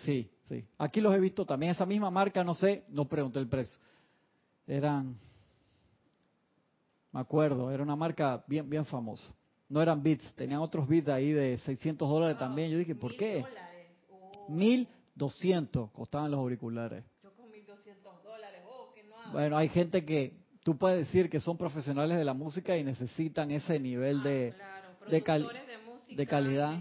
Sí, 0.04 0.30
sí. 0.50 0.66
Aquí 0.78 1.02
los 1.02 1.14
he 1.16 1.20
visto 1.20 1.46
también, 1.46 1.72
esa 1.72 1.86
misma 1.86 2.10
marca, 2.12 2.44
no 2.44 2.54
sé, 2.54 2.84
no 2.90 3.06
pregunté 3.06 3.40
el 3.40 3.48
precio. 3.48 3.80
Eran, 4.68 5.16
me 7.16 7.22
acuerdo, 7.22 7.72
era 7.72 7.82
una 7.82 7.96
marca 7.96 8.44
bien, 8.46 8.70
bien 8.70 8.86
famosa. 8.86 9.34
No 9.70 9.82
eran 9.82 10.04
bits, 10.04 10.34
tenían 10.36 10.60
otros 10.60 10.88
bits 10.88 11.08
ahí 11.08 11.32
de 11.32 11.58
600 11.60 12.08
dólares 12.10 12.38
también. 12.38 12.70
Yo 12.72 12.78
dije, 12.78 12.94
¿por 12.94 13.12
Mil 13.12 13.18
qué? 13.20 13.42
dólares. 13.42 13.88
Oh, 14.12 14.52
1200 14.52 15.92
costaban 15.92 16.30
los 16.30 16.40
auriculares. 16.40 17.04
yo 17.24 17.32
con 17.36 17.50
1200 17.52 18.24
dólares. 18.24 18.62
Oh, 18.70 18.92
que 18.94 19.04
no 19.04 19.16
hago. 19.18 19.32
Bueno, 19.32 19.58
hay 19.58 19.70
gente 19.70 20.04
que 20.06 20.34
tú 20.64 20.78
puedes 20.78 21.00
decir 21.08 21.30
que 21.30 21.40
son 21.40 21.58
profesionales 21.58 22.18
de 22.18 22.26
la 22.26 22.34
música 22.34 22.78
y 22.78 22.84
necesitan 22.84 23.50
ese 23.52 23.80
nivel 23.80 24.22
de, 24.22 24.54
Ah, 24.62 24.82
claro. 25.00 25.10
de 25.10 25.22
de, 25.22 25.78
música, 25.86 26.16
de 26.18 26.28
calidad. 26.28 26.80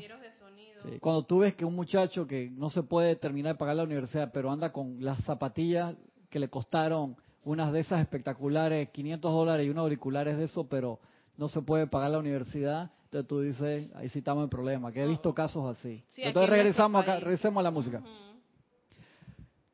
Sí, 0.82 0.99
Cuando 1.01 1.24
tú 1.24 1.39
ves 1.39 1.55
que 1.55 1.64
un 1.64 1.74
muchacho 1.74 2.26
que 2.26 2.51
no 2.51 2.68
se 2.68 2.82
puede 2.82 3.16
terminar 3.16 3.55
de 3.55 3.59
pagar 3.59 3.76
la 3.76 3.85
universidad, 3.85 4.30
pero 4.32 4.51
anda 4.51 4.70
con 4.72 4.97
las 5.03 5.18
zapatillas 5.24 5.95
que 6.28 6.39
le 6.39 6.49
costaron 6.51 7.16
unas 7.45 7.72
de 7.72 7.80
esas 7.80 8.01
espectaculares, 8.01 8.88
500 8.90 9.32
dólares 9.32 9.66
y 9.66 9.70
unos 9.70 9.82
auriculares 9.82 10.36
de 10.36 10.45
eso, 10.45 10.68
pero 10.68 10.99
no 11.36 11.49
se 11.49 11.62
puede 11.62 11.86
pagar 11.86 12.11
la 12.11 12.18
universidad, 12.18 12.90
entonces 13.05 13.28
tú 13.28 13.40
dices, 13.40 13.90
ahí 13.95 14.09
sí 14.09 14.20
estamos 14.20 14.45
en 14.45 14.51
problema, 14.51 14.92
que 14.92 15.03
he 15.03 15.07
visto 15.07 15.34
casos 15.34 15.64
así. 15.76 16.03
Sí, 16.09 16.22
entonces 16.22 16.49
en 16.51 16.57
regresamos 16.57 17.03
acá, 17.03 17.20
regresemos 17.20 17.61
a 17.61 17.62
la 17.64 17.70
música. 17.70 18.03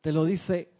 Te 0.01 0.12
lo 0.12 0.25
dice, 0.25 0.71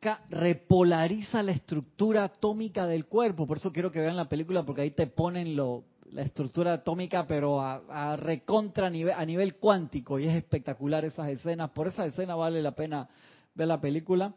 ca- 0.00 0.22
repolariza 0.30 1.42
la 1.42 1.52
estructura 1.52 2.24
atómica 2.24 2.86
del 2.86 3.06
cuerpo, 3.06 3.46
por 3.46 3.56
eso 3.58 3.72
quiero 3.72 3.90
que 3.90 4.00
vean 4.00 4.16
la 4.16 4.28
película, 4.28 4.64
porque 4.64 4.82
ahí 4.82 4.90
te 4.92 5.06
ponen 5.06 5.56
lo, 5.56 5.84
la 6.10 6.22
estructura 6.22 6.72
atómica, 6.74 7.26
pero 7.26 7.60
a, 7.60 7.82
a 7.88 8.16
recontra 8.16 8.90
nivel, 8.90 9.14
a 9.16 9.24
nivel 9.24 9.56
cuántico, 9.56 10.18
y 10.18 10.26
es 10.26 10.34
espectacular 10.36 11.04
esas 11.04 11.28
escenas, 11.30 11.70
por 11.70 11.88
esa 11.88 12.04
escena 12.06 12.34
vale 12.34 12.62
la 12.62 12.72
pena 12.72 13.08
ver 13.54 13.68
la 13.68 13.80
película. 13.80 14.34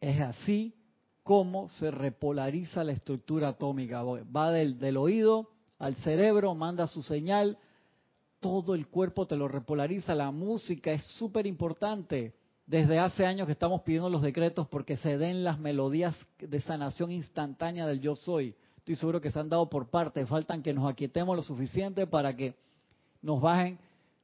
Es 0.00 0.20
así 0.20 0.74
como 1.22 1.68
se 1.68 1.90
repolariza 1.90 2.84
la 2.84 2.92
estructura 2.92 3.48
atómica, 3.48 4.02
va 4.02 4.50
del, 4.50 4.96
oído 4.96 5.50
al 5.78 5.94
cerebro, 5.96 6.54
manda 6.54 6.86
su 6.86 7.02
señal, 7.02 7.58
todo 8.40 8.74
el 8.74 8.88
cuerpo 8.88 9.26
te 9.26 9.36
lo 9.36 9.46
repolariza, 9.46 10.14
la 10.14 10.30
música 10.30 10.90
es 10.92 11.04
súper 11.18 11.46
importante. 11.46 12.34
Desde 12.64 12.98
hace 12.98 13.26
años 13.26 13.46
que 13.46 13.52
estamos 13.52 13.82
pidiendo 13.82 14.08
los 14.08 14.22
decretos 14.22 14.68
porque 14.68 14.96
se 14.96 15.18
den 15.18 15.44
las 15.44 15.58
melodías 15.58 16.16
de 16.38 16.60
sanación 16.60 17.10
instantánea 17.10 17.86
del 17.86 18.00
yo 18.00 18.14
soy. 18.14 18.54
Estoy 18.78 18.96
seguro 18.96 19.20
que 19.20 19.30
se 19.30 19.38
han 19.38 19.50
dado 19.50 19.68
por 19.68 19.90
parte, 19.90 20.24
faltan 20.26 20.62
que 20.62 20.72
nos 20.72 20.90
aquietemos 20.90 21.36
lo 21.36 21.42
suficiente 21.42 22.06
para 22.06 22.34
que 22.34 22.54
nos 23.20 23.40
bajen 23.40 23.78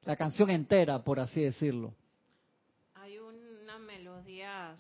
la 0.05 0.17
canción 0.17 0.49
entera, 0.49 1.05
por 1.05 1.21
así 1.21 1.43
decirlo. 1.43 1.93
Hay 2.95 3.19
una 3.19 3.79
melodía. 3.79 4.75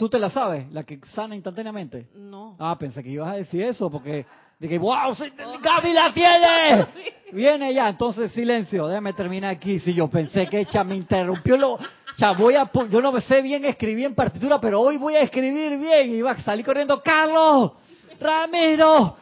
¿Tú 0.00 0.08
te 0.08 0.18
la 0.18 0.30
sabes? 0.30 0.64
La 0.72 0.82
que 0.82 0.98
sana 1.14 1.34
instantáneamente. 1.34 2.06
No. 2.14 2.56
Ah, 2.58 2.74
pensé 2.78 3.02
que 3.02 3.10
ibas 3.10 3.30
a 3.30 3.36
decir 3.36 3.62
eso 3.64 3.90
porque 3.90 4.24
que 4.58 4.78
wow, 4.78 5.14
sí, 5.14 5.24
Gaby 5.62 5.92
la 5.92 6.10
tiene. 6.14 6.86
Viene 7.34 7.74
ya, 7.74 7.86
entonces 7.90 8.32
silencio, 8.32 8.86
déjame 8.86 9.12
terminar 9.12 9.50
aquí. 9.50 9.78
Si 9.78 9.92
yo 9.92 10.08
pensé 10.08 10.46
que 10.46 10.64
Cha 10.64 10.84
me 10.84 10.96
interrumpió 10.96 11.58
lo, 11.58 11.78
Cha, 12.16 12.32
voy 12.32 12.54
a, 12.54 12.70
yo 12.90 13.02
no 13.02 13.12
me 13.12 13.20
sé 13.20 13.42
bien 13.42 13.62
escribir 13.66 14.06
en 14.06 14.14
partitura, 14.14 14.58
pero 14.58 14.80
hoy 14.80 14.96
voy 14.96 15.16
a 15.16 15.20
escribir 15.20 15.76
bien 15.78 16.14
y 16.14 16.22
va 16.22 16.30
a 16.30 16.40
salir 16.40 16.64
corriendo 16.64 17.02
Carlos, 17.02 17.72
Ramiro, 18.18 19.16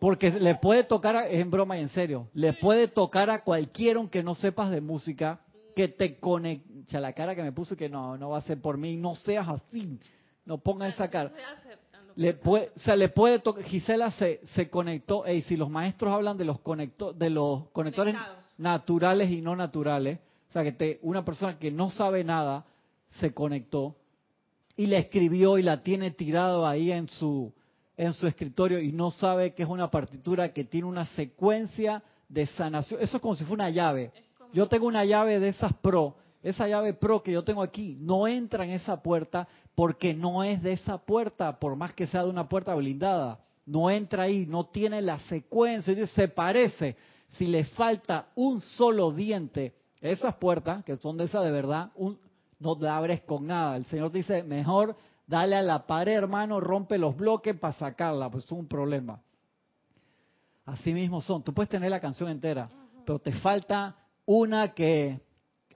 porque 0.00 0.30
le 0.30 0.54
puede 0.54 0.84
tocar, 0.84 1.16
a- 1.16 1.26
es 1.28 1.38
en 1.38 1.50
broma 1.50 1.76
y 1.76 1.82
en 1.82 1.90
serio, 1.90 2.28
le 2.32 2.54
puede 2.54 2.88
tocar 2.88 3.28
a 3.28 3.42
cualquiera 3.44 3.98
aunque 3.98 4.22
no 4.22 4.34
sepas 4.34 4.70
de 4.70 4.80
música 4.80 5.38
que 5.76 5.86
te 5.88 6.18
conecte, 6.18 6.67
la 6.92 7.12
cara 7.12 7.34
que 7.34 7.42
me 7.42 7.52
puso 7.52 7.76
que 7.76 7.88
no, 7.88 8.16
no 8.16 8.30
va 8.30 8.38
a 8.38 8.42
ser 8.42 8.60
por 8.60 8.78
mí, 8.78 8.96
no 8.96 9.14
seas 9.14 9.46
así, 9.48 9.98
no 10.44 10.58
pongas 10.58 10.94
esa 10.94 11.08
cara. 11.08 11.32
Le 12.16 12.34
puede, 12.34 12.72
o 12.74 12.80
sea, 12.80 12.96
le 12.96 13.10
puede 13.10 13.38
tocar. 13.38 13.62
Gisela 13.62 14.10
se, 14.12 14.40
se 14.54 14.68
conectó. 14.68 15.24
Ey, 15.26 15.42
si 15.42 15.56
los 15.56 15.70
maestros 15.70 16.12
hablan 16.12 16.36
de 16.36 16.44
los 16.44 16.58
conecto, 16.60 17.12
de 17.12 17.30
los 17.30 17.68
conectores 17.70 18.14
Conectados. 18.14 18.44
naturales 18.56 19.30
y 19.30 19.40
no 19.40 19.54
naturales, 19.54 20.18
o 20.48 20.52
sea, 20.52 20.64
que 20.64 20.72
te, 20.72 20.98
una 21.02 21.24
persona 21.24 21.58
que 21.58 21.70
no 21.70 21.90
sabe 21.90 22.24
nada 22.24 22.64
se 23.20 23.32
conectó 23.34 23.94
y 24.76 24.86
la 24.86 24.98
escribió 24.98 25.58
y 25.58 25.62
la 25.62 25.82
tiene 25.82 26.10
tirado 26.10 26.66
ahí 26.66 26.90
en 26.90 27.08
su 27.08 27.52
en 27.96 28.12
su 28.12 28.26
escritorio 28.28 28.78
y 28.78 28.92
no 28.92 29.10
sabe 29.10 29.54
que 29.54 29.64
es 29.64 29.68
una 29.68 29.90
partitura 29.90 30.52
que 30.52 30.64
tiene 30.64 30.86
una 30.86 31.04
secuencia 31.04 32.02
de 32.28 32.46
sanación. 32.46 33.00
Eso 33.02 33.16
es 33.16 33.20
como 33.20 33.34
si 33.34 33.44
fuera 33.44 33.64
una 33.64 33.70
llave. 33.70 34.12
Yo 34.52 34.66
tengo 34.66 34.86
una 34.86 35.04
llave 35.04 35.40
de 35.40 35.48
esas 35.48 35.72
pro. 35.74 36.16
Esa 36.42 36.68
llave 36.68 36.94
pro 36.94 37.22
que 37.22 37.32
yo 37.32 37.42
tengo 37.42 37.62
aquí 37.62 37.96
no 38.00 38.28
entra 38.28 38.64
en 38.64 38.70
esa 38.70 39.02
puerta 39.02 39.48
porque 39.74 40.14
no 40.14 40.44
es 40.44 40.62
de 40.62 40.72
esa 40.72 40.98
puerta, 40.98 41.58
por 41.58 41.76
más 41.76 41.92
que 41.94 42.06
sea 42.06 42.24
de 42.24 42.30
una 42.30 42.48
puerta 42.48 42.74
blindada. 42.74 43.40
No 43.66 43.90
entra 43.90 44.24
ahí, 44.24 44.46
no 44.46 44.66
tiene 44.66 45.02
la 45.02 45.18
secuencia, 45.20 46.06
se 46.06 46.28
parece. 46.28 46.96
Si 47.36 47.46
le 47.46 47.64
falta 47.64 48.28
un 48.34 48.60
solo 48.60 49.12
diente, 49.12 49.74
esas 50.00 50.36
puertas, 50.36 50.84
que 50.84 50.96
son 50.96 51.16
de 51.16 51.24
esa 51.24 51.40
de 51.40 51.50
verdad, 51.50 51.90
un, 51.96 52.18
no 52.60 52.76
la 52.80 52.96
abres 52.96 53.20
con 53.22 53.46
nada. 53.46 53.76
El 53.76 53.84
Señor 53.86 54.12
dice, 54.12 54.42
mejor 54.42 54.96
dale 55.26 55.56
a 55.56 55.62
la 55.62 55.86
pared, 55.86 56.14
hermano, 56.14 56.60
rompe 56.60 56.98
los 56.98 57.16
bloques 57.16 57.56
para 57.58 57.74
sacarla, 57.74 58.30
pues 58.30 58.44
es 58.44 58.52
un 58.52 58.66
problema. 58.66 59.20
Así 60.64 60.92
mismo 60.92 61.20
son. 61.20 61.42
Tú 61.42 61.52
puedes 61.52 61.68
tener 61.68 61.90
la 61.90 62.00
canción 62.00 62.30
entera, 62.30 62.70
pero 63.04 63.18
te 63.18 63.32
falta 63.32 63.96
una 64.24 64.74
que 64.74 65.20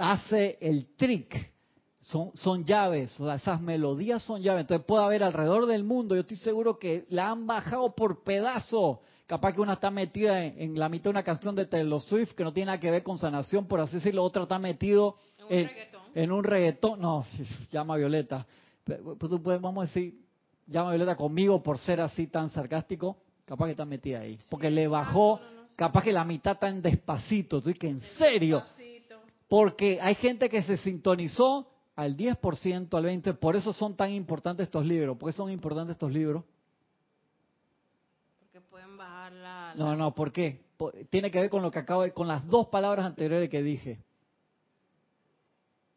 hace 0.03 0.59
el 0.61 0.95
trick. 0.97 1.53
Son, 2.01 2.33
son 2.35 2.65
llaves, 2.65 3.19
o 3.21 3.27
sea, 3.27 3.37
esas 3.37 3.61
melodías 3.61 4.25
son 4.25 4.43
llaves. 4.43 4.63
Entonces 4.63 4.85
puede 4.85 5.05
haber 5.05 5.23
alrededor 5.23 5.67
del 5.67 5.85
mundo, 5.85 6.17
yo 6.17 6.23
estoy 6.23 6.37
seguro 6.39 6.77
que 6.77 7.07
la 7.11 7.31
han 7.31 7.47
bajado 7.47 7.95
por 7.95 8.25
pedazos. 8.25 8.99
Capaz 9.27 9.55
que 9.55 9.61
una 9.61 9.75
está 9.75 9.91
metida 9.93 10.45
en, 10.45 10.61
en 10.61 10.79
la 10.79 10.89
mitad 10.89 11.05
de 11.05 11.11
una 11.11 11.23
canción 11.23 11.55
de 11.55 11.67
Taylor 11.67 12.01
Swift 12.01 12.33
que 12.33 12.43
no 12.43 12.53
tiene 12.53 12.67
nada 12.67 12.81
que 12.81 12.91
ver 12.91 13.05
con 13.05 13.19
sanación, 13.19 13.67
por 13.67 13.79
así 13.79 13.95
decirlo. 13.95 14.25
Otra 14.25 14.43
está 14.43 14.59
metido 14.59 15.17
En 15.39 15.45
un 15.45 15.53
en, 15.53 15.71
en 16.15 16.33
un 16.33 16.43
reggaetón. 16.43 17.01
No, 17.01 17.25
llama 17.71 17.95
a 17.95 17.99
Violeta. 17.99 18.47
Pero 18.85 19.17
tú 19.17 19.41
puedes, 19.41 19.61
vamos 19.61 19.85
a 19.85 19.87
decir, 19.87 20.21
llama 20.67 20.91
a 20.91 20.95
Violeta 20.95 21.17
conmigo 21.17 21.63
por 21.63 21.79
ser 21.79 22.01
así 22.01 22.27
tan 22.27 22.51
sarcástico. 22.51 23.17
Capaz 23.45 23.67
que 23.67 23.71
está 23.71 23.85
metida 23.85 24.21
ahí. 24.21 24.41
Porque 24.51 24.73
le 24.73 24.89
bajó, 24.89 25.39
no, 25.41 25.63
no 25.63 25.69
sé. 25.69 25.75
capaz 25.77 26.03
que 26.03 26.13
la 26.13 26.25
mitad 26.25 26.59
tan 26.59 26.83
despacito. 26.83 27.63
Tú 27.63 27.73
que 27.79 27.89
en 27.89 28.01
serio. 28.19 28.65
Porque 29.53 29.99
hay 30.01 30.15
gente 30.15 30.49
que 30.49 30.63
se 30.63 30.79
sintonizó 30.79 31.69
al 31.95 32.17
10%, 32.17 32.95
al 32.97 33.05
20%. 33.05 33.39
Por 33.39 33.55
eso 33.55 33.75
son 33.75 33.95
tan 33.95 34.11
importantes 34.11 34.65
estos 34.65 34.87
libros. 34.87 35.19
¿Por 35.19 35.29
qué 35.29 35.37
son 35.37 35.51
importantes 35.51 35.93
estos 35.93 36.11
libros? 36.11 36.43
Porque 38.41 38.63
pueden 38.63 38.97
bajar 38.97 39.31
la... 39.33 39.75
No, 39.77 39.91
la- 39.91 39.97
no, 39.97 40.15
¿por 40.15 40.33
qué? 40.33 40.65
Tiene 41.11 41.31
que 41.31 41.39
ver 41.39 41.51
con 41.51 41.61
lo 41.61 41.71
que 41.71 41.81
acabo 41.81 42.01
de, 42.01 42.13
con 42.15 42.27
las 42.29 42.47
dos 42.49 42.69
palabras 42.69 43.05
anteriores 43.05 43.51
que 43.51 43.63
dije. 43.63 43.99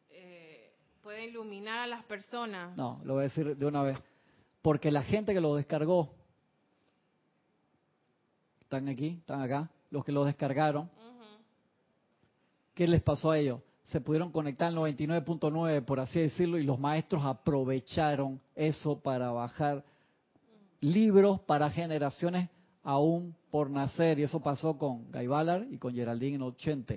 eh, 0.10 0.74
puede 1.02 1.24
iluminar 1.28 1.80
a 1.80 1.88
las 1.88 2.04
personas. 2.04 2.76
No, 2.76 3.00
lo 3.06 3.14
voy 3.14 3.22
a 3.22 3.24
decir 3.30 3.56
de 3.56 3.66
una 3.66 3.84
vez. 3.84 3.98
Porque 4.62 4.92
la 4.92 5.02
gente 5.02 5.34
que 5.34 5.40
lo 5.40 5.56
descargó, 5.56 6.14
están 8.60 8.90
aquí, 8.90 9.16
están 9.22 9.42
acá, 9.42 9.70
los 9.92 10.04
que 10.04 10.12
lo 10.12 10.26
descargaron. 10.26 10.90
¿Qué 12.76 12.88
les 12.88 13.02
pasó 13.02 13.32
a 13.32 13.40
ellos? 13.40 13.62
Se 13.86 14.02
pudieron 14.02 14.32
conectar 14.32 14.68
al 14.68 14.76
99.9, 14.76 15.84
por 15.86 16.00
así 16.00 16.20
decirlo, 16.20 16.60
y 16.60 16.64
los 16.64 16.80
maestros 16.80 17.24
aprovecharon 17.26 18.40
eso 18.56 19.00
para 19.00 19.32
bajar 19.32 19.84
libros 20.82 21.40
para 21.42 21.70
generaciones 21.70 22.50
aún 22.84 23.36
por 23.50 23.70
nacer. 23.70 24.20
Y 24.20 24.24
eso 24.24 24.40
pasó 24.40 24.78
con 24.78 25.12
Guy 25.12 25.28
Ballard 25.28 25.72
y 25.72 25.78
con 25.78 25.94
Geraldine 25.94 26.36
en 26.36 26.42
80. 26.44 26.96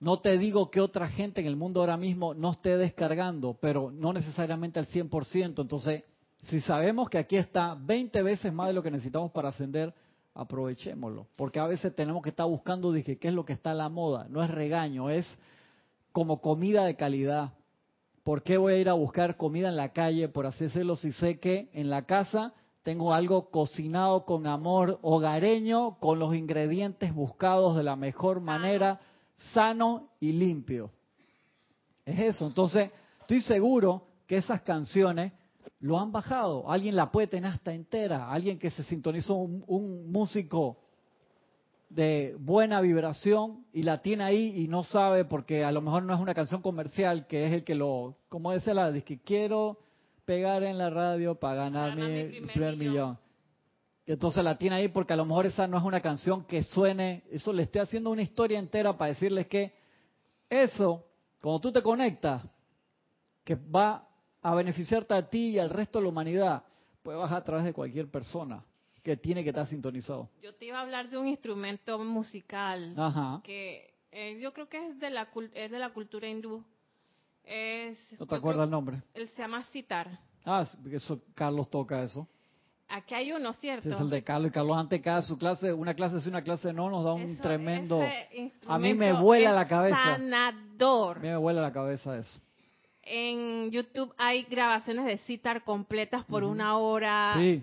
No 0.00 0.20
te 0.20 0.36
digo 0.36 0.70
que 0.70 0.80
otra 0.80 1.08
gente 1.08 1.40
en 1.40 1.46
el 1.46 1.56
mundo 1.56 1.80
ahora 1.80 1.96
mismo 1.96 2.34
no 2.34 2.52
esté 2.52 2.76
descargando, 2.76 3.56
pero 3.60 3.90
no 3.90 4.12
necesariamente 4.12 4.80
al 4.80 4.86
100%. 4.86 5.60
Entonces, 5.60 6.02
si 6.44 6.60
sabemos 6.60 7.08
que 7.08 7.18
aquí 7.18 7.36
está 7.36 7.76
20 7.78 8.22
veces 8.22 8.52
más 8.52 8.66
de 8.66 8.72
lo 8.72 8.82
que 8.82 8.90
necesitamos 8.90 9.30
para 9.30 9.50
ascender, 9.50 9.94
aprovechémoslo. 10.34 11.26
Porque 11.36 11.60
a 11.60 11.66
veces 11.66 11.94
tenemos 11.94 12.22
que 12.22 12.30
estar 12.30 12.46
buscando, 12.46 12.92
dije, 12.92 13.18
qué 13.18 13.28
es 13.28 13.34
lo 13.34 13.44
que 13.44 13.52
está 13.52 13.72
a 13.72 13.74
la 13.74 13.88
moda. 13.88 14.26
No 14.28 14.42
es 14.42 14.50
regaño, 14.50 15.10
es 15.10 15.26
como 16.12 16.40
comida 16.40 16.84
de 16.84 16.96
calidad. 16.96 17.52
¿Por 18.24 18.42
qué 18.42 18.56
voy 18.56 18.74
a 18.74 18.78
ir 18.78 18.88
a 18.88 18.94
buscar 18.94 19.36
comida 19.36 19.68
en 19.68 19.76
la 19.76 19.92
calle, 19.92 20.28
por 20.28 20.46
así 20.46 20.64
decirlo, 20.64 20.96
si 20.96 21.12
sé 21.12 21.40
que 21.40 21.70
en 21.72 21.90
la 21.90 22.02
casa 22.06 22.52
tengo 22.82 23.12
algo 23.12 23.50
cocinado 23.50 24.24
con 24.24 24.46
amor 24.46 24.98
hogareño, 25.02 25.98
con 25.98 26.18
los 26.18 26.34
ingredientes 26.34 27.14
buscados 27.14 27.76
de 27.76 27.82
la 27.82 27.96
mejor 27.96 28.40
manera, 28.40 29.00
sano 29.52 30.10
y 30.20 30.32
limpio? 30.32 30.90
Es 32.04 32.18
eso. 32.18 32.46
Entonces, 32.46 32.90
estoy 33.20 33.40
seguro 33.40 34.06
que 34.26 34.36
esas 34.36 34.62
canciones 34.62 35.32
lo 35.82 35.98
han 35.98 36.12
bajado. 36.12 36.70
Alguien 36.70 36.94
la 36.94 37.10
puede 37.10 37.26
tener 37.26 37.50
hasta 37.50 37.74
entera. 37.74 38.30
Alguien 38.30 38.58
que 38.58 38.70
se 38.70 38.84
sintonizó 38.84 39.34
un, 39.34 39.64
un 39.66 40.10
músico 40.10 40.78
de 41.90 42.36
buena 42.38 42.80
vibración 42.80 43.66
y 43.72 43.82
la 43.82 44.00
tiene 44.00 44.24
ahí 44.24 44.62
y 44.62 44.68
no 44.68 44.84
sabe 44.84 45.24
porque 45.24 45.64
a 45.64 45.72
lo 45.72 45.82
mejor 45.82 46.04
no 46.04 46.14
es 46.14 46.20
una 46.20 46.34
canción 46.34 46.62
comercial 46.62 47.26
que 47.26 47.46
es 47.46 47.52
el 47.52 47.64
que 47.64 47.74
lo, 47.74 48.16
como 48.28 48.54
dice 48.54 48.72
la, 48.72 48.90
dice 48.92 49.04
que 49.04 49.20
quiero 49.20 49.78
pegar 50.24 50.62
en 50.62 50.78
la 50.78 50.88
radio 50.88 51.34
para 51.34 51.56
ganar 51.56 51.96
mi, 51.96 52.02
mi 52.02 52.24
primer 52.28 52.52
primer 52.52 52.76
millón. 52.76 52.92
millón. 52.92 53.18
Entonces 54.06 54.42
la 54.44 54.56
tiene 54.56 54.76
ahí 54.76 54.88
porque 54.88 55.12
a 55.12 55.16
lo 55.16 55.26
mejor 55.26 55.46
esa 55.46 55.66
no 55.66 55.76
es 55.76 55.84
una 55.84 56.00
canción 56.00 56.44
que 56.44 56.62
suene, 56.62 57.24
eso 57.30 57.52
le 57.52 57.64
estoy 57.64 57.80
haciendo 57.80 58.10
una 58.10 58.22
historia 58.22 58.58
entera 58.58 58.96
para 58.96 59.08
decirles 59.08 59.48
que 59.48 59.74
eso, 60.48 61.04
cuando 61.42 61.60
tú 61.60 61.72
te 61.72 61.82
conectas, 61.82 62.42
que 63.44 63.56
va 63.56 64.08
a 64.42 64.54
beneficiarte 64.54 65.14
a 65.14 65.28
ti 65.28 65.50
y 65.50 65.58
al 65.58 65.70
resto 65.70 65.98
de 65.98 66.04
la 66.04 66.08
humanidad, 66.10 66.62
pues 67.02 67.16
vas 67.16 67.32
a 67.32 67.42
través 67.42 67.64
de 67.64 67.72
cualquier 67.72 68.08
persona 68.10 68.62
que 69.02 69.16
tiene 69.16 69.42
que 69.42 69.50
estar 69.50 69.66
sintonizado. 69.66 70.28
Yo 70.42 70.54
te 70.54 70.66
iba 70.66 70.78
a 70.78 70.82
hablar 70.82 71.08
de 71.08 71.18
un 71.18 71.26
instrumento 71.28 71.98
musical 71.98 72.94
Ajá. 72.96 73.40
que 73.44 73.92
eh, 74.12 74.38
yo 74.40 74.52
creo 74.52 74.68
que 74.68 74.88
es 74.88 74.98
de 75.00 75.10
la 75.10 75.28
es 75.54 75.70
de 75.70 75.78
la 75.78 75.90
cultura 75.90 76.28
hindú. 76.28 76.62
Es, 77.44 77.98
¿No 78.20 78.26
te 78.26 78.36
acuerdas 78.36 78.64
el 78.64 78.68
creo- 78.68 78.76
nombre? 78.78 79.02
Él 79.14 79.28
se 79.28 79.42
llama 79.42 79.64
sitar. 79.64 80.18
Ah, 80.44 80.64
eso, 80.92 81.20
Carlos 81.34 81.68
toca 81.70 82.02
eso. 82.02 82.28
Aquí 82.88 83.14
hay 83.14 83.32
uno, 83.32 83.52
¿cierto? 83.54 83.88
Es 83.88 83.98
el 83.98 84.10
de 84.10 84.22
Carlos. 84.22 84.50
Y 84.50 84.52
Carlos 84.52 84.76
antes 84.76 85.00
cada 85.00 85.22
su 85.22 85.38
clase, 85.38 85.72
una 85.72 85.94
clase 85.94 86.20
sí, 86.20 86.28
una 86.28 86.42
clase 86.42 86.72
no, 86.72 86.90
nos 86.90 87.02
da 87.04 87.14
un 87.14 87.22
Eso- 87.22 87.42
tremendo... 87.42 88.00
A 88.68 88.78
mí 88.78 88.92
me 88.94 89.12
vuela 89.14 89.52
la 89.52 89.66
cabeza. 89.66 89.96
A 90.14 90.16
Sanador. 90.18 91.20
mí 91.20 91.28
me 91.28 91.36
vuela 91.36 91.62
la 91.62 91.72
cabeza 91.72 92.16
eso. 92.18 92.38
En 93.04 93.70
YouTube 93.70 94.12
hay 94.16 94.44
grabaciones 94.44 95.06
de 95.06 95.18
sitar 95.18 95.64
completas 95.64 96.24
por 96.24 96.44
Ujú. 96.44 96.52
una 96.52 96.78
hora. 96.78 97.34
Sí, 97.36 97.62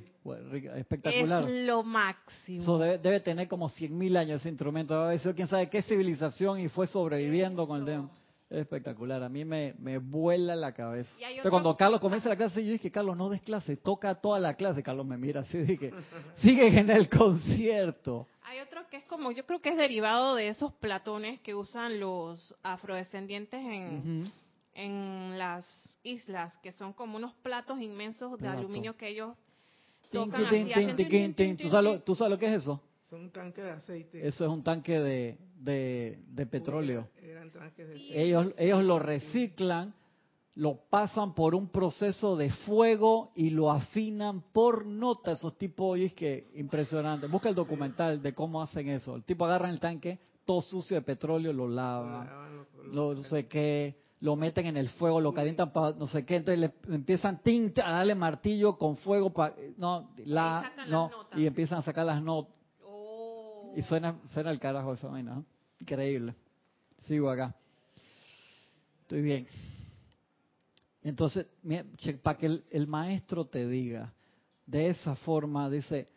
espectacular. 0.76 1.44
Es 1.50 1.66
lo 1.68 1.84
máximo. 1.84 2.62
Eso 2.62 2.78
debe, 2.78 2.98
debe 2.98 3.20
tener 3.22 3.48
como 3.48 3.70
100.000 3.70 4.18
años 4.18 4.42
ese 4.42 4.50
instrumento. 4.50 4.96
A 4.96 5.08
veces 5.10 5.34
quién 5.36 5.48
sabe 5.48 5.70
qué 5.70 5.82
civilización 5.82 6.60
y 6.60 6.68
fue 6.68 6.88
sobreviviendo 6.88 7.68
con 7.68 7.80
el 7.80 7.86
tema. 7.86 8.10
Es 8.50 8.62
espectacular. 8.62 9.22
A 9.24 9.30
mí 9.30 9.46
me, 9.46 9.76
me 9.80 10.00
vuela 10.00 10.56
la 10.56 10.74
cabeza. 10.74 11.10
Otro- 11.40 11.52
cuando 11.52 11.78
Carlos 11.78 12.02
comienza 12.02 12.28
la 12.30 12.36
clase, 12.36 12.66
yo 12.66 12.72
dije, 12.72 12.92
Carlos, 12.92 13.16
no 13.16 13.30
des 13.30 13.42
clase, 13.44 13.78
toca 13.78 14.16
toda 14.16 14.40
la 14.40 14.56
clase. 14.56 14.82
Carlos 14.84 15.06
me 15.06 15.18
mira 15.18 15.42
así, 15.42 15.60
dije, 15.60 15.92
sigue 16.38 16.68
en 16.80 16.90
el 16.90 17.08
concierto. 17.10 18.28
Hay 18.44 18.60
otro 18.60 18.82
que 18.90 18.98
es 18.98 19.06
como, 19.06 19.32
yo 19.32 19.46
creo 19.46 19.62
que 19.62 19.70
es 19.70 19.78
derivado 19.78 20.34
de 20.34 20.48
esos 20.48 20.74
platones 20.74 21.40
que 21.42 21.54
usan 21.54 22.00
los 22.00 22.56
afrodescendientes 22.64 23.62
en, 23.64 23.98
Ujú. 24.24 24.32
En 24.80 25.38
las 25.38 25.66
islas, 26.04 26.58
que 26.60 26.72
son 26.72 26.94
como 26.94 27.18
unos 27.18 27.34
platos 27.36 27.82
inmensos 27.82 28.32
de 28.32 28.38
Plato. 28.38 28.60
aluminio 28.60 28.96
que 28.96 29.10
ellos 29.10 29.36
tocan 30.10 30.42
¿Tú 32.06 32.16
sabes, 32.16 32.32
lo, 32.32 32.40
que 32.40 32.48
es 32.48 32.62
eso? 32.62 32.82
Son 33.10 33.22
un 33.22 33.32
tanque 33.32 33.62
de 33.62 33.72
aceite. 33.72 34.26
Eso 34.26 34.46
es 34.46 34.50
un 34.50 34.64
tanque 34.64 35.00
de, 35.00 35.38
de, 35.58 36.20
de 36.30 36.46
petróleo. 36.46 37.10
Eran 37.22 37.52
tanques 37.52 37.88
de 37.90 37.98
Sí. 37.98 38.12
Ellos, 38.14 38.54
ellos 38.58 38.84
lo 38.84 39.00
reciclan, 39.00 39.94
lo 40.56 40.76
pasan 40.90 41.34
por 41.36 41.56
un 41.56 41.68
proceso 41.70 42.38
de 42.38 42.50
fuego 42.50 43.32
y 43.36 43.50
lo 43.50 43.72
afinan 43.72 44.42
por 44.54 44.86
nota. 44.86 45.34
Esos 45.34 45.58
tipos, 45.58 45.94
oye, 45.94 46.06
es 46.06 46.14
que 46.14 46.48
impresionante. 46.56 47.28
Busca 47.28 47.50
el 47.50 47.56
documental 47.56 48.22
de 48.22 48.34
cómo 48.34 48.62
hacen 48.62 48.88
eso. 48.88 49.16
El 49.16 49.24
tipo 49.24 49.46
agarra 49.46 49.70
el 49.70 49.80
tanque, 49.80 50.20
todo 50.46 50.62
sucio 50.62 50.96
de 50.96 51.02
petróleo, 51.02 51.52
lo 51.52 51.68
lava, 51.68 52.50
lo 52.92 53.14
no 53.14 53.24
sé 53.24 53.48
qué, 53.48 54.09
lo 54.22 54.36
meten 54.36 54.65
en 54.65 54.78
el 54.78 54.89
fuego, 54.89 55.22
lo 55.22 55.34
calientan 55.34 55.72
para 55.72 55.95
no 55.95 56.05
sé 56.05 56.26
qué, 56.26 56.38
entonces 56.38 56.59
le 56.59 56.93
empiezan 56.93 57.41
a 57.84 57.91
darle 57.91 58.15
martillo 58.15 58.78
con 58.78 58.97
fuego 58.97 59.32
para 59.32 59.55
no 59.78 60.11
la 60.26 60.61
sacan 60.70 60.89
no 60.89 61.09
y 61.36 61.45
empiezan 61.45 61.80
a 61.80 61.82
sacar 61.82 62.05
las 62.05 62.22
notas 62.22 62.53
Oh. 63.72 63.74
y 63.76 63.82
suena 63.82 64.20
suena 64.34 64.51
el 64.51 64.59
carajo 64.59 64.93
esa 64.93 65.07
vaina, 65.07 65.36
¿no? 65.36 65.45
Increíble. 65.80 66.36
Sigo 67.05 67.30
acá. 67.30 67.55
Estoy 69.01 69.22
bien. 69.22 69.47
Entonces, 71.01 71.47
para 72.22 72.38
que 72.38 72.47
el, 72.47 72.65
el 72.70 72.88
maestro 72.88 73.45
te 73.45 73.67
diga 73.67 74.13
de 74.65 74.89
esa 74.89 75.15
forma, 75.15 75.70
dice, 75.70 76.07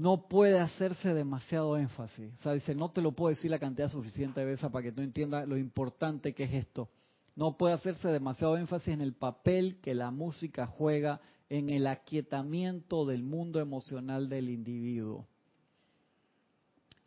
no 0.00 0.28
puede 0.28 0.58
hacerse 0.58 1.12
demasiado 1.12 1.76
énfasis. 1.76 2.32
O 2.32 2.42
sea, 2.42 2.54
dice, 2.54 2.74
no 2.74 2.90
te 2.90 3.02
lo 3.02 3.12
puedo 3.12 3.28
decir 3.28 3.50
la 3.50 3.58
cantidad 3.58 3.90
suficiente 3.90 4.40
de 4.40 4.46
veces 4.46 4.70
para 4.70 4.82
que 4.82 4.92
tú 4.92 5.02
entiendas 5.02 5.46
lo 5.46 5.58
importante 5.58 6.32
que 6.32 6.44
es 6.44 6.54
esto. 6.54 6.88
No 7.36 7.58
puede 7.58 7.74
hacerse 7.74 8.08
demasiado 8.08 8.56
énfasis 8.56 8.94
en 8.94 9.02
el 9.02 9.12
papel 9.12 9.78
que 9.82 9.94
la 9.94 10.10
música 10.10 10.66
juega 10.66 11.20
en 11.50 11.68
el 11.68 11.86
aquietamiento 11.86 13.04
del 13.04 13.22
mundo 13.22 13.60
emocional 13.60 14.30
del 14.30 14.48
individuo. 14.48 15.26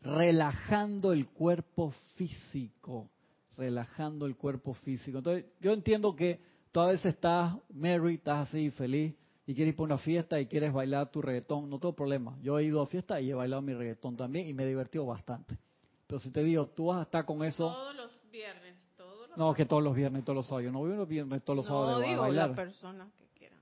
Relajando 0.01 1.13
el 1.13 1.29
cuerpo 1.29 1.95
físico. 2.15 3.09
Relajando 3.57 4.27
el 4.27 4.35
cuerpo 4.35 4.75
físico. 4.75 5.17
Entonces, 5.17 5.45
yo 5.61 5.73
entiendo 5.73 6.15
que 6.15 6.41
tú 6.71 6.79
a 6.79 6.87
veces 6.89 7.15
estás 7.15 7.55
merry, 7.73 8.15
estás 8.15 8.49
así 8.49 8.69
feliz 8.69 9.15
y 9.45 9.53
quieres 9.55 9.73
ir 9.73 9.75
para 9.75 9.85
una 9.85 9.97
fiesta 9.97 10.39
y 10.39 10.45
quieres 10.47 10.71
bailar 10.71 11.11
tu 11.11 11.21
reggaetón, 11.21 11.69
no 11.69 11.79
tengo 11.79 11.93
problema. 11.93 12.37
Yo 12.41 12.57
he 12.59 12.63
ido 12.63 12.81
a 12.81 12.87
fiesta 12.87 13.19
y 13.19 13.29
he 13.29 13.33
bailado 13.33 13.61
mi 13.61 13.73
reggaetón 13.73 14.15
también 14.15 14.47
y 14.47 14.53
me 14.53 14.63
he 14.63 14.67
divertido 14.67 15.05
bastante. 15.05 15.57
Pero 16.07 16.19
si 16.19 16.31
te 16.31 16.43
digo, 16.43 16.67
tú 16.67 16.87
vas 16.87 16.99
a 16.99 17.01
estar 17.03 17.25
con 17.25 17.43
eso, 17.43 17.69
Todos 17.69 17.95
los 17.95 18.11
viernes, 18.31 18.75
todos 18.95 19.29
los 19.29 19.37
no 19.37 19.53
que 19.53 19.65
todos 19.65 19.83
los 19.83 19.95
viernes 19.95 20.21
y 20.21 20.25
todos 20.25 20.37
los 20.37 20.47
sábados. 20.47 20.65
Yo 20.65 20.71
no 20.71 20.79
voy 20.79 20.95
los 20.95 21.07
viernes 21.07 21.43
todos 21.43 21.57
los 21.57 21.65
sábados 21.65 21.99
No, 21.99 22.05
a 22.05 22.09
digo 22.09 22.21
bailar. 22.21 22.55
que 22.55 23.25
quiera. 23.37 23.55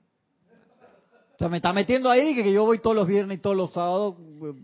O 1.36 1.38
sea, 1.39 1.49
me 1.49 1.57
está 1.57 1.73
metiendo 1.73 2.09
ahí 2.09 2.36
que, 2.36 2.43
que 2.43 2.53
yo 2.53 2.65
voy 2.65 2.79
todos 2.79 2.95
los 2.95 3.07
viernes 3.07 3.39
y 3.39 3.41
todos 3.41 3.55
los 3.57 3.71
sábados. 3.71 4.15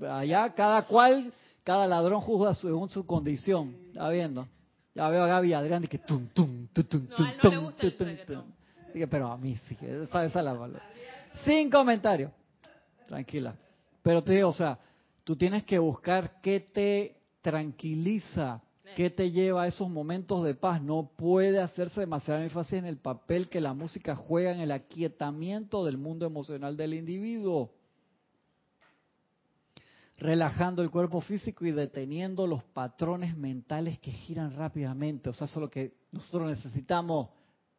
Allá 0.07 0.53
cada 0.53 0.85
cual, 0.85 1.33
cada 1.63 1.87
ladrón 1.87 2.21
juzga 2.21 2.53
según 2.53 2.89
su 2.89 3.05
condición. 3.05 3.75
¿Está 3.87 4.09
viendo? 4.09 4.47
Ya 4.93 5.09
veo 5.09 5.23
a 5.23 5.27
Gaby 5.27 5.49
y 5.49 5.53
Adrián 5.53 5.83
y 5.83 5.87
que 5.87 5.99
tum, 5.99 6.27
tum, 6.33 6.67
tum, 6.73 6.83
tum, 6.83 7.07
No, 7.07 7.15
a 7.15 7.17
tum, 7.17 7.25
él 7.27 7.37
no 7.43 7.49
le 7.49 7.55
tum, 7.55 7.65
gusta 7.65 8.25
tum. 8.33 8.43
Pero 8.93 9.31
a 9.31 9.37
mí 9.37 9.55
sí, 9.67 9.77
esa, 9.81 10.25
esa 10.25 10.39
es 10.39 10.45
la. 10.45 10.81
Sin 11.45 11.69
comentarios. 11.69 12.31
Tranquila. 13.07 13.55
Pero 14.01 14.23
te 14.23 14.33
digo, 14.33 14.49
o 14.49 14.53
sea, 14.53 14.79
tú 15.23 15.35
tienes 15.35 15.63
que 15.63 15.79
buscar 15.79 16.41
qué 16.41 16.59
te 16.59 17.21
tranquiliza, 17.41 18.61
qué 18.95 19.09
te 19.09 19.31
lleva 19.31 19.63
a 19.63 19.67
esos 19.67 19.89
momentos 19.89 20.43
de 20.43 20.55
paz. 20.55 20.81
No 20.81 21.11
puede 21.15 21.59
hacerse 21.59 22.01
demasiado 22.01 22.41
énfasis 22.41 22.73
en 22.73 22.85
el 22.85 22.97
papel 22.97 23.49
que 23.49 23.61
la 23.61 23.73
música 23.73 24.15
juega 24.15 24.51
en 24.51 24.59
el 24.59 24.71
aquietamiento 24.71 25.85
del 25.85 25.97
mundo 25.97 26.25
emocional 26.25 26.75
del 26.75 26.93
individuo 26.93 27.71
relajando 30.17 30.81
el 30.81 30.89
cuerpo 30.89 31.21
físico 31.21 31.65
y 31.65 31.71
deteniendo 31.71 32.47
los 32.47 32.63
patrones 32.63 33.37
mentales 33.37 33.99
que 33.99 34.11
giran 34.11 34.55
rápidamente. 34.55 35.29
O 35.29 35.33
sea, 35.33 35.45
eso 35.45 35.59
es 35.59 35.61
lo 35.61 35.69
que 35.69 35.93
nosotros 36.11 36.49
necesitamos. 36.49 37.29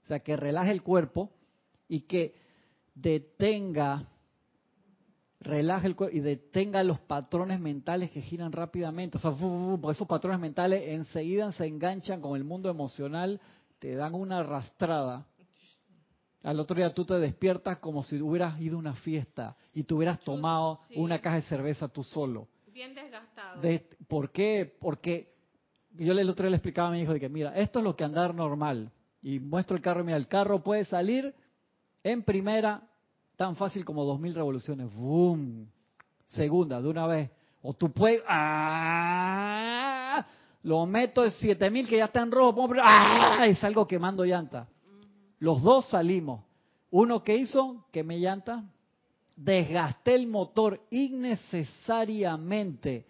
O 0.08 0.10
sea, 0.10 0.20
que 0.20 0.38
relaje 0.38 0.70
el 0.70 0.82
cuerpo 0.82 1.30
y 1.86 2.00
que 2.00 2.34
detenga, 2.94 4.06
relaje 5.38 5.86
el 5.86 5.96
cuerpo 5.96 6.16
y 6.16 6.20
detenga 6.20 6.82
los 6.82 6.98
patrones 7.00 7.60
mentales 7.60 8.10
que 8.10 8.22
giran 8.22 8.50
rápidamente. 8.52 9.18
O 9.18 9.20
sea, 9.20 9.32
esos 9.90 10.08
patrones 10.08 10.40
mentales 10.40 10.82
enseguida 10.88 11.52
se 11.52 11.66
enganchan 11.66 12.22
con 12.22 12.36
el 12.38 12.44
mundo 12.44 12.70
emocional, 12.70 13.38
te 13.78 13.94
dan 13.96 14.14
una 14.14 14.38
arrastrada. 14.38 15.26
Al 16.42 16.58
otro 16.58 16.74
día 16.76 16.94
tú 16.94 17.04
te 17.04 17.18
despiertas 17.18 17.76
como 17.76 18.02
si 18.02 18.18
hubieras 18.22 18.58
ido 18.62 18.76
a 18.76 18.78
una 18.78 18.94
fiesta 18.94 19.58
y 19.74 19.82
te 19.82 19.92
hubieras 19.92 20.20
tomado 20.20 20.78
Sí. 20.88 20.94
una 20.96 21.20
caja 21.20 21.36
de 21.36 21.42
cerveza 21.42 21.88
tú 21.88 22.02
solo. 22.02 22.48
Bien 22.72 22.94
desgastado. 22.94 23.60
De- 23.60 23.86
¿Por 24.08 24.32
qué? 24.32 24.74
Porque 24.80 25.34
yo 25.92 26.12
el 26.14 26.30
otro 26.30 26.44
día 26.44 26.50
le 26.52 26.56
explicaba 26.56 26.88
a 26.88 26.92
mi 26.92 27.02
hijo 27.02 27.12
de 27.12 27.20
que, 27.20 27.28
mira, 27.28 27.54
esto 27.58 27.80
es 27.80 27.84
lo 27.84 27.94
que 27.94 28.04
andar 28.04 28.34
normal. 28.34 28.90
Y 29.22 29.40
muestro 29.40 29.76
el 29.76 29.82
carro, 29.82 30.04
mira, 30.04 30.16
el 30.16 30.28
carro 30.28 30.62
puede 30.62 30.84
salir 30.84 31.34
en 32.02 32.22
primera 32.22 32.82
tan 33.36 33.56
fácil 33.56 33.84
como 33.84 34.04
dos 34.04 34.20
mil 34.20 34.34
revoluciones. 34.34 34.94
¡Boom! 34.94 35.68
Segunda, 36.26 36.80
de 36.80 36.88
una 36.88 37.06
vez. 37.06 37.30
O 37.62 37.74
tú 37.74 37.90
puedes... 37.90 38.22
¡Ah! 38.28 40.24
Lo 40.62 40.86
meto 40.86 41.24
en 41.24 41.32
siete 41.32 41.68
mil 41.70 41.88
que 41.88 41.98
ya 41.98 42.04
está 42.06 42.20
en 42.20 42.30
rojo. 42.30 42.68
¡Ah! 42.82 43.46
Y 43.48 43.54
salgo 43.56 43.86
quemando 43.86 44.24
llanta. 44.24 44.68
Los 45.38 45.62
dos 45.62 45.88
salimos. 45.88 46.42
Uno 46.90 47.22
que 47.22 47.36
hizo, 47.36 47.84
quemé 47.92 48.18
llanta, 48.18 48.64
desgasté 49.36 50.14
el 50.14 50.26
motor 50.26 50.80
innecesariamente, 50.90 53.06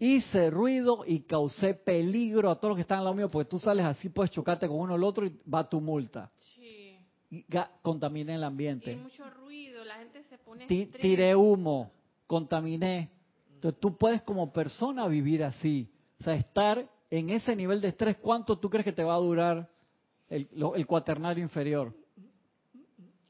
hice 0.00 0.50
ruido 0.50 1.04
y 1.06 1.20
causé 1.20 1.74
peligro 1.74 2.50
a 2.50 2.56
todos 2.56 2.70
los 2.70 2.76
que 2.76 2.82
están 2.82 2.98
al 2.98 3.04
lado 3.04 3.16
mío, 3.16 3.28
porque 3.28 3.48
tú 3.48 3.58
sales 3.58 3.84
así, 3.84 4.08
puedes 4.08 4.30
chocarte 4.30 4.66
con 4.68 4.78
uno 4.78 4.94
o 4.94 4.96
el 4.96 5.04
otro 5.04 5.26
y 5.26 5.32
va 5.52 5.68
tu 5.68 5.80
multa. 5.80 6.30
Sí. 6.54 6.98
Y 7.30 7.44
contaminé 7.82 8.34
el 8.34 8.40
Y 8.42 8.44
ambiente. 8.44 8.96
mucho 8.96 9.28
ruido, 9.30 9.84
la 9.84 9.96
gente 9.96 10.22
se 10.24 10.38
pone 10.38 10.66
tiré 10.66 11.34
humo, 11.34 11.90
contaminé. 12.26 13.10
Entonces 13.54 13.80
tú 13.80 13.96
puedes 13.96 14.22
como 14.22 14.52
persona 14.52 15.06
vivir 15.08 15.42
así. 15.42 15.90
O 16.20 16.24
sea, 16.24 16.34
estar 16.34 16.88
en 17.10 17.30
ese 17.30 17.54
nivel 17.56 17.80
de 17.80 17.88
estrés, 17.88 18.16
¿cuánto 18.18 18.58
tú 18.58 18.68
crees 18.70 18.84
que 18.84 18.92
te 18.92 19.04
va 19.04 19.14
a 19.14 19.18
durar 19.18 19.68
el, 20.28 20.48
lo- 20.52 20.74
el 20.74 20.86
cuaternario 20.86 21.42
inferior? 21.42 21.94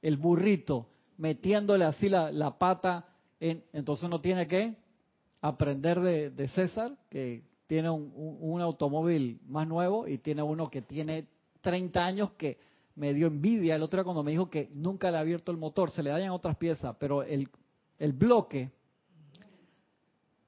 El 0.03 0.17
burrito, 0.17 0.89
metiéndole 1.19 1.85
así 1.85 2.09
la, 2.09 2.31
la 2.31 2.59
pata. 2.59 3.07
En, 3.41 3.65
entonces 3.73 4.05
uno 4.05 4.21
tiene 4.21 4.47
que 4.47 4.75
aprender 5.41 6.01
de, 6.01 6.31
de 6.31 6.49
César, 6.49 6.97
que 7.11 7.43
tiene 7.67 7.91
un, 7.91 8.13
un- 8.15 8.37
un 8.41 8.61
automóvil 8.61 9.41
más 9.47 9.67
nuevo 9.67 10.07
y 10.09 10.19
tiene 10.19 10.43
uno 10.43 10.71
que 10.71 10.83
tiene 10.83 11.27
30 11.61 12.05
años 12.05 12.31
que 12.33 12.59
me 12.95 13.13
dio 13.13 13.27
envidia 13.27 13.75
el 13.77 13.83
otro 13.83 13.99
día 13.99 14.05
cuando 14.05 14.23
me 14.23 14.31
dijo 14.31 14.49
que 14.49 14.71
nunca 14.73 15.11
le 15.11 15.17
ha 15.19 15.21
abierto 15.21 15.51
el 15.53 15.59
motor, 15.59 15.91
se 15.91 16.03
le 16.03 16.11
dañan 16.11 16.31
otras 16.31 16.57
piezas, 16.57 16.97
pero 16.99 17.23
el, 17.23 17.49
el 17.99 18.13
bloque 18.13 18.71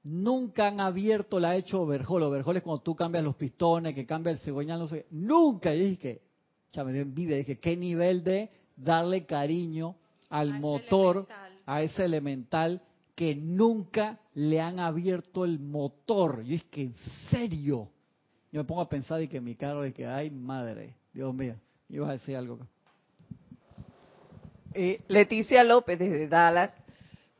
nunca 0.03 0.67
han 0.67 0.79
abierto, 0.79 1.39
la 1.39 1.49
ha 1.51 1.55
hecho 1.55 1.81
overhaul. 1.81 2.23
Overhaul 2.23 2.57
es 2.57 2.63
cuando 2.63 2.81
tú 2.81 2.95
cambias 2.95 3.23
los 3.23 3.35
pistones, 3.35 3.93
que 3.93 4.05
cambia 4.05 4.31
el 4.31 4.39
cigüeñal, 4.39 4.79
no 4.79 4.87
sé. 4.87 5.05
Nunca. 5.11 5.73
Y 5.75 5.79
dije, 5.91 6.21
ya 6.71 6.83
me 6.83 6.91
dio 6.93 7.01
envidia, 7.01 7.35
dije, 7.37 7.59
qué 7.59 7.75
nivel 7.77 8.23
de 8.23 8.49
darle 8.75 9.25
cariño 9.25 9.95
al 10.29 10.59
motor, 10.59 11.27
elemental. 11.27 11.53
a 11.65 11.81
ese 11.83 12.05
elemental 12.05 12.81
que 13.19 13.35
nunca 13.35 14.17
le 14.33 14.61
han 14.61 14.79
abierto 14.79 15.43
el 15.43 15.59
motor. 15.59 16.41
Y 16.45 16.55
es 16.55 16.63
que, 16.63 16.83
en 16.83 16.93
serio, 17.29 17.89
yo 18.49 18.61
me 18.61 18.63
pongo 18.63 18.79
a 18.79 18.87
pensar 18.87 19.21
y 19.21 19.27
que 19.27 19.41
mi 19.41 19.55
carro, 19.55 19.85
y 19.85 19.91
que, 19.91 20.07
ay 20.07 20.31
madre, 20.31 20.95
Dios 21.11 21.35
mío, 21.35 21.55
ibas 21.89 22.11
a 22.11 22.13
decir 22.13 22.37
algo. 22.37 22.53
acá. 22.53 22.67
Eh, 24.73 25.03
Leticia 25.09 25.65
López 25.65 25.99
desde 25.99 26.29
Dallas 26.29 26.71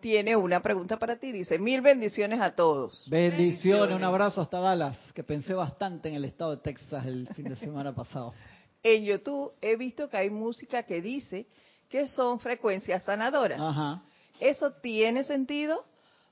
tiene 0.01 0.35
una 0.35 0.61
pregunta 0.61 0.99
para 0.99 1.17
ti. 1.17 1.31
Dice, 1.31 1.57
mil 1.57 1.79
bendiciones 1.79 2.41
a 2.41 2.53
todos. 2.55 3.07
Bendiciones, 3.09 3.95
un 3.95 4.03
abrazo 4.03 4.41
hasta 4.41 4.59
Dallas, 4.59 4.97
que 5.13 5.23
pensé 5.23 5.53
bastante 5.53 6.09
en 6.09 6.15
el 6.15 6.25
estado 6.25 6.57
de 6.57 6.61
Texas 6.61 7.05
el 7.05 7.29
fin 7.35 7.45
de 7.45 7.55
semana 7.55 7.95
pasado. 7.95 8.33
En 8.83 9.05
YouTube 9.05 9.53
he 9.61 9.77
visto 9.77 10.09
que 10.09 10.17
hay 10.17 10.29
música 10.29 10.83
que 10.83 11.01
dice 11.01 11.47
que 11.89 12.07
son 12.07 12.39
frecuencias 12.39 13.03
sanadoras. 13.05 13.59
Ajá. 13.61 14.03
¿Eso 14.39 14.71
tiene 14.81 15.23
sentido? 15.23 15.85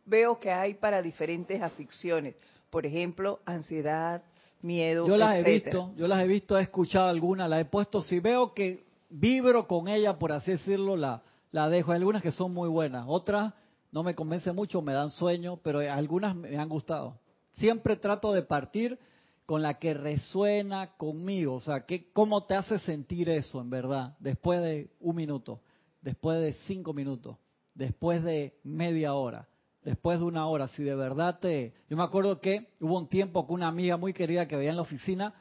Veo 0.06 0.40
que 0.40 0.52
hay 0.52 0.74
para 0.76 1.02
diferentes 1.02 1.62
aficiones. 1.62 2.36
Por 2.70 2.86
ejemplo, 2.86 3.40
ansiedad, 3.46 4.24
miedo, 4.62 5.08
Yo 5.08 5.18
las 5.18 5.38
he 5.38 5.40
etcétera. 5.42 5.78
visto, 5.78 5.94
yo 5.98 6.08
las 6.08 6.24
he 6.24 6.28
visto, 6.28 6.58
he 6.58 6.62
escuchado 6.62 7.08
algunas, 7.08 7.50
las 7.50 7.62
he 7.62 7.66
puesto. 7.66 8.02
Si 8.02 8.20
veo 8.20 8.54
que 8.54 8.86
vibro 9.10 9.68
con 9.68 9.88
ella, 9.88 10.18
por 10.18 10.32
así 10.32 10.52
decirlo, 10.52 10.96
la, 10.96 11.22
la 11.52 11.70
dejo. 11.70 11.92
Hay 11.92 11.98
algunas 11.98 12.24
que 12.24 12.32
son 12.32 12.54
muy 12.54 12.70
buenas, 12.70 13.06
otras 13.08 13.54
no 13.92 14.04
me 14.04 14.16
convencen 14.16 14.56
mucho, 14.56 14.82
me 14.82 14.94
dan 14.94 15.10
sueño, 15.10 15.58
pero 15.64 15.80
algunas 15.80 16.36
me 16.36 16.58
han 16.58 16.70
gustado. 16.70 17.18
Siempre 17.52 17.96
trato 17.96 18.34
de 18.34 18.44
partir 18.44 19.00
con 19.46 19.62
la 19.62 19.80
que 19.80 19.94
resuena 19.94 20.98
conmigo, 20.98 21.54
o 21.56 21.62
sea, 21.62 21.86
¿qué, 21.86 22.12
¿cómo 22.12 22.42
te 22.42 22.54
hace 22.56 22.80
sentir 22.80 23.30
eso 23.30 23.62
en 23.62 23.70
verdad? 23.70 24.16
Después 24.20 24.62
de 24.62 24.90
un 25.00 25.16
minuto, 25.16 25.62
después 26.02 26.42
de 26.42 26.52
cinco 26.68 26.92
minutos, 26.94 27.38
después 27.78 28.24
de 28.24 28.60
media 28.64 29.14
hora, 29.14 29.48
después 29.84 30.20
de 30.20 30.26
una 30.26 30.48
hora, 30.48 30.68
si 30.70 30.84
de 30.84 30.96
verdad 30.96 31.40
te... 31.40 31.74
Yo 31.90 31.96
me 31.96 32.04
acuerdo 32.04 32.42
que 32.42 32.74
hubo 32.82 32.98
un 32.98 33.08
tiempo 33.08 33.46
que 33.46 33.54
una 33.54 33.68
amiga 33.68 33.98
muy 33.98 34.14
querida 34.14 34.48
que 34.48 34.56
veía 34.56 34.72
en 34.72 34.76
la 34.76 34.82
oficina, 34.82 35.34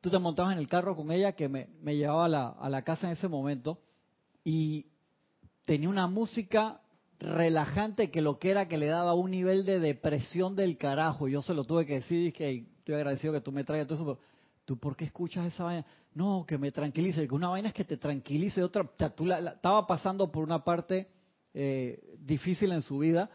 tú 0.00 0.10
te 0.10 0.18
montabas 0.18 0.52
en 0.52 0.58
el 0.58 0.68
carro 0.68 0.96
con 0.96 1.12
ella 1.12 1.32
que 1.32 1.48
me, 1.48 1.68
llevaba 1.94 2.26
a 2.58 2.68
la, 2.68 2.82
casa 2.82 3.06
en 3.06 3.12
ese 3.12 3.28
momento 3.28 3.78
y 4.44 4.86
tenía 5.64 5.88
una 5.88 6.08
música 6.08 6.80
relajante 7.20 8.10
que 8.10 8.20
lo 8.20 8.38
que 8.38 8.50
era 8.50 8.66
que 8.66 8.78
le 8.78 8.86
daba 8.86 9.14
un 9.14 9.30
nivel 9.30 9.64
de 9.64 9.78
depresión 9.78 10.56
del 10.56 10.76
carajo. 10.76 11.28
Yo 11.28 11.42
se 11.42 11.54
lo 11.54 11.64
tuve 11.64 11.86
que 11.86 11.94
decir, 11.94 12.18
dije, 12.24 12.48
"Hey, 12.48 12.68
estoy 12.78 12.96
agradecido 12.96 13.32
que 13.32 13.42
tú 13.42 13.52
me 13.52 13.62
traigas 13.62 13.86
todo 13.86 13.94
eso, 13.96 14.04
pero 14.04 14.18
¿tú 14.64 14.78
por 14.78 14.96
qué 14.96 15.04
escuchas 15.04 15.46
esa 15.46 15.64
vaina? 15.64 15.86
No, 16.14 16.44
que 16.48 16.58
me 16.58 16.72
tranquilice, 16.72 17.28
que 17.28 17.34
una 17.34 17.48
vaina 17.48 17.68
es 17.68 17.74
que 17.74 17.84
te 17.84 17.98
tranquilice, 17.98 18.62
otra, 18.62 18.82
o 18.82 18.90
sea, 18.98 19.10
tú 19.14 19.24
la- 19.26 19.40
la- 19.40 19.52
estaba 19.52 19.86
pasando 19.86 20.32
por 20.32 20.42
una 20.42 20.64
parte 20.64 21.19
eh, 21.54 22.00
difícil 22.18 22.72
en 22.72 22.82
su 22.82 22.98
vida 22.98 23.30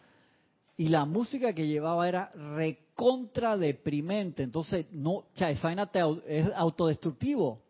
y 0.78 0.90
la 0.90 1.06
música 1.06 1.54
que 1.54 1.68
llevaba 1.68 2.08
era 2.08 2.32
recontra 2.58 3.58
deprimente, 3.58 4.44
entonces 4.44 4.88
no, 4.92 5.26
au- 5.36 6.22
es 6.28 6.48
autodestructivo. 6.56 7.62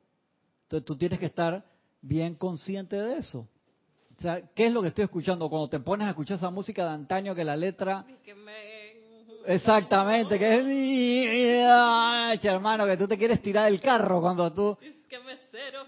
Entonces 0.64 0.86
tú 0.86 0.96
tienes 0.96 1.20
que 1.20 1.28
estar 1.28 1.64
bien 2.02 2.36
consciente 2.36 2.96
de 2.96 3.18
eso. 3.18 3.48
O 4.18 4.22
sea, 4.22 4.42
¿qué 4.56 4.68
es 4.68 4.74
lo 4.74 4.82
que 4.82 4.88
estoy 4.88 5.04
escuchando? 5.04 5.50
Cuando 5.50 5.68
te 5.70 5.80
pones 5.80 6.08
a 6.08 6.12
escuchar 6.12 6.38
esa 6.38 6.50
música 6.50 6.84
de 6.86 6.92
antaño 6.92 7.36
que 7.36 7.44
la 7.44 7.56
letra... 7.56 8.06
Que 8.24 8.34
me- 8.34 8.96
Exactamente, 9.48 10.40
que 10.40 10.56
es... 10.56 11.68
Ay, 11.72 12.40
hermano, 12.44 12.86
que 12.86 12.98
tú 12.98 13.08
te 13.08 13.18
quieres 13.18 13.42
tirar 13.42 13.70
del 13.70 13.80
carro 13.80 14.20
cuando 14.22 14.52
tú... 14.52 14.76
Es 14.82 14.96
que 15.08 15.20
me 15.20 15.38
cero 15.52 15.86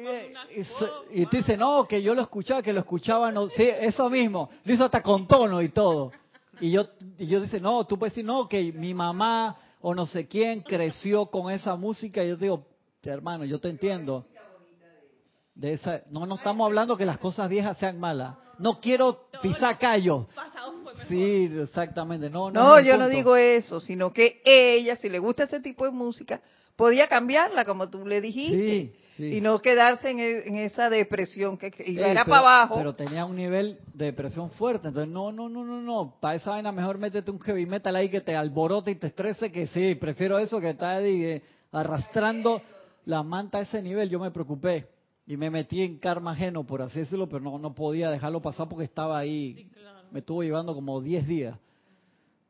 Y, 0.00 0.60
y 0.60 0.64
se- 0.64 0.72
copa. 0.74 0.92
y 1.12 1.26
tú 1.26 1.36
dices, 1.36 1.58
no, 1.58 1.86
que 1.86 2.02
yo 2.02 2.14
lo 2.14 2.22
escuchaba, 2.22 2.62
que 2.62 2.72
lo 2.72 2.80
escuchaba, 2.80 3.30
no, 3.32 3.48
sí, 3.48 3.62
eso 3.62 4.08
mismo, 4.10 4.50
lo 4.64 4.72
hizo 4.74 4.84
hasta 4.84 5.02
con 5.02 5.26
tono 5.26 5.60
y 5.62 5.68
todo. 5.70 6.12
Y 6.60 6.70
yo, 6.72 6.86
y 7.18 7.26
yo 7.26 7.40
dice, 7.40 7.60
no, 7.60 7.84
tú 7.84 7.98
puedes 7.98 8.12
decir, 8.14 8.24
no, 8.24 8.48
que 8.48 8.72
mi 8.72 8.92
mamá 8.94 9.56
o 9.80 9.94
no 9.94 10.06
sé 10.06 10.26
quién 10.28 10.60
creció 10.60 11.26
con 11.26 11.50
esa 11.50 11.74
música, 11.76 12.22
y 12.22 12.28
yo 12.28 12.36
digo, 12.36 12.66
hermano, 13.02 13.44
yo 13.44 13.58
te 13.60 13.68
entiendo. 13.70 14.24
De 15.54 15.74
esa, 15.74 16.02
no, 16.10 16.24
no 16.26 16.36
estamos 16.36 16.64
hablando 16.64 16.96
que 16.96 17.04
las 17.04 17.18
cosas 17.18 17.48
viejas 17.48 17.76
sean 17.76 17.98
malas. 17.98 18.36
No 18.58 18.80
quiero 18.80 19.26
pisar 19.42 19.78
mejor. 19.80 20.26
Sí, 21.08 21.50
exactamente. 21.60 22.30
No, 22.30 22.50
no, 22.50 22.60
No, 22.76 22.80
yo 22.80 22.96
no 22.96 23.08
digo 23.08 23.36
eso, 23.36 23.80
sino 23.80 24.12
que 24.12 24.40
ella, 24.44 24.96
si 24.96 25.08
le 25.08 25.18
gusta 25.18 25.44
ese 25.44 25.60
tipo 25.60 25.84
de 25.84 25.90
música, 25.90 26.40
podía 26.76 27.08
cambiarla, 27.08 27.64
como 27.64 27.90
tú 27.90 28.06
le 28.06 28.20
dijiste, 28.20 28.92
Sí, 28.92 28.92
sí. 29.20 29.36
y 29.36 29.40
no 29.40 29.60
quedarse 29.60 30.10
en, 30.10 30.18
e- 30.20 30.48
en 30.48 30.56
esa 30.56 30.90
depresión 30.90 31.56
que, 31.58 31.70
que 31.70 31.88
iba 31.90 32.06
Ey, 32.06 32.10
era 32.12 32.24
pero- 32.24 32.32
para 32.34 32.40
abajo. 32.60 32.74
Pero 32.76 32.94
tenía 32.94 33.24
un 33.24 33.36
nivel 33.36 33.78
de 33.94 34.06
depresión 34.06 34.50
fuerte. 34.50 34.88
Entonces, 34.88 35.12
no, 35.12 35.30
no, 35.32 35.48
no, 35.48 35.64
no, 35.64 35.80
no. 35.80 36.16
Para 36.20 36.34
esa 36.36 36.50
vaina 36.50 36.72
mejor 36.72 36.98
métete 36.98 37.30
un 37.30 37.38
heavy 37.40 37.66
metal 37.66 37.94
ahí 37.96 38.08
que 38.08 38.20
te 38.20 38.34
alborote 38.34 38.90
y 38.92 38.94
te 38.96 39.08
estrese, 39.08 39.52
que 39.52 39.66
sí, 39.68 39.94
prefiero 39.94 40.38
eso 40.38 40.60
que 40.60 40.70
estar 40.70 41.02
eh, 41.02 41.42
arrastrando 41.72 42.62
la 43.04 43.22
manta 43.22 43.58
a 43.58 43.62
ese 43.62 43.80
nivel. 43.82 44.08
Yo 44.08 44.18
me 44.18 44.30
preocupé 44.30 44.86
y 45.26 45.36
me 45.36 45.50
metí 45.50 45.82
en 45.82 45.98
karma 45.98 46.32
ajeno, 46.32 46.64
por 46.64 46.82
así 46.82 46.98
decirlo, 47.00 47.28
pero 47.28 47.40
no, 47.40 47.58
no 47.58 47.74
podía 47.74 48.10
dejarlo 48.10 48.40
pasar 48.42 48.68
porque 48.68 48.84
estaba 48.84 49.18
ahí 49.18 49.70
Claro. 49.74 50.08
me 50.10 50.20
estuvo 50.20 50.42
llevando 50.42 50.74
como 50.74 51.00
10 51.00 51.26
días. 51.28 51.56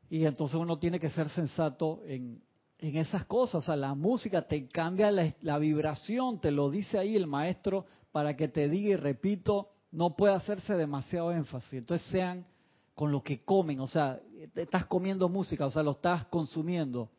Y 0.09 0.25
entonces 0.25 0.57
uno 0.57 0.79
tiene 0.79 0.99
que 0.99 1.09
ser 1.11 1.29
sensato 1.29 2.01
en, 2.07 2.41
en 2.81 2.97
esas 2.97 3.25
cosas. 3.27 3.57
O 3.57 3.67
sea, 3.67 3.77
la 3.77 3.95
música 3.95 4.43
te 4.43 4.69
cambia 4.69 5.11
la, 5.11 5.35
la 5.43 5.59
vibración, 5.59 6.41
te 6.41 6.51
lo 6.51 6.71
dice 6.71 6.99
ahí 6.99 7.17
el 7.17 7.27
maestro 7.27 7.87
para 8.13 8.37
que 8.37 8.49
te 8.49 8.69
diga 8.69 8.91
y 8.91 8.97
repito, 8.97 9.71
no 9.93 10.17
puede 10.17 10.35
hacerse 10.35 10.75
demasiado 10.75 11.33
énfasis. 11.33 11.75
Entonces 11.75 12.07
sean 12.09 12.47
con 12.95 13.13
lo 13.13 13.23
que 13.23 13.43
comen, 13.45 13.81
o 13.81 13.87
sea, 13.87 14.21
te 14.53 14.63
estás 14.63 14.85
comiendo 14.87 15.29
música, 15.29 15.65
o 15.67 15.71
sea, 15.71 15.83
lo 15.83 15.93
estás 15.93 16.27
consumiendo. 16.27 17.11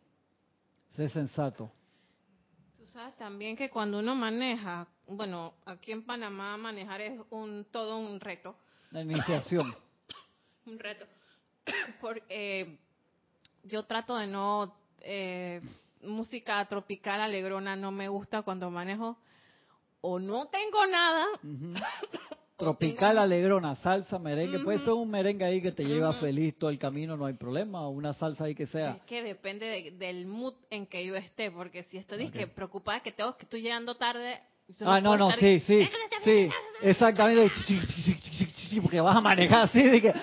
Sé 0.92 1.10
sensato. 1.10 1.72
Tú 2.78 2.86
sabes 2.88 3.16
también 3.16 3.56
que 3.56 3.70
cuando 3.70 4.00
uno 4.00 4.14
maneja, 4.14 4.88
bueno, 5.08 5.54
aquí 5.66 5.92
en 5.92 6.06
Panamá 6.06 6.58
manejar 6.58 7.02
es 7.02 7.20
un 7.30 7.66
todo 7.72 7.98
un 7.98 8.20
reto. 8.20 8.56
La 8.92 9.02
iniciación. 9.02 9.74
un 10.66 10.78
reto. 10.78 11.06
Porque 12.02 12.24
eh, 12.30 12.80
yo 13.64 13.84
trato 13.84 14.16
de 14.18 14.28
no 14.28 14.76
eh, 15.02 15.62
música 16.04 16.64
tropical 16.68 17.22
alegrona 17.22 17.76
no 17.76 17.92
me 17.92 18.08
gusta 18.10 18.42
cuando 18.42 18.70
manejo 18.72 19.18
o 20.02 20.20
no 20.20 20.48
tengo 20.48 20.86
nada. 20.88 21.26
Tropical, 22.58 23.18
alegrona, 23.18 23.76
salsa, 23.78 24.20
merengue. 24.20 24.60
Puede 24.60 24.78
ser 24.80 24.90
un 24.94 25.10
merengue 25.10 25.44
ahí 25.46 25.62
que 25.64 25.72
te 25.72 25.84
lleva 25.84 26.14
feliz 26.14 26.56
todo 26.60 26.70
el 26.70 26.78
camino, 26.78 27.18
no 27.18 27.26
hay 27.26 27.34
problema. 27.34 27.88
O 27.88 27.90
una 27.90 28.14
salsa 28.14 28.44
ahí 28.46 28.54
que 28.54 28.68
sea. 28.68 28.92
Es 28.98 29.02
que 29.02 29.24
depende 29.24 29.66
de- 29.66 29.92
del 29.92 30.28
mood 30.28 30.54
en 30.70 30.86
que 30.86 31.04
yo 31.04 31.16
esté, 31.16 31.50
porque 31.50 31.82
si 31.86 31.98
estoy 31.98 32.26
Ok. 32.28 32.32
que 32.34 32.46
preocupada 32.48 33.00
que 33.00 33.12
tengo 33.12 33.36
que 33.36 33.46
estoy 33.46 33.64
llegando 33.64 33.96
tarde. 33.96 34.40
Ah, 34.82 35.02
no, 35.02 35.18
no, 35.18 35.32
sí, 35.40 35.60
sí, 35.62 35.90
sí, 36.24 36.50
exactamente, 36.84 37.52
porque 38.82 39.02
vas 39.02 39.18
a 39.18 39.22
manejar 39.22 39.64
así, 39.64 39.82
de 39.84 40.02
que, 40.02 40.14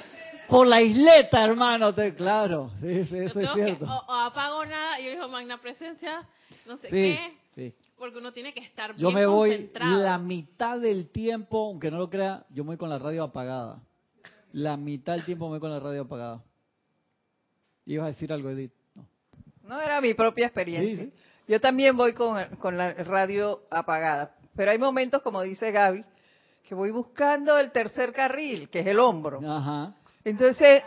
por 0.48 0.66
la 0.66 0.80
isleta, 0.82 1.44
hermano, 1.44 1.94
te, 1.94 2.14
claro, 2.14 2.70
sí, 2.80 3.04
sí, 3.04 3.16
Yo 3.16 3.22
eso 3.22 3.40
es 3.40 3.46
tengo 3.50 3.54
que- 3.54 3.64
cierto. 3.64 3.84
o, 3.84 4.04
o 4.06 4.14
apago 4.14 4.64
nada 4.64 5.00
y 5.00 5.04
yo 5.06 5.10
digo 5.12 5.28
magna 5.28 5.60
presencia, 5.60 6.26
no 6.66 6.76
sé 6.76 6.88
Sí, 6.88 6.90
qué, 6.90 7.32
sí. 7.54 7.74
porque 7.96 8.18
uno 8.18 8.32
tiene 8.32 8.52
que 8.54 8.60
estar 8.60 8.94
Yo 8.96 9.08
bien 9.08 9.14
me 9.20 9.26
voy 9.26 9.50
concentrado. 9.50 10.02
la 10.02 10.18
mitad 10.18 10.78
del 10.80 11.10
tiempo, 11.10 11.66
aunque 11.68 11.90
no 11.90 11.98
lo 11.98 12.08
crea, 12.10 12.44
yo 12.50 12.64
me 12.64 12.68
voy 12.68 12.76
con 12.76 12.88
la 12.90 12.98
radio 12.98 13.24
apagada. 13.24 13.82
La 14.52 14.76
mitad 14.76 15.14
del 15.14 15.24
tiempo 15.24 15.46
me 15.46 15.52
voy 15.52 15.60
con 15.60 15.70
la 15.70 15.78
radio 15.80 16.02
apagada. 16.02 16.42
¿Ibas 17.84 18.04
a 18.04 18.08
decir 18.08 18.32
algo, 18.32 18.50
Edith? 18.50 18.72
No. 18.94 19.06
No 19.62 19.80
era 19.80 20.00
mi 20.00 20.14
propia 20.14 20.46
experiencia. 20.46 21.04
Sí, 21.04 21.10
sí. 21.10 21.12
Yo 21.46 21.60
también 21.60 21.96
voy 21.96 22.12
con, 22.12 22.56
con 22.56 22.76
la 22.76 22.92
radio 22.94 23.62
apagada, 23.70 24.34
pero 24.56 24.70
hay 24.70 24.78
momentos, 24.78 25.22
como 25.22 25.42
dice 25.42 25.70
Gaby, 25.70 26.04
que 26.68 26.74
voy 26.74 26.90
buscando 26.90 27.58
el 27.58 27.70
tercer 27.72 28.12
carril, 28.12 28.68
que 28.68 28.80
es 28.80 28.86
el 28.86 28.98
hombro. 28.98 29.40
Ajá. 29.46 29.94
Entonces, 30.24 30.82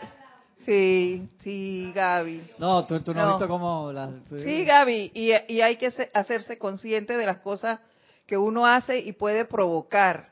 sí, 0.58 1.28
sí, 1.40 1.92
Gaby. 1.94 2.42
No, 2.58 2.86
tú, 2.86 3.00
tú 3.00 3.14
no, 3.14 3.20
has 3.22 3.28
visto 3.34 3.48
cómo... 3.48 3.92
las- 3.92 4.10
Sí, 4.28 4.64
Gaby, 4.64 5.10
y, 5.14 5.32
y 5.52 5.60
hay 5.60 5.76
que 5.76 5.90
se- 5.90 6.10
hacerse 6.14 6.58
consciente 6.58 7.16
de 7.16 7.26
las 7.26 7.38
cosas 7.38 7.80
que 8.26 8.36
uno 8.36 8.66
hace 8.66 8.98
y 8.98 9.12
puede 9.12 9.44
provocar. 9.44 10.30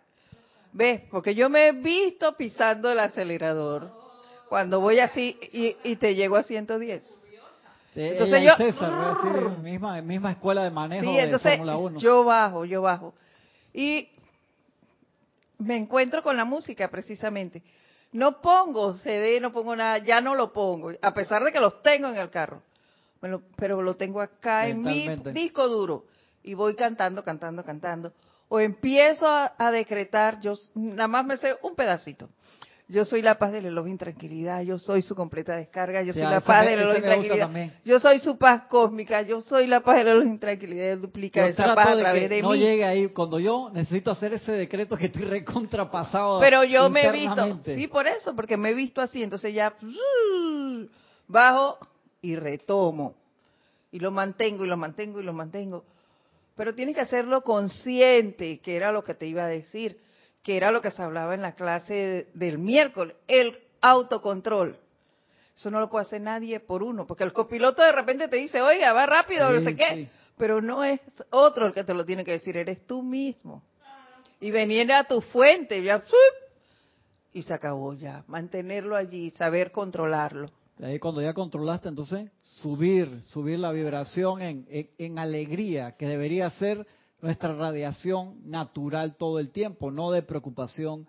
¿Ves? 0.72 1.02
Porque 1.10 1.34
yo 1.34 1.50
me 1.50 1.66
he 1.68 1.72
visto 1.72 2.36
pisando 2.36 2.92
el 2.92 3.00
acelerador 3.00 3.90
cuando 4.48 4.80
voy 4.80 5.00
así 5.00 5.36
y, 5.52 5.76
y 5.82 5.96
te 5.96 6.14
llego 6.14 6.36
a 6.36 6.44
110. 6.44 7.02
Sí, 7.92 8.00
Entonces 8.00 8.44
yo- 8.44 8.56
César, 8.56 9.16
decir, 9.20 9.58
misma, 9.58 10.00
misma 10.00 10.30
escuela 10.30 10.62
de 10.62 10.70
manejo 10.70 11.10
Sí, 11.10 11.16
de 11.16 11.22
entonces 11.24 11.52
Fórmula 11.56 11.76
1. 11.76 11.98
yo 11.98 12.22
bajo, 12.22 12.64
yo 12.64 12.82
bajo. 12.82 13.14
Y 13.74 14.08
me 15.58 15.76
encuentro 15.76 16.22
con 16.22 16.36
la 16.36 16.44
música 16.44 16.88
precisamente. 16.88 17.62
No 18.12 18.40
pongo 18.40 18.94
CD, 18.94 19.40
no 19.40 19.52
pongo 19.52 19.76
nada, 19.76 19.98
ya 19.98 20.20
no 20.20 20.34
lo 20.34 20.52
pongo, 20.52 20.90
a 21.00 21.14
pesar 21.14 21.44
de 21.44 21.52
que 21.52 21.60
los 21.60 21.80
tengo 21.82 22.08
en 22.08 22.16
el 22.16 22.30
carro. 22.30 22.62
Lo- 23.22 23.42
pero 23.56 23.82
lo 23.82 23.96
tengo 23.96 24.20
acá 24.20 24.66
en 24.70 24.82
mi 24.82 25.06
disco 25.32 25.68
duro 25.68 26.06
y 26.42 26.54
voy 26.54 26.74
cantando, 26.74 27.22
cantando, 27.22 27.64
cantando. 27.64 28.12
O 28.48 28.58
empiezo 28.58 29.28
a, 29.28 29.54
a 29.56 29.70
decretar, 29.70 30.40
yo 30.40 30.54
nada 30.74 31.06
más 31.06 31.24
me 31.24 31.36
sé 31.36 31.56
un 31.62 31.76
pedacito. 31.76 32.30
Yo 32.90 33.04
soy 33.04 33.22
la 33.22 33.38
paz 33.38 33.52
del 33.52 33.66
Elohim 33.66 33.96
tranquilidad, 33.96 34.62
yo 34.62 34.76
soy 34.76 35.02
su 35.02 35.14
completa 35.14 35.54
descarga, 35.54 36.02
yo 36.02 36.12
soy 36.12 36.22
la 36.22 36.40
paz 36.40 36.66
del 36.66 36.80
Elohim 36.80 37.02
tranquilidad, 37.02 37.50
yo 37.84 38.00
soy 38.00 38.18
su 38.18 38.36
paz 38.36 38.62
cósmica, 38.68 39.22
yo 39.22 39.40
soy 39.42 39.68
la 39.68 39.80
paz 39.80 39.98
del 39.98 40.08
Elohim 40.08 40.40
tranquilidad, 40.40 40.86
Él 40.88 41.00
duplica 41.00 41.42
Yo 41.42 41.46
esa 41.46 41.72
paz 41.76 41.86
a 41.86 41.94
de 41.94 42.02
través 42.02 42.28
de 42.28 42.42
no 42.42 42.50
mí. 42.50 42.58
llegue 42.58 42.84
ahí. 42.84 43.06
Cuando 43.10 43.38
yo 43.38 43.70
necesito 43.72 44.10
hacer 44.10 44.34
ese 44.34 44.50
decreto 44.50 44.96
que 44.96 45.06
estoy 45.06 45.22
recontrapasado 45.22 46.40
Pero 46.40 46.64
yo 46.64 46.90
me 46.90 47.06
he 47.06 47.12
visto, 47.12 47.60
sí, 47.64 47.86
por 47.86 48.08
eso, 48.08 48.34
porque 48.34 48.56
me 48.56 48.70
he 48.70 48.74
visto 48.74 49.00
así, 49.00 49.22
entonces 49.22 49.54
ya 49.54 49.72
bajo 51.28 51.78
y 52.22 52.34
retomo. 52.34 53.14
Y 53.92 54.00
lo 54.00 54.10
mantengo 54.10 54.64
y 54.64 54.68
lo 54.68 54.76
mantengo 54.76 55.20
y 55.20 55.22
lo 55.22 55.32
mantengo. 55.32 55.84
Pero 56.56 56.74
tienes 56.74 56.96
que 56.96 57.02
hacerlo 57.02 57.42
consciente, 57.42 58.58
que 58.58 58.74
era 58.74 58.90
lo 58.90 59.04
que 59.04 59.14
te 59.14 59.26
iba 59.26 59.44
a 59.44 59.48
decir, 59.48 59.96
que 60.42 60.56
era 60.56 60.70
lo 60.70 60.80
que 60.80 60.90
se 60.90 61.02
hablaba 61.02 61.34
en 61.34 61.42
la 61.42 61.54
clase 61.54 62.28
del 62.34 62.58
miércoles, 62.58 63.16
el 63.28 63.56
autocontrol. 63.80 64.76
Eso 65.56 65.70
no 65.70 65.80
lo 65.80 65.90
puede 65.90 66.06
hacer 66.06 66.22
nadie 66.22 66.60
por 66.60 66.82
uno, 66.82 67.06
porque 67.06 67.24
el 67.24 67.32
copiloto 67.32 67.82
de 67.82 67.92
repente 67.92 68.28
te 68.28 68.36
dice, 68.36 68.62
oiga, 68.62 68.92
va 68.92 69.06
rápido, 69.06 69.50
no 69.52 69.60
sé 69.60 69.74
qué, 69.74 69.94
sí. 69.94 70.08
pero 70.36 70.62
no 70.62 70.82
es 70.84 71.00
otro 71.30 71.66
el 71.66 71.72
que 71.72 71.84
te 71.84 71.92
lo 71.92 72.04
tiene 72.04 72.24
que 72.24 72.32
decir, 72.32 72.56
eres 72.56 72.86
tú 72.86 73.02
mismo. 73.02 73.62
Y 74.40 74.50
venir 74.50 74.90
a 74.90 75.04
tu 75.04 75.20
fuente, 75.20 75.82
ya, 75.82 76.00
¡zup! 76.00 76.50
y 77.32 77.42
se 77.42 77.54
acabó 77.54 77.94
ya. 77.94 78.24
Mantenerlo 78.26 78.96
allí, 78.96 79.30
saber 79.30 79.70
controlarlo. 79.70 80.50
De 80.78 80.86
Ahí 80.86 80.98
cuando 80.98 81.20
ya 81.20 81.34
controlaste, 81.34 81.88
entonces 81.88 82.30
subir, 82.42 83.22
subir 83.24 83.58
la 83.58 83.70
vibración 83.70 84.40
en, 84.40 84.66
en, 84.70 84.90
en 84.98 85.18
alegría, 85.18 85.92
que 85.92 86.06
debería 86.06 86.48
ser 86.50 86.86
nuestra 87.22 87.54
radiación 87.54 88.40
natural 88.48 89.16
todo 89.16 89.38
el 89.38 89.50
tiempo, 89.50 89.90
no 89.90 90.10
de 90.10 90.22
preocupación, 90.22 91.06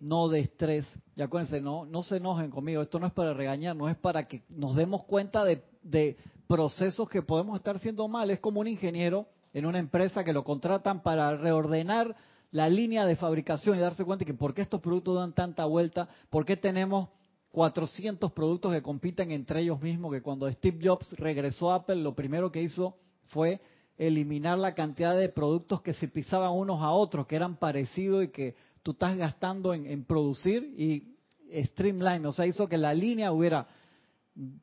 no 0.00 0.28
de 0.28 0.40
estrés. 0.40 0.86
Y 1.16 1.22
acuérdense, 1.22 1.60
no, 1.60 1.84
no 1.84 2.02
se 2.02 2.16
enojen 2.16 2.50
conmigo, 2.50 2.82
esto 2.82 2.98
no 2.98 3.06
es 3.06 3.12
para 3.12 3.34
regañar, 3.34 3.76
no 3.76 3.88
es 3.88 3.96
para 3.96 4.26
que 4.26 4.42
nos 4.48 4.74
demos 4.74 5.04
cuenta 5.04 5.44
de, 5.44 5.62
de 5.82 6.16
procesos 6.46 7.08
que 7.08 7.22
podemos 7.22 7.56
estar 7.56 7.76
haciendo 7.76 8.08
mal. 8.08 8.30
Es 8.30 8.40
como 8.40 8.60
un 8.60 8.68
ingeniero 8.68 9.26
en 9.52 9.66
una 9.66 9.78
empresa 9.78 10.24
que 10.24 10.32
lo 10.32 10.44
contratan 10.44 11.02
para 11.02 11.36
reordenar 11.36 12.16
la 12.50 12.68
línea 12.68 13.06
de 13.06 13.16
fabricación 13.16 13.76
y 13.76 13.80
darse 13.80 14.04
cuenta 14.04 14.24
que 14.24 14.34
por 14.34 14.54
qué 14.54 14.62
estos 14.62 14.80
productos 14.80 15.16
dan 15.16 15.34
tanta 15.34 15.64
vuelta, 15.66 16.08
por 16.30 16.44
qué 16.44 16.56
tenemos 16.56 17.08
400 17.52 18.32
productos 18.32 18.72
que 18.72 18.82
compiten 18.82 19.30
entre 19.30 19.60
ellos 19.60 19.80
mismos, 19.80 20.12
que 20.12 20.22
cuando 20.22 20.50
Steve 20.50 20.78
Jobs 20.82 21.12
regresó 21.18 21.70
a 21.70 21.76
Apple, 21.76 21.96
lo 21.96 22.14
primero 22.14 22.50
que 22.50 22.62
hizo 22.62 22.96
fue 23.28 23.60
eliminar 24.00 24.58
la 24.58 24.74
cantidad 24.74 25.14
de 25.14 25.28
productos 25.28 25.82
que 25.82 25.92
se 25.92 26.08
pisaban 26.08 26.52
unos 26.52 26.80
a 26.82 26.90
otros, 26.90 27.26
que 27.26 27.36
eran 27.36 27.56
parecidos 27.56 28.24
y 28.24 28.28
que 28.28 28.54
tú 28.82 28.92
estás 28.92 29.16
gastando 29.16 29.74
en, 29.74 29.86
en 29.86 30.04
producir 30.04 30.74
y 30.78 31.16
streamline, 31.64 32.24
o 32.24 32.32
sea, 32.32 32.46
hizo 32.46 32.66
que 32.66 32.78
la 32.78 32.94
línea 32.94 33.30
hubiera 33.30 33.66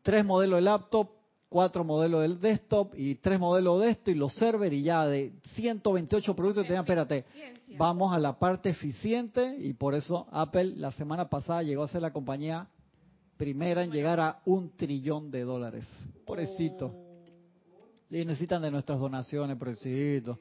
tres 0.01 0.25
modelos 0.25 0.57
de 0.57 0.61
laptop, 0.63 1.09
cuatro 1.49 1.83
modelos 1.83 2.23
del 2.23 2.39
desktop 2.39 2.95
y 2.95 3.15
tres 3.15 3.39
modelos 3.39 3.79
de 3.81 3.91
esto 3.91 4.09
y 4.09 4.15
los 4.15 4.33
servers 4.33 4.73
y 4.73 4.81
ya 4.81 5.05
de 5.05 5.33
128 5.53 6.35
productos 6.35 6.65
tenían, 6.65 6.83
espérate, 6.83 7.25
vamos 7.77 8.15
a 8.15 8.19
la 8.19 8.39
parte 8.39 8.69
eficiente 8.69 9.55
y 9.59 9.73
por 9.73 9.93
eso 9.93 10.25
Apple 10.31 10.73
la 10.77 10.91
semana 10.93 11.29
pasada 11.29 11.61
llegó 11.61 11.83
a 11.83 11.87
ser 11.87 12.01
la 12.01 12.11
compañía 12.11 12.67
primera 13.37 13.83
en 13.83 13.91
llegar 13.91 14.19
a 14.19 14.41
un 14.45 14.75
trillón 14.75 15.29
de 15.29 15.43
dólares. 15.43 15.87
Pobrecito. 16.25 17.06
Y 18.09 18.23
necesitan 18.23 18.61
de 18.61 18.71
nuestras 18.71 18.99
donaciones, 18.99 19.57
pobrecito. 19.57 20.39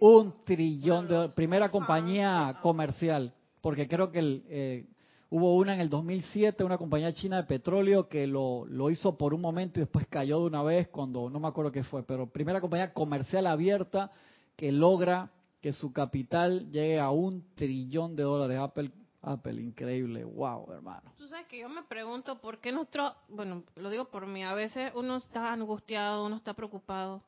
Un 0.00 0.34
trillón 0.44 1.06
de. 1.06 1.28
Primera 1.34 1.70
compañía 1.70 2.58
comercial. 2.60 3.32
Porque 3.60 3.88
creo 3.88 4.10
que 4.10 4.18
el, 4.18 4.44
eh, 4.48 4.86
hubo 5.30 5.56
una 5.56 5.74
en 5.74 5.80
el 5.80 5.88
2007, 5.88 6.64
una 6.64 6.76
compañía 6.76 7.12
china 7.12 7.38
de 7.38 7.44
petróleo 7.44 8.08
que 8.08 8.26
lo, 8.26 8.66
lo 8.66 8.90
hizo 8.90 9.16
por 9.16 9.32
un 9.32 9.40
momento 9.40 9.80
y 9.80 9.84
después 9.84 10.06
cayó 10.06 10.40
de 10.40 10.46
una 10.46 10.62
vez 10.62 10.88
cuando, 10.88 11.30
no 11.30 11.40
me 11.40 11.48
acuerdo 11.48 11.72
qué 11.72 11.82
fue, 11.82 12.02
pero 12.02 12.26
primera 12.26 12.60
compañía 12.60 12.92
comercial 12.92 13.46
abierta 13.46 14.12
que 14.56 14.70
logra 14.70 15.30
que 15.60 15.72
su 15.72 15.92
capital 15.92 16.70
llegue 16.70 17.00
a 17.00 17.10
un 17.10 17.42
trillón 17.54 18.16
de 18.16 18.22
dólares. 18.22 18.58
Apple, 18.60 18.90
Apple, 19.24 19.60
increíble. 19.62 20.24
Wow, 20.24 20.72
hermano. 20.72 21.12
Tú 21.16 21.26
sabes 21.28 21.46
que 21.46 21.58
yo 21.58 21.68
me 21.68 21.82
pregunto 21.84 22.40
por 22.40 22.58
qué 22.58 22.72
nuestro, 22.72 23.14
bueno, 23.28 23.62
lo 23.76 23.90
digo 23.90 24.06
por 24.06 24.26
mí, 24.26 24.42
a 24.44 24.54
veces 24.54 24.92
uno 24.94 25.16
está 25.16 25.52
angustiado, 25.52 26.26
uno 26.26 26.36
está 26.36 26.54
preocupado 26.54 27.22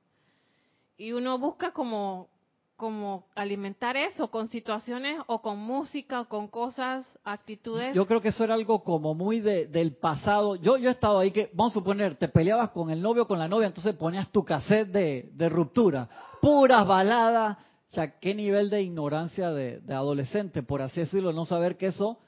y 0.98 1.12
uno 1.12 1.38
busca 1.38 1.72
como 1.72 2.28
como 2.76 3.24
alimentar 3.34 3.96
eso 3.96 4.28
con 4.30 4.48
situaciones 4.48 5.18
o 5.28 5.40
con 5.40 5.58
música 5.58 6.20
o 6.20 6.28
con 6.28 6.46
cosas, 6.46 7.06
actitudes. 7.24 7.94
Yo 7.96 8.06
creo 8.06 8.20
que 8.20 8.28
eso 8.28 8.44
era 8.44 8.52
algo 8.52 8.84
como 8.84 9.14
muy 9.14 9.40
de- 9.40 9.64
del 9.66 9.96
pasado. 9.96 10.56
Yo, 10.56 10.76
yo 10.76 10.90
he 10.90 10.92
estado 10.92 11.18
ahí 11.20 11.30
que, 11.30 11.48
vamos 11.54 11.72
a 11.72 11.80
suponer, 11.80 12.16
te 12.16 12.28
peleabas 12.28 12.68
con 12.72 12.90
el 12.90 13.00
novio 13.00 13.22
o 13.22 13.26
con 13.26 13.38
la 13.38 13.48
novia, 13.48 13.68
entonces 13.68 13.94
ponías 13.94 14.30
tu 14.30 14.44
cassette 14.44 14.88
de, 14.90 15.30
de 15.32 15.48
ruptura. 15.48 16.06
Puras 16.42 16.86
baladas. 16.86 17.56
O 17.90 17.94
sea, 17.94 18.18
qué 18.18 18.34
nivel 18.34 18.68
de 18.70 18.82
ignorancia 18.82 19.50
de, 19.50 19.80
de 19.80 19.94
adolescente, 19.94 20.62
por 20.62 20.82
así 20.82 21.00
decirlo, 21.00 21.32
no 21.32 21.44
saber 21.44 21.76
que 21.76 21.86
eso, 21.86 22.18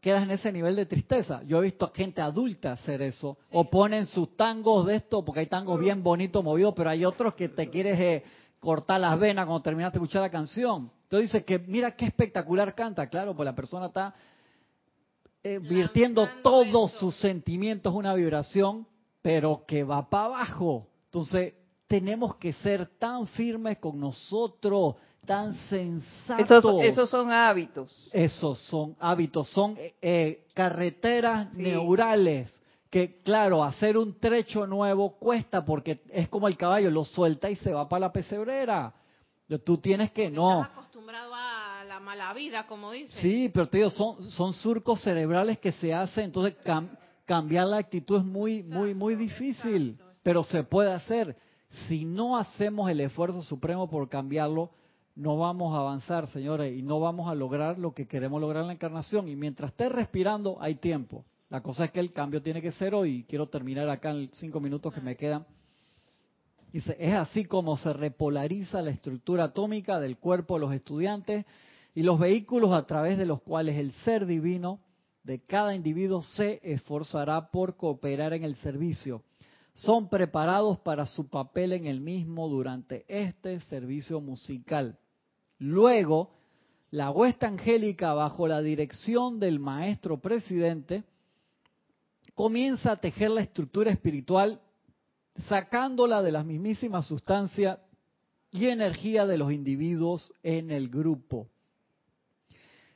quedas 0.00 0.22
en 0.22 0.30
ese 0.30 0.52
nivel 0.52 0.76
de 0.76 0.86
tristeza. 0.86 1.42
Yo 1.46 1.58
he 1.58 1.62
visto 1.62 1.90
gente 1.94 2.20
adulta 2.20 2.72
hacer 2.72 3.02
eso, 3.02 3.38
o 3.50 3.68
ponen 3.70 4.06
sus 4.06 4.36
tangos 4.36 4.86
de 4.86 4.96
esto, 4.96 5.24
porque 5.24 5.40
hay 5.40 5.46
tangos 5.46 5.80
bien 5.80 6.02
bonitos 6.02 6.44
movidos, 6.44 6.74
pero 6.76 6.90
hay 6.90 7.04
otros 7.04 7.34
que 7.34 7.48
te 7.48 7.68
quieres 7.70 7.98
eh, 7.98 8.24
cortar 8.60 9.00
las 9.00 9.18
venas 9.18 9.46
cuando 9.46 9.62
terminaste 9.62 9.98
de 9.98 10.04
escuchar 10.04 10.22
la 10.22 10.30
canción. 10.30 10.90
Entonces 11.04 11.32
dice 11.32 11.44
que 11.44 11.58
mira 11.58 11.94
qué 11.96 12.06
espectacular 12.06 12.74
canta, 12.74 13.08
claro, 13.08 13.34
pues 13.34 13.46
la 13.46 13.54
persona 13.54 13.86
está 13.86 14.14
eh, 15.42 15.60
virtiendo 15.60 16.28
todos 16.42 16.92
sus 16.92 17.14
sentimientos, 17.16 17.94
una 17.94 18.14
vibración, 18.14 18.86
pero 19.22 19.64
que 19.66 19.84
va 19.84 20.08
para 20.08 20.24
abajo. 20.24 20.88
Entonces 21.04 21.54
tenemos 21.86 22.36
que 22.36 22.52
ser 22.52 22.86
tan 22.98 23.26
firmes 23.28 23.78
con 23.78 23.98
nosotros, 24.00 24.96
tan 25.24 25.54
sensatos. 25.68 26.58
Esos, 26.58 26.82
esos 26.82 27.10
son 27.10 27.30
hábitos. 27.30 28.10
Esos 28.12 28.58
son 28.60 28.96
hábitos, 29.00 29.48
son 29.48 29.76
eh, 29.78 29.94
eh, 30.02 30.44
carreteras 30.54 31.48
Sí. 31.52 31.62
neurales 31.62 32.52
que, 32.90 33.20
claro, 33.22 33.62
hacer 33.62 33.98
un 33.98 34.18
trecho 34.18 34.66
nuevo 34.66 35.16
cuesta 35.18 35.64
porque 35.64 36.00
es 36.10 36.28
como 36.28 36.48
el 36.48 36.56
caballo, 36.56 36.90
lo 36.90 37.04
suelta 37.04 37.50
y 37.50 37.56
se 37.56 37.72
va 37.72 37.88
para 37.88 38.00
la 38.00 38.12
pesebrera. 38.12 38.94
Tú 39.64 39.78
tienes 39.78 40.10
que, 40.12 40.28
no, 40.30 40.62
Estás 40.62 40.78
acostumbrado 40.78 41.32
a 41.34 41.84
la 41.86 42.00
mala 42.00 42.32
vida, 42.34 42.66
como 42.66 42.90
dice. 42.90 43.12
sí, 43.20 43.48
pero 43.52 43.68
te 43.68 43.78
digo, 43.78 43.90
son, 43.90 44.22
son 44.30 44.52
surcos 44.52 45.02
cerebrales 45.02 45.58
que 45.58 45.70
se 45.72 45.92
hacen, 45.94 46.24
entonces 46.24 46.56
cam- 46.64 46.88
cambiar 47.24 47.66
la 47.68 47.76
actitud 47.78 48.18
es 48.18 48.24
muy, 48.24 48.62
muy, 48.64 48.92
muy 48.94 49.14
difícil, 49.14 49.98
pero 50.22 50.42
se 50.42 50.64
puede 50.64 50.92
hacer. 50.92 51.36
Si 51.88 52.04
no 52.04 52.36
hacemos 52.36 52.90
el 52.90 53.00
esfuerzo 53.00 53.42
supremo 53.42 53.88
por 53.88 54.08
cambiarlo, 54.08 54.70
no 55.14 55.38
vamos 55.38 55.74
a 55.74 55.80
avanzar, 55.80 56.28
señores, 56.28 56.76
y 56.76 56.82
no 56.82 57.00
vamos 57.00 57.30
a 57.30 57.34
lograr 57.34 57.78
lo 57.78 57.92
que 57.92 58.06
queremos 58.06 58.40
lograr 58.40 58.62
en 58.62 58.68
la 58.68 58.74
encarnación. 58.74 59.28
Y 59.28 59.36
mientras 59.36 59.70
esté 59.70 59.88
respirando, 59.88 60.58
hay 60.60 60.76
tiempo. 60.76 61.24
La 61.48 61.62
cosa 61.62 61.86
es 61.86 61.90
que 61.90 62.00
el 62.00 62.12
cambio 62.12 62.42
tiene 62.42 62.60
que 62.60 62.72
ser 62.72 62.94
hoy. 62.94 63.24
Quiero 63.28 63.48
terminar 63.48 63.88
acá 63.88 64.10
en 64.10 64.30
cinco 64.32 64.60
minutos 64.60 64.92
que 64.92 65.00
me 65.00 65.16
quedan. 65.16 65.46
Dice, 66.72 66.96
es 66.98 67.14
así 67.14 67.44
como 67.44 67.76
se 67.76 67.92
repolariza 67.92 68.82
la 68.82 68.90
estructura 68.90 69.44
atómica 69.44 70.00
del 70.00 70.18
cuerpo 70.18 70.54
de 70.54 70.60
los 70.60 70.74
estudiantes 70.74 71.46
y 71.94 72.02
los 72.02 72.18
vehículos 72.18 72.72
a 72.72 72.86
través 72.86 73.16
de 73.16 73.24
los 73.24 73.40
cuales 73.40 73.78
el 73.78 73.92
ser 74.04 74.26
divino 74.26 74.80
de 75.22 75.40
cada 75.40 75.74
individuo 75.74 76.22
se 76.22 76.60
esforzará 76.62 77.50
por 77.50 77.76
cooperar 77.76 78.34
en 78.34 78.44
el 78.44 78.56
servicio. 78.56 79.22
Son 79.76 80.08
preparados 80.08 80.78
para 80.78 81.04
su 81.04 81.28
papel 81.28 81.74
en 81.74 81.86
el 81.86 82.00
mismo 82.00 82.48
durante 82.48 83.04
este 83.08 83.60
servicio 83.60 84.22
musical. 84.22 84.98
Luego, 85.58 86.30
la 86.90 87.10
huesta 87.10 87.46
angélica 87.46 88.14
bajo 88.14 88.48
la 88.48 88.62
dirección 88.62 89.38
del 89.38 89.58
maestro 89.58 90.18
presidente 90.18 91.04
comienza 92.34 92.92
a 92.92 93.00
tejer 93.00 93.30
la 93.32 93.42
estructura 93.42 93.90
espiritual 93.90 94.62
sacándola 95.46 96.22
de 96.22 96.32
la 96.32 96.42
mismísima 96.42 97.02
sustancia 97.02 97.78
y 98.50 98.68
energía 98.68 99.26
de 99.26 99.36
los 99.36 99.52
individuos 99.52 100.32
en 100.42 100.70
el 100.70 100.88
grupo. 100.88 101.48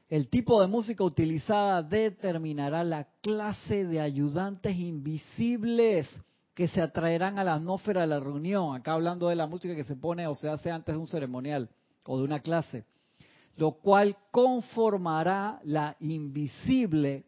El 0.08 0.30
tipo 0.30 0.62
de 0.62 0.66
música 0.66 1.04
utilizada 1.04 1.82
determinará 1.82 2.84
la 2.84 3.04
clase 3.20 3.84
de 3.84 4.00
ayudantes 4.00 4.78
invisibles 4.78 6.08
que 6.54 6.68
se 6.68 6.82
atraerán 6.82 7.38
a 7.38 7.44
la 7.44 7.54
atmósfera 7.54 8.02
de 8.02 8.06
la 8.08 8.20
reunión. 8.20 8.74
Acá 8.74 8.92
hablando 8.92 9.28
de 9.28 9.36
la 9.36 9.46
música 9.46 9.74
que 9.74 9.84
se 9.84 9.96
pone 9.96 10.26
o 10.26 10.34
se 10.34 10.48
hace 10.48 10.70
antes 10.70 10.94
de 10.94 11.00
un 11.00 11.06
ceremonial 11.06 11.70
o 12.04 12.18
de 12.18 12.24
una 12.24 12.40
clase. 12.40 12.84
Lo 13.56 13.72
cual 13.72 14.16
conformará 14.30 15.60
la 15.64 15.96
invisible, 16.00 17.24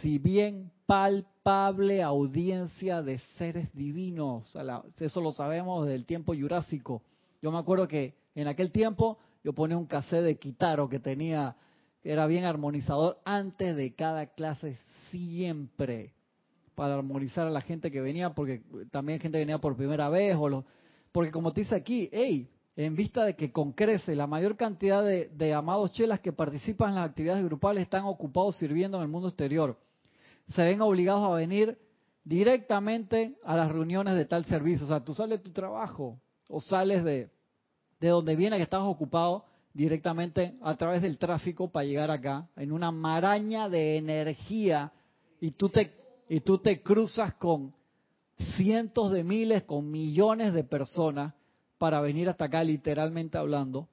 si 0.00 0.18
bien 0.18 0.70
palpable 0.86 2.02
audiencia 2.02 3.02
de 3.02 3.18
seres 3.38 3.72
divinos. 3.72 4.56
Eso 4.98 5.20
lo 5.20 5.32
sabemos 5.32 5.84
desde 5.84 5.96
el 5.96 6.06
tiempo 6.06 6.34
jurásico. 6.34 7.02
Yo 7.40 7.50
me 7.50 7.58
acuerdo 7.58 7.88
que 7.88 8.14
en 8.34 8.46
aquel 8.46 8.70
tiempo 8.70 9.18
yo 9.42 9.52
ponía 9.52 9.78
un 9.78 9.86
cassette 9.86 10.24
de 10.24 10.38
Kitaro 10.38 10.88
que 10.88 11.00
tenía, 11.00 11.56
que 12.02 12.12
era 12.12 12.26
bien 12.26 12.44
armonizador 12.44 13.20
antes 13.24 13.74
de 13.74 13.94
cada 13.94 14.26
clase 14.26 14.76
siempre 15.10 16.14
para 16.80 16.94
armonizar 16.94 17.46
a 17.46 17.50
la 17.50 17.60
gente 17.60 17.90
que 17.90 18.00
venía, 18.00 18.30
porque 18.30 18.62
también 18.90 19.20
gente 19.20 19.36
venía 19.36 19.58
por 19.58 19.76
primera 19.76 20.08
vez, 20.08 20.34
o 20.34 20.64
porque 21.12 21.30
como 21.30 21.52
te 21.52 21.60
dice 21.60 21.74
aquí, 21.74 22.08
hey, 22.10 22.48
en 22.74 22.96
vista 22.96 23.22
de 23.22 23.36
que 23.36 23.52
con 23.52 23.72
crece 23.72 24.14
la 24.14 24.26
mayor 24.26 24.56
cantidad 24.56 25.04
de, 25.04 25.28
de 25.28 25.52
amados 25.52 25.92
chelas 25.92 26.20
que 26.20 26.32
participan 26.32 26.88
en 26.88 26.94
las 26.94 27.10
actividades 27.10 27.44
grupales 27.44 27.82
están 27.82 28.06
ocupados 28.06 28.56
sirviendo 28.56 28.96
en 28.96 29.02
el 29.02 29.10
mundo 29.10 29.28
exterior, 29.28 29.76
se 30.54 30.64
ven 30.64 30.80
obligados 30.80 31.22
a 31.22 31.34
venir 31.34 31.76
directamente 32.24 33.36
a 33.44 33.56
las 33.56 33.70
reuniones 33.70 34.14
de 34.14 34.24
tal 34.24 34.46
servicio. 34.46 34.86
O 34.86 34.88
sea, 34.88 35.04
tú 35.04 35.12
sales 35.12 35.38
de 35.40 35.44
tu 35.44 35.52
trabajo 35.52 36.18
o 36.48 36.62
sales 36.62 37.04
de, 37.04 37.28
de 38.00 38.08
donde 38.08 38.36
viene 38.36 38.56
que 38.56 38.62
estás 38.62 38.80
ocupado 38.84 39.44
directamente 39.74 40.54
a 40.62 40.74
través 40.76 41.02
del 41.02 41.18
tráfico 41.18 41.70
para 41.70 41.84
llegar 41.84 42.10
acá 42.10 42.48
en 42.56 42.72
una 42.72 42.90
maraña 42.90 43.68
de 43.68 43.98
energía 43.98 44.92
y 45.42 45.50
tú 45.50 45.68
te 45.68 45.99
y 46.30 46.42
tú 46.42 46.58
te 46.58 46.80
cruzas 46.80 47.34
con 47.34 47.74
cientos 48.56 49.10
de 49.10 49.24
miles, 49.24 49.64
con 49.64 49.90
millones 49.90 50.54
de 50.54 50.62
personas 50.62 51.34
para 51.76 52.00
venir 52.00 52.28
hasta 52.28 52.44
acá 52.44 52.62
literalmente 52.62 53.36
hablando, 53.36 53.88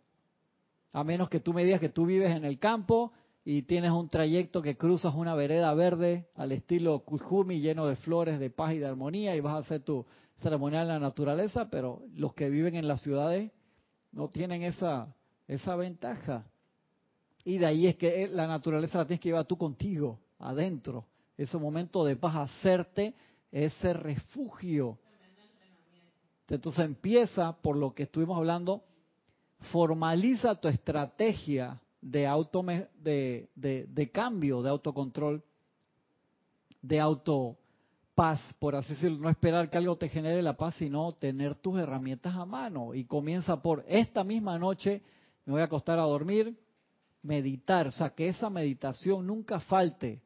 a 0.93 1.03
menos 1.03 1.31
que 1.31 1.39
tú 1.39 1.51
me 1.51 1.63
digas 1.63 1.79
que 1.79 1.89
tú 1.89 2.05
vives 2.05 2.35
en 2.35 2.45
el 2.45 2.59
campo 2.59 3.11
y 3.43 3.63
tienes 3.63 3.89
un 3.89 4.07
trayecto 4.07 4.61
que 4.61 4.77
cruzas 4.77 5.15
una 5.15 5.33
vereda 5.33 5.73
verde 5.73 6.27
al 6.35 6.51
estilo 6.51 6.99
Kujumi 6.99 7.59
lleno 7.59 7.87
de 7.87 7.95
flores, 7.95 8.39
de 8.39 8.51
paz 8.51 8.73
y 8.73 8.77
de 8.77 8.85
armonía 8.85 9.35
y 9.35 9.39
vas 9.39 9.55
a 9.55 9.59
hacer 9.59 9.81
tu 9.81 10.05
ceremonial 10.35 10.83
en 10.83 10.89
la 10.89 10.99
naturaleza, 10.99 11.71
pero 11.71 12.03
los 12.13 12.35
que 12.35 12.51
viven 12.51 12.75
en 12.75 12.87
las 12.87 13.01
ciudades 13.01 13.51
no 14.11 14.29
tienen 14.29 14.61
esa, 14.61 15.11
esa 15.47 15.75
ventaja. 15.75 16.45
Y 17.43 17.57
de 17.57 17.65
ahí 17.65 17.87
es 17.87 17.95
que 17.95 18.27
la 18.27 18.45
naturaleza 18.45 18.99
la 18.99 19.07
tienes 19.07 19.21
que 19.21 19.29
llevar 19.29 19.45
tú 19.45 19.57
contigo, 19.57 20.19
adentro. 20.37 21.07
Ese 21.37 21.57
momento 21.57 22.03
de 22.03 22.15
paz, 22.15 22.35
hacerte 22.35 23.13
ese 23.51 23.93
refugio. 23.93 24.97
Entonces 26.49 26.85
empieza 26.85 27.53
por 27.53 27.77
lo 27.77 27.93
que 27.93 28.03
estuvimos 28.03 28.37
hablando, 28.37 28.83
formaliza 29.71 30.55
tu 30.55 30.67
estrategia 30.67 31.79
de, 32.01 32.25
auto, 32.25 32.63
de, 32.63 34.09
cambio, 34.13 34.61
de 34.61 34.69
autocontrol, 34.69 35.43
de 36.81 36.99
auto 36.99 37.57
paz, 38.15 38.39
por 38.59 38.75
así 38.75 38.93
decirlo, 38.93 39.19
no 39.19 39.29
esperar 39.29 39.69
que 39.69 39.77
algo 39.77 39.97
te 39.97 40.09
genere 40.09 40.41
la 40.41 40.57
paz, 40.57 40.75
sino 40.75 41.11
tener 41.11 41.55
tus 41.55 41.77
herramientas 41.77 42.35
a 42.35 42.45
mano. 42.45 42.93
Y 42.93 43.05
comienza 43.05 43.61
por 43.61 43.83
esta 43.87 44.23
misma 44.23 44.57
noche, 44.57 45.01
me 45.45 45.53
voy 45.53 45.61
a 45.61 45.65
acostar 45.65 45.99
a 45.99 46.03
dormir, 46.03 46.57
meditar, 47.21 47.87
o 47.87 47.91
sea, 47.91 48.11
que 48.11 48.29
esa 48.29 48.49
meditación 48.49 49.27
nunca 49.27 49.59
falte, 49.59 50.21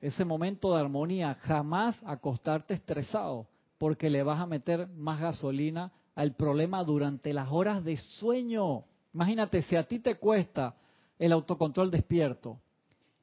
ese 0.00 0.24
momento 0.24 0.74
de 0.74 0.80
armonía, 0.80 1.34
jamás 1.34 1.96
acostarte 2.04 2.74
estresado, 2.74 3.48
porque 3.78 4.10
le 4.10 4.22
vas 4.22 4.40
a 4.40 4.46
meter 4.46 4.88
más 4.88 5.20
gasolina 5.20 5.92
al 6.14 6.34
problema 6.34 6.82
durante 6.84 7.32
las 7.32 7.48
horas 7.50 7.84
de 7.84 7.96
sueño. 7.96 8.84
Imagínate, 9.12 9.62
si 9.62 9.76
a 9.76 9.86
ti 9.86 9.98
te 9.98 10.16
cuesta 10.16 10.74
el 11.18 11.32
autocontrol 11.32 11.90
despierto, 11.90 12.60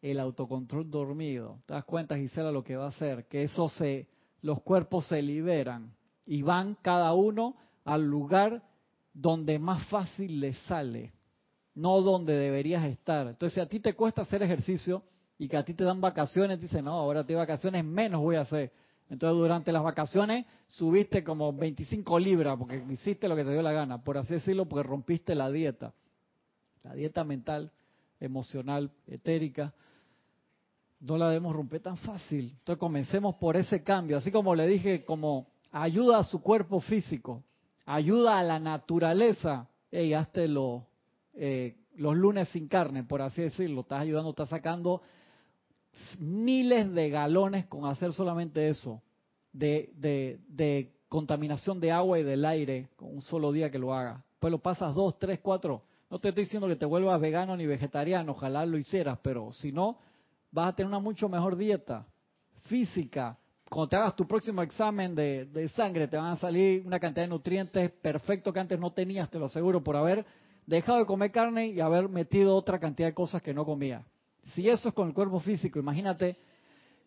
el 0.01 0.19
autocontrol 0.19 0.89
dormido. 0.89 1.59
¿Te 1.65 1.73
das 1.73 1.85
cuenta, 1.85 2.17
Gisela, 2.17 2.51
lo 2.51 2.63
que 2.63 2.75
va 2.75 2.85
a 2.85 2.89
hacer? 2.89 3.25
Que 3.27 3.43
eso 3.43 3.69
se, 3.69 4.07
los 4.41 4.61
cuerpos 4.61 5.07
se 5.07 5.21
liberan 5.21 5.93
y 6.25 6.41
van 6.41 6.75
cada 6.81 7.13
uno 7.13 7.55
al 7.85 8.03
lugar 8.03 8.63
donde 9.13 9.59
más 9.59 9.87
fácil 9.87 10.39
les 10.39 10.57
sale, 10.63 11.13
no 11.75 12.01
donde 12.01 12.35
deberías 12.35 12.85
estar. 12.85 13.27
Entonces, 13.27 13.53
si 13.55 13.59
a 13.59 13.69
ti 13.69 13.79
te 13.79 13.93
cuesta 13.93 14.23
hacer 14.23 14.43
ejercicio 14.43 15.03
y 15.43 15.49
que 15.49 15.57
a 15.57 15.65
ti 15.65 15.73
te 15.73 15.83
dan 15.83 15.99
vacaciones, 15.99 16.61
dices, 16.61 16.81
no, 16.81 16.93
ahora 16.93 17.25
te 17.25 17.35
vacaciones, 17.35 17.83
menos 17.83 18.21
voy 18.21 18.37
a 18.37 18.41
hacer. 18.41 18.71
Entonces, 19.09 19.37
durante 19.37 19.73
las 19.73 19.83
vacaciones 19.83 20.45
subiste 20.67 21.21
como 21.21 21.51
25 21.51 22.17
libras 22.17 22.57
porque 22.57 22.81
hiciste 22.89 23.27
lo 23.27 23.35
que 23.35 23.43
te 23.43 23.51
dio 23.51 23.61
la 23.61 23.73
gana, 23.73 24.01
por 24.01 24.17
así 24.17 24.35
decirlo, 24.35 24.69
porque 24.69 24.87
rompiste 24.87 25.35
la 25.35 25.51
dieta. 25.51 25.93
La 26.83 26.93
dieta 26.93 27.25
mental, 27.25 27.71
emocional, 28.21 28.89
etérica 29.05 29.73
no 31.01 31.17
la 31.17 31.27
debemos 31.27 31.53
romper 31.53 31.81
tan 31.81 31.97
fácil. 31.97 32.55
Entonces 32.59 32.79
comencemos 32.79 33.35
por 33.35 33.57
ese 33.57 33.83
cambio, 33.83 34.15
así 34.15 34.31
como 34.31 34.55
le 34.55 34.65
dije, 34.65 35.03
como 35.03 35.47
ayuda 35.73 36.19
a 36.19 36.23
su 36.23 36.41
cuerpo 36.41 36.79
físico, 36.79 37.43
ayuda 37.85 38.39
a 38.39 38.43
la 38.43 38.59
naturaleza, 38.59 39.67
y 39.91 40.13
hazte 40.13 40.47
lo, 40.47 40.87
eh, 41.33 41.75
los 41.97 42.15
lunes 42.15 42.47
sin 42.47 42.69
carne, 42.69 43.03
por 43.03 43.21
así 43.21 43.41
decirlo, 43.41 43.81
estás 43.81 44.01
ayudando, 44.01 44.29
estás 44.29 44.47
sacando 44.47 45.01
miles 46.19 46.91
de 46.93 47.09
galones 47.09 47.65
con 47.65 47.85
hacer 47.85 48.13
solamente 48.13 48.67
eso, 48.69 49.01
de, 49.51 49.91
de, 50.47 50.91
contaminación 51.09 51.79
de 51.79 51.91
agua 51.91 52.19
y 52.19 52.23
del 52.23 52.43
aire, 52.43 52.89
con 52.95 53.13
un 53.13 53.21
solo 53.21 53.51
día 53.51 53.69
que 53.69 53.77
lo 53.77 53.93
hagas. 53.93 54.23
Pues 54.39 54.49
lo 54.49 54.57
pasas 54.57 54.95
dos, 54.95 55.19
tres, 55.19 55.39
cuatro. 55.41 55.83
No 56.09 56.19
te 56.19 56.29
estoy 56.29 56.45
diciendo 56.45 56.67
que 56.67 56.75
te 56.75 56.85
vuelvas 56.85 57.21
vegano 57.21 57.55
ni 57.55 57.67
vegetariano, 57.67 58.31
ojalá 58.31 58.65
lo 58.65 58.77
hicieras, 58.77 59.19
pero 59.21 59.51
si 59.51 59.71
no, 59.71 59.99
vas 60.51 60.69
a 60.69 60.75
tener 60.75 60.87
una 60.87 60.99
mucho 60.99 61.29
mejor 61.29 61.55
dieta 61.55 62.07
física. 62.61 63.37
Cuando 63.69 63.89
te 63.89 63.95
hagas 63.95 64.15
tu 64.15 64.27
próximo 64.27 64.63
examen 64.63 65.13
de 65.13 65.71
sangre, 65.75 66.07
te 66.07 66.17
van 66.17 66.31
a 66.31 66.37
salir 66.37 66.83
una 66.85 66.99
cantidad 66.99 67.25
de 67.25 67.29
nutrientes 67.29 67.91
perfecto 67.91 68.51
que 68.51 68.59
antes 68.59 68.79
no 68.79 68.91
tenías, 68.91 69.29
te 69.29 69.37
lo 69.37 69.45
aseguro, 69.45 69.83
por 69.83 69.95
haber 69.95 70.25
dejado 70.65 70.99
de 70.99 71.05
comer 71.05 71.31
carne 71.31 71.67
y 71.67 71.79
haber 71.79 72.09
metido 72.09 72.55
otra 72.55 72.79
cantidad 72.79 73.09
de 73.09 73.13
cosas 73.13 73.41
que 73.41 73.53
no 73.53 73.65
comía. 73.65 74.03
Si 74.47 74.69
eso 74.69 74.89
es 74.89 74.93
con 74.93 75.07
el 75.07 75.13
cuerpo 75.13 75.39
físico, 75.39 75.79
imagínate 75.79 76.37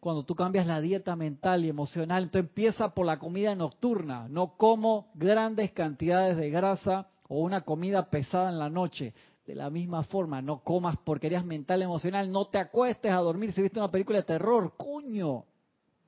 cuando 0.00 0.24
tú 0.24 0.34
cambias 0.34 0.66
la 0.66 0.80
dieta 0.80 1.16
mental 1.16 1.64
y 1.64 1.68
emocional, 1.68 2.24
entonces 2.24 2.48
empieza 2.48 2.94
por 2.94 3.06
la 3.06 3.18
comida 3.18 3.54
nocturna. 3.54 4.28
No 4.28 4.56
como 4.56 5.10
grandes 5.14 5.72
cantidades 5.72 6.36
de 6.36 6.50
grasa 6.50 7.08
o 7.28 7.40
una 7.40 7.62
comida 7.62 8.08
pesada 8.08 8.50
en 8.50 8.58
la 8.58 8.70
noche. 8.70 9.14
De 9.46 9.54
la 9.54 9.70
misma 9.70 10.02
forma, 10.02 10.42
no 10.42 10.60
comas 10.62 10.96
porquerías 10.98 11.44
mental, 11.44 11.82
emocional, 11.82 12.30
no 12.30 12.46
te 12.46 12.58
acuestes 12.58 13.12
a 13.12 13.16
dormir 13.16 13.52
si 13.52 13.62
viste 13.62 13.78
una 13.78 13.90
película 13.90 14.18
de 14.18 14.24
terror, 14.24 14.74
coño. 14.76 15.44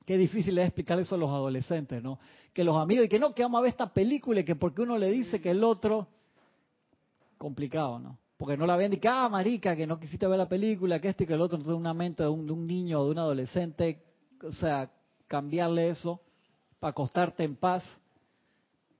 Qué 0.05 0.17
difícil 0.17 0.57
es 0.57 0.65
explicar 0.65 0.99
eso 0.99 1.15
a 1.15 1.17
los 1.17 1.29
adolescentes, 1.29 2.01
¿no? 2.03 2.19
Que 2.53 2.63
los 2.63 2.75
amigos, 2.75 3.05
y 3.05 3.09
que 3.09 3.19
no, 3.19 3.33
que 3.33 3.43
vamos 3.43 3.59
a 3.59 3.61
ver 3.61 3.69
esta 3.69 3.93
película 3.93 4.41
y 4.41 4.43
que 4.43 4.55
porque 4.55 4.81
uno 4.81 4.97
le 4.97 5.09
dice 5.11 5.39
que 5.39 5.51
el 5.51 5.63
otro, 5.63 6.07
complicado, 7.37 7.99
¿no? 7.99 8.17
Porque 8.39 8.55
no 8.55 8.65
la 8.65 8.77
ven 8.77 8.93
y 8.93 9.05
ah, 9.05 9.27
marica, 9.27 9.75
que 9.75 9.85
no 9.85 9.99
quisiste 9.99 10.25
ver 10.25 10.37
la 10.37 10.47
película, 10.47 11.01
que 11.01 11.09
esto 11.09 11.23
y 11.23 11.27
que 11.27 11.33
el 11.33 11.41
otro, 11.41 11.57
entonces 11.57 11.77
una 11.77 11.93
mente 11.93 12.23
de 12.23 12.29
un, 12.29 12.47
de 12.47 12.53
un 12.53 12.65
niño 12.65 13.01
o 13.01 13.03
de 13.03 13.11
un 13.11 13.19
adolescente, 13.19 14.01
o 14.41 14.53
sea, 14.53 14.89
cambiarle 15.27 15.89
eso 15.89 16.21
para 16.79 16.91
acostarte 16.91 17.43
en 17.43 17.57
paz. 17.57 17.83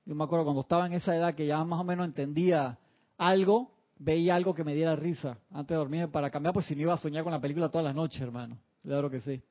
Yo 0.04 0.14
me 0.14 0.24
acuerdo 0.24 0.44
cuando 0.44 0.60
estaba 0.60 0.84
en 0.84 0.92
esa 0.92 1.16
edad 1.16 1.34
que 1.34 1.46
ya 1.46 1.64
más 1.64 1.80
o 1.80 1.84
menos 1.84 2.04
entendía 2.04 2.76
algo, 3.16 3.72
veía 3.98 4.34
algo 4.34 4.54
que 4.54 4.62
me 4.62 4.74
diera 4.74 4.94
risa 4.94 5.38
antes 5.50 5.68
de 5.68 5.76
dormir 5.76 6.08
para 6.08 6.30
cambiar, 6.30 6.52
pues 6.52 6.66
si 6.66 6.76
no 6.76 6.82
iba 6.82 6.92
a 6.92 6.98
soñar 6.98 7.24
con 7.24 7.32
la 7.32 7.40
película 7.40 7.70
toda 7.70 7.84
la 7.84 7.94
noche, 7.94 8.22
hermano. 8.22 8.58
Claro 8.82 9.08
que 9.08 9.20
sí. 9.20 9.42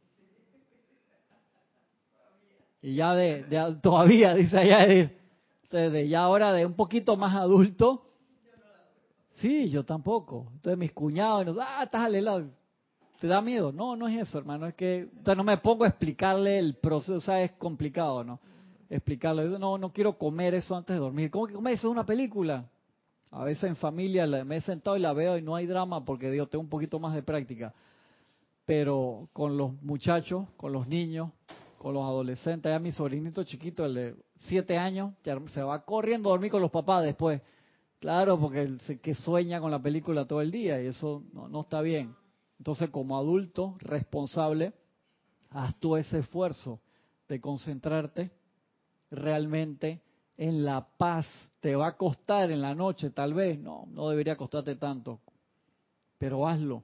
Y 2.84 2.94
ya 2.94 3.16
de, 3.16 3.44
de 3.46 3.78
todavía, 3.82 4.36
dice 4.36 4.56
allá, 4.56 5.10
de 5.72 6.08
ya 6.08 6.22
ahora 6.22 6.54
de 6.54 6.68
un 6.68 6.76
poquito 6.76 7.18
más 7.18 7.36
adulto, 7.36 8.06
sí, 9.42 9.70
yo 9.70 9.84
tampoco. 9.84 10.48
Entonces 10.54 10.78
mis 10.78 10.92
cuñados, 10.92 11.46
nos, 11.46 11.58
ah, 11.60 11.84
estás 11.84 12.02
al 12.02 12.16
helado. 12.16 12.50
¿Te 13.20 13.28
da 13.28 13.42
miedo? 13.42 13.72
No, 13.72 13.96
no 13.96 14.08
es 14.08 14.18
eso, 14.22 14.38
hermano. 14.38 14.66
Es 14.66 14.76
que 14.76 15.00
entonces 15.00 15.38
no 15.38 15.44
me 15.44 15.58
pongo 15.58 15.84
a 15.84 15.90
explicarle 15.90 16.58
el 16.58 16.76
proceso, 16.76 17.16
o 17.16 17.22
sea, 17.22 17.44
es 17.44 17.52
complicado, 17.54 18.24
¿no? 18.24 18.40
Explicarle, 18.90 19.60
no, 19.60 19.78
no 19.78 19.92
quiero 19.92 20.18
comer 20.18 20.54
eso 20.54 20.76
antes 20.76 20.96
de 20.96 21.00
dormir. 21.00 21.30
¿Cómo 21.30 21.46
que 21.46 21.54
comer 21.54 21.74
eso 21.74 21.90
es 21.90 21.92
una 21.92 22.06
película? 22.06 22.66
A 23.32 23.44
veces 23.44 23.66
en 23.66 23.76
familia 23.76 24.26
me 24.46 24.58
he 24.58 24.62
sentado 24.62 24.98
y 24.98 25.02
la 25.02 25.14
veo 25.14 25.38
y 25.38 25.42
no 25.42 25.56
hay 25.56 25.68
drama 25.68 26.04
porque 26.04 26.32
digo, 26.32 26.48
tengo 26.48 26.64
un 26.64 26.70
poquito 26.70 26.98
más 26.98 27.14
de 27.14 27.22
práctica. 27.22 27.74
Pero 28.66 29.30
con 29.34 29.58
los 29.58 29.74
muchachos, 29.82 30.48
con 30.56 30.72
los 30.72 30.88
niños, 30.88 31.30
con 31.78 31.94
los 31.94 32.04
adolescentes, 32.04 32.72
ya 32.72 32.80
mi 32.80 32.92
sobrinito 32.92 33.44
chiquito, 33.44 33.86
el 33.86 33.94
de 33.94 34.16
siete 34.38 34.78
años, 34.78 35.14
se 35.54 35.62
va 35.62 35.84
corriendo 35.86 36.30
a 36.30 36.34
dormir 36.34 36.52
con 36.52 36.62
los 36.62 36.72
papás 36.72 37.04
después. 37.04 37.42
Claro, 38.00 38.40
porque 38.40 38.78
se, 38.86 39.00
que 39.00 39.14
sueña 39.14 39.60
con 39.60 39.72
la 39.72 39.82
película 39.82 40.26
todo 40.26 40.42
el 40.42 40.52
día 40.52 40.82
y 40.82 40.88
eso 40.88 41.24
no, 41.34 41.50
no 41.50 41.62
está 41.62 41.82
bien. 41.82 42.16
Entonces, 42.58 42.90
como 42.90 43.18
adulto 43.18 43.76
responsable, 43.80 44.74
haz 45.50 45.76
tú 45.80 45.98
ese 45.98 46.20
esfuerzo 46.20 46.80
de 47.28 47.42
concentrarte 47.42 48.32
realmente 49.12 50.02
en 50.38 50.64
la 50.64 50.88
paz. 50.98 51.26
Te 51.60 51.76
va 51.76 51.88
a 51.88 51.98
costar 51.98 52.52
en 52.52 52.62
la 52.62 52.74
noche, 52.74 53.10
tal 53.10 53.34
vez, 53.34 53.60
no, 53.60 53.86
no 53.92 54.10
debería 54.10 54.38
costarte 54.38 54.76
tanto, 54.76 55.20
pero 56.18 56.48
hazlo. 56.48 56.84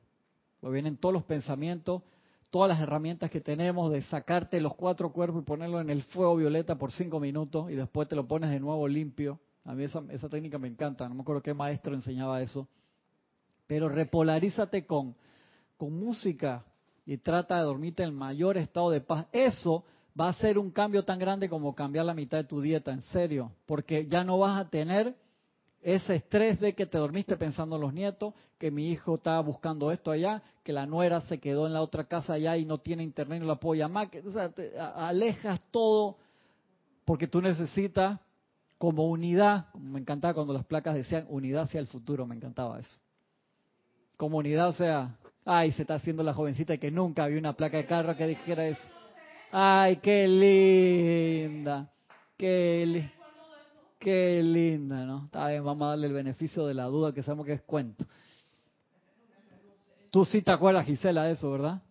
Pues 0.60 0.74
vienen 0.74 0.98
todos 0.98 1.14
los 1.14 1.24
pensamientos, 1.24 2.02
todas 2.50 2.70
las 2.70 2.82
herramientas 2.82 3.30
que 3.30 3.40
tenemos 3.40 3.92
de 3.92 4.02
sacarte 4.02 4.60
los 4.60 4.76
cuatro 4.76 5.14
cuerpos 5.14 5.42
y 5.42 5.46
ponerlo 5.46 5.80
en 5.80 5.90
el 5.90 6.04
fuego 6.04 6.36
violeta 6.36 6.78
por 6.78 6.92
cinco 6.92 7.20
minutos 7.22 7.72
y 7.72 7.76
después 7.76 8.08
te 8.08 8.16
lo 8.16 8.28
pones 8.28 8.50
de 8.50 8.60
nuevo 8.60 8.88
limpio. 8.88 9.40
A 9.66 9.74
mí 9.74 9.84
esa, 9.84 10.04
esa 10.12 10.30
técnica 10.30 10.58
me 10.58 10.68
encanta, 10.68 11.10
no 11.10 11.16
me 11.16 11.22
acuerdo 11.22 11.42
qué 11.42 11.54
maestro 11.54 11.94
enseñaba 11.96 12.42
eso. 12.42 12.68
Pero 13.68 13.90
repolarízate 13.90 14.86
con, 14.86 15.16
con 15.76 15.98
música 15.98 16.64
y 17.06 17.18
trata 17.18 17.58
de 17.58 17.64
dormirte 17.64 18.04
en 18.04 18.10
el 18.10 18.16
mayor 18.16 18.58
estado 18.58 18.92
de 18.92 19.02
paz. 19.02 19.26
Eso 19.32 19.84
va 20.20 20.30
a 20.30 20.34
ser 20.34 20.58
un 20.58 20.72
cambio 20.72 21.04
tan 21.04 21.20
grande 21.20 21.50
como 21.50 21.76
cambiar 21.76 22.06
la 22.06 22.14
mitad 22.14 22.38
de 22.38 22.44
tu 22.46 22.62
dieta, 22.62 22.92
en 22.92 23.02
serio, 23.04 23.52
porque 23.66 24.08
ya 24.08 24.24
no 24.24 24.38
vas 24.38 24.60
a 24.60 24.70
tener 24.70 25.16
ese 25.82 26.16
estrés 26.16 26.60
de 26.60 26.74
que 26.74 26.86
te 26.86 26.98
dormiste 26.98 27.38
pensando 27.38 27.76
en 27.76 27.82
los 27.82 27.94
nietos, 27.94 28.34
que 28.58 28.72
mi 28.72 28.90
hijo 28.90 29.16
estaba 29.16 29.40
buscando 29.42 29.92
esto 29.92 30.10
allá, 30.10 30.42
que 30.64 30.74
la 30.74 30.86
nuera 30.88 31.22
se 31.22 31.40
quedó 31.40 31.68
en 31.68 31.74
la 31.74 31.82
otra 31.82 32.06
casa 32.06 32.34
allá 32.34 32.58
y 32.58 32.66
no 32.66 32.80
tiene 32.80 33.04
internet 33.04 33.38
y 33.38 33.42
no 33.42 33.48
la 33.48 33.60
puedo 33.60 33.76
llamar, 33.76 34.10
o 34.26 34.32
sea, 34.32 34.50
te 34.50 34.78
alejas 34.80 35.60
todo 35.70 36.18
porque 37.04 37.28
tú 37.28 37.40
necesitas 37.40 38.20
como 38.78 39.08
unidad, 39.08 39.74
me 39.74 40.00
encantaba 40.00 40.34
cuando 40.34 40.54
las 40.54 40.66
placas 40.66 40.96
decían 40.96 41.26
unidad 41.30 41.64
hacia 41.64 41.80
el 41.80 41.88
futuro, 41.88 42.26
me 42.28 42.36
encantaba 42.36 42.80
eso. 42.80 42.98
Como 44.18 44.38
unidad, 44.38 44.70
o 44.70 44.74
sea, 44.74 45.18
ay, 45.46 45.72
se 45.72 45.84
está 45.84 45.96
haciendo 45.96 46.24
la 46.24 46.34
jovencita 46.34 46.78
que 46.78 46.92
nunca 46.92 47.24
había 47.24 47.40
una 47.40 47.54
placa 47.54 47.78
de 47.78 47.86
carro 47.86 48.16
que 48.16 48.28
dijera 48.28 48.68
eso. 48.68 48.90
Ay, 49.52 49.98
qué 49.98 50.28
linda. 50.28 51.90
Qué, 52.38 53.10
linda, 54.44 55.06
¿no? 55.06 55.26
Está 55.26 55.48
bien, 55.50 55.64
vamos 55.64 55.86
a 55.86 55.90
darle 55.92 56.08
el 56.08 56.14
beneficio 56.14 56.68
de 56.68 56.74
la 56.74 56.84
duda 56.86 57.14
que 57.14 57.24
sabemos 57.24 57.46
que 57.46 57.54
es 57.54 57.62
cuento. 57.62 58.06
Tú 60.12 60.26
sí 60.26 60.42
te 60.42 60.52
acuerdas, 60.52 60.86
Gisela, 60.86 61.24
de 61.24 61.32
eso, 61.32 61.50
¿verdad? 61.52 61.82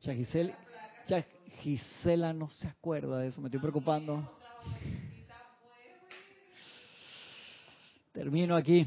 Ya 0.00 0.14
Gisela, 0.14 0.56
ya 1.06 1.24
Gisela 1.60 2.32
no 2.32 2.48
se 2.48 2.68
acuerda 2.68 3.18
de 3.18 3.28
eso, 3.28 3.40
me 3.40 3.48
estoy 3.48 3.60
preocupando. 3.60 4.28
Termino 8.16 8.56
aquí. 8.56 8.86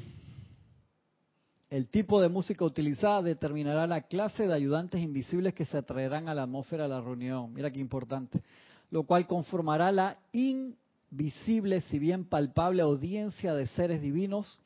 El 1.69 1.87
tipo 1.87 2.19
de 2.19 2.29
música 2.29 2.65
utilizada 2.65 3.21
determinará 3.21 3.85
la 3.85 4.01
clase 4.01 4.47
de 4.47 4.53
ayudantes 4.55 5.03
invisibles 5.03 5.53
que 5.53 5.65
se 5.65 5.77
atraerán 5.77 6.27
a 6.27 6.33
la 6.33 6.41
atmósfera 6.41 6.85
de 6.85 6.89
la 6.89 7.01
reunión. 7.01 7.53
Mira 7.53 7.69
qué 7.69 7.79
importante. 7.79 8.41
Lo 8.89 9.03
cual 9.03 9.27
conformará 9.27 9.91
la 9.91 10.17
invisible, 10.31 11.81
si 11.81 11.99
bien 11.99 12.25
palpable, 12.25 12.81
audiencia 12.81 13.53
de 13.53 13.67
seres 13.67 14.01
divinos 14.01 14.59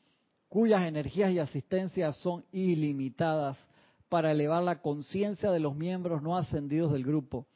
cuyas 0.48 0.88
energías 0.88 1.30
y 1.30 1.40
asistencias 1.40 2.16
son 2.16 2.42
ilimitadas 2.50 3.58
para 4.08 4.32
elevar 4.32 4.62
la 4.62 4.80
conciencia 4.80 5.50
de 5.50 5.60
los 5.60 5.76
miembros 5.76 6.22
no 6.22 6.38
ascendidos 6.38 6.90
del 6.90 7.04
grupo, 7.04 7.46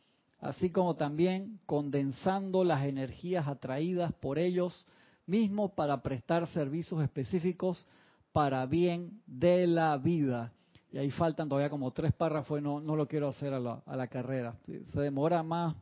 así 0.41 0.69
como 0.69 0.95
también 0.95 1.59
condensando 1.65 2.65
las 2.65 2.85
energías 2.85 3.49
atraídas 3.49 4.13
por 4.13 4.39
ellos 4.39 4.87
mismos 5.29 5.73
para 5.73 6.03
prestar 6.03 6.47
servicios 6.49 7.03
específicos 7.03 7.87
para 8.33 8.67
bien 8.67 9.21
de 9.27 9.67
la 9.67 9.97
vida. 9.97 10.53
Y 10.91 10.99
ahí 10.99 11.11
faltan 11.11 11.49
todavía 11.49 11.71
como 11.71 11.91
tres 11.91 12.13
párrafos 12.15 12.63
no, 12.63 12.81
no 12.81 12.97
lo 12.97 13.07
quiero 13.07 13.29
hacer 13.29 13.53
a 13.53 13.61
la, 13.61 13.83
a 13.85 13.97
la 13.97 14.07
carrera. 14.07 14.57
Se 14.87 15.01
demora 15.01 15.43
más, 15.43 15.77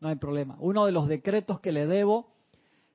no 0.00 0.08
hay 0.08 0.16
problema. 0.16 0.56
Uno 0.60 0.86
de 0.86 0.92
los 0.92 1.08
decretos 1.08 1.60
que 1.60 1.72
le 1.72 1.86
debo, 1.86 2.28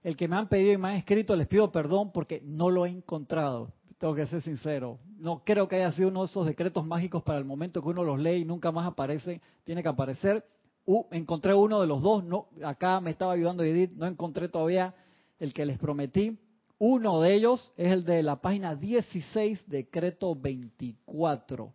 el 0.03 0.17
que 0.17 0.27
me 0.27 0.35
han 0.35 0.49
pedido 0.49 0.73
y 0.73 0.77
me 0.77 0.89
han 0.89 0.95
escrito, 0.95 1.35
les 1.35 1.47
pido 1.47 1.71
perdón 1.71 2.11
porque 2.11 2.41
no 2.43 2.69
lo 2.69 2.85
he 2.85 2.89
encontrado. 2.89 3.71
Tengo 3.99 4.15
que 4.15 4.25
ser 4.25 4.41
sincero. 4.41 4.97
No 5.19 5.43
creo 5.45 5.67
que 5.67 5.75
haya 5.75 5.91
sido 5.91 6.07
uno 6.07 6.21
de 6.21 6.25
esos 6.25 6.47
decretos 6.47 6.83
mágicos 6.83 7.21
para 7.21 7.37
el 7.37 7.45
momento 7.45 7.83
que 7.83 7.89
uno 7.89 8.03
los 8.03 8.19
lee 8.19 8.37
y 8.37 8.45
nunca 8.45 8.71
más 8.71 8.87
aparece. 8.87 9.41
Tiene 9.63 9.83
que 9.83 9.89
aparecer. 9.89 10.43
Uh, 10.85 11.05
encontré 11.11 11.53
uno 11.53 11.79
de 11.79 11.85
los 11.85 12.01
dos. 12.01 12.23
No, 12.23 12.47
acá 12.63 12.99
me 12.99 13.11
estaba 13.11 13.33
ayudando 13.33 13.61
Edith. 13.61 13.91
No 13.91 14.07
encontré 14.07 14.49
todavía 14.49 14.95
el 15.41 15.53
que 15.53 15.65
les 15.65 15.79
prometí. 15.79 16.37
Uno 16.77 17.19
de 17.19 17.33
ellos 17.33 17.73
es 17.75 17.91
el 17.91 18.05
de 18.05 18.23
la 18.23 18.37
página 18.41 18.75
16, 18.75 19.67
decreto 19.67 20.35
24, 20.35 21.73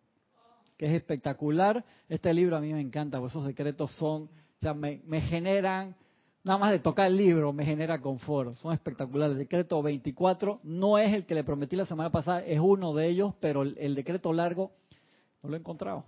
que 0.76 0.86
es 0.86 0.92
espectacular. 0.92 1.84
Este 2.08 2.32
libro 2.32 2.56
a 2.56 2.60
mí 2.60 2.72
me 2.72 2.80
encanta, 2.80 3.18
porque 3.18 3.32
esos 3.32 3.46
decretos 3.46 3.90
son, 3.96 4.22
o 4.24 4.60
sea, 4.60 4.72
me, 4.72 5.00
generan, 5.20 5.96
nada 6.44 6.58
más 6.58 6.70
de 6.70 6.78
tocar 6.78 7.08
el 7.08 7.16
libro, 7.16 7.52
me 7.52 7.64
genera 7.64 8.00
confort. 8.00 8.54
Son 8.54 8.72
espectaculares. 8.72 9.36
Decreto 9.36 9.82
24 9.82 10.60
no 10.62 10.96
es 10.96 11.12
el 11.12 11.26
que 11.26 11.34
le 11.34 11.42
prometí 11.42 11.74
la 11.74 11.86
semana 11.86 12.10
pasada, 12.10 12.44
es 12.44 12.60
uno 12.60 12.94
de 12.94 13.08
ellos, 13.08 13.34
pero 13.40 13.62
el, 13.62 13.94
decreto 13.96 14.32
largo 14.32 14.72
no 15.42 15.50
lo 15.50 15.56
he 15.56 15.58
encontrado. 15.58 16.04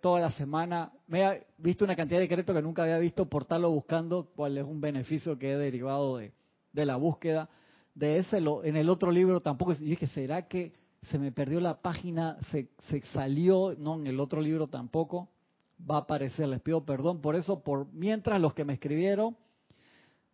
Toda 0.00 0.20
la 0.20 0.30
semana 0.30 0.90
me 1.06 1.22
he 1.22 1.46
visto 1.58 1.84
una 1.84 1.96
cantidad 1.96 2.18
de 2.18 2.28
decretos 2.28 2.56
que 2.56 2.62
nunca 2.62 2.82
había 2.82 2.98
visto 2.98 3.26
por 3.26 3.42
estarlo 3.42 3.70
buscando 3.70 4.30
cuál 4.34 4.56
es 4.56 4.64
un 4.64 4.80
beneficio 4.80 5.38
que 5.38 5.52
he 5.52 5.56
derivado 5.58 6.16
de, 6.16 6.32
de 6.72 6.86
la 6.86 6.96
búsqueda 6.96 7.48
de 7.94 8.18
ese, 8.18 8.38
en 8.38 8.76
el 8.76 8.88
otro 8.88 9.10
libro 9.10 9.40
tampoco, 9.40 9.72
y 9.72 9.84
dije, 9.84 10.06
¿será 10.06 10.48
que 10.48 10.72
se 11.10 11.18
me 11.18 11.32
perdió 11.32 11.60
la 11.60 11.82
página, 11.82 12.38
se, 12.50 12.70
se 12.88 13.02
salió? 13.12 13.74
No, 13.78 13.96
en 13.96 14.06
el 14.06 14.20
otro 14.20 14.40
libro 14.40 14.68
tampoco 14.68 15.28
va 15.88 15.96
a 15.96 16.00
aparecer, 16.00 16.48
les 16.48 16.60
pido 16.60 16.84
perdón 16.84 17.20
por 17.20 17.36
eso, 17.36 17.62
por 17.62 17.92
mientras 17.92 18.40
los 18.40 18.54
que 18.54 18.64
me 18.64 18.74
escribieron, 18.74 19.36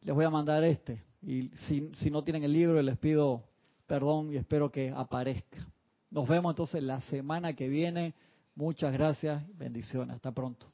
les 0.02 0.14
voy 0.14 0.24
a 0.24 0.30
mandar 0.30 0.62
este, 0.62 1.02
y 1.22 1.48
si, 1.66 1.90
si 1.94 2.10
no 2.10 2.22
tienen 2.22 2.44
el 2.44 2.52
libro, 2.52 2.80
les 2.80 2.98
pido 2.98 3.44
perdón 3.86 4.32
y 4.32 4.36
espero 4.36 4.70
que 4.70 4.92
aparezca. 4.94 5.66
Nos 6.10 6.28
vemos 6.28 6.52
entonces 6.52 6.82
la 6.82 7.00
semana 7.02 7.54
que 7.54 7.68
viene, 7.68 8.14
Muchas 8.58 8.92
gracias, 8.92 9.40
bendiciones, 9.56 10.16
hasta 10.16 10.32
pronto. 10.32 10.66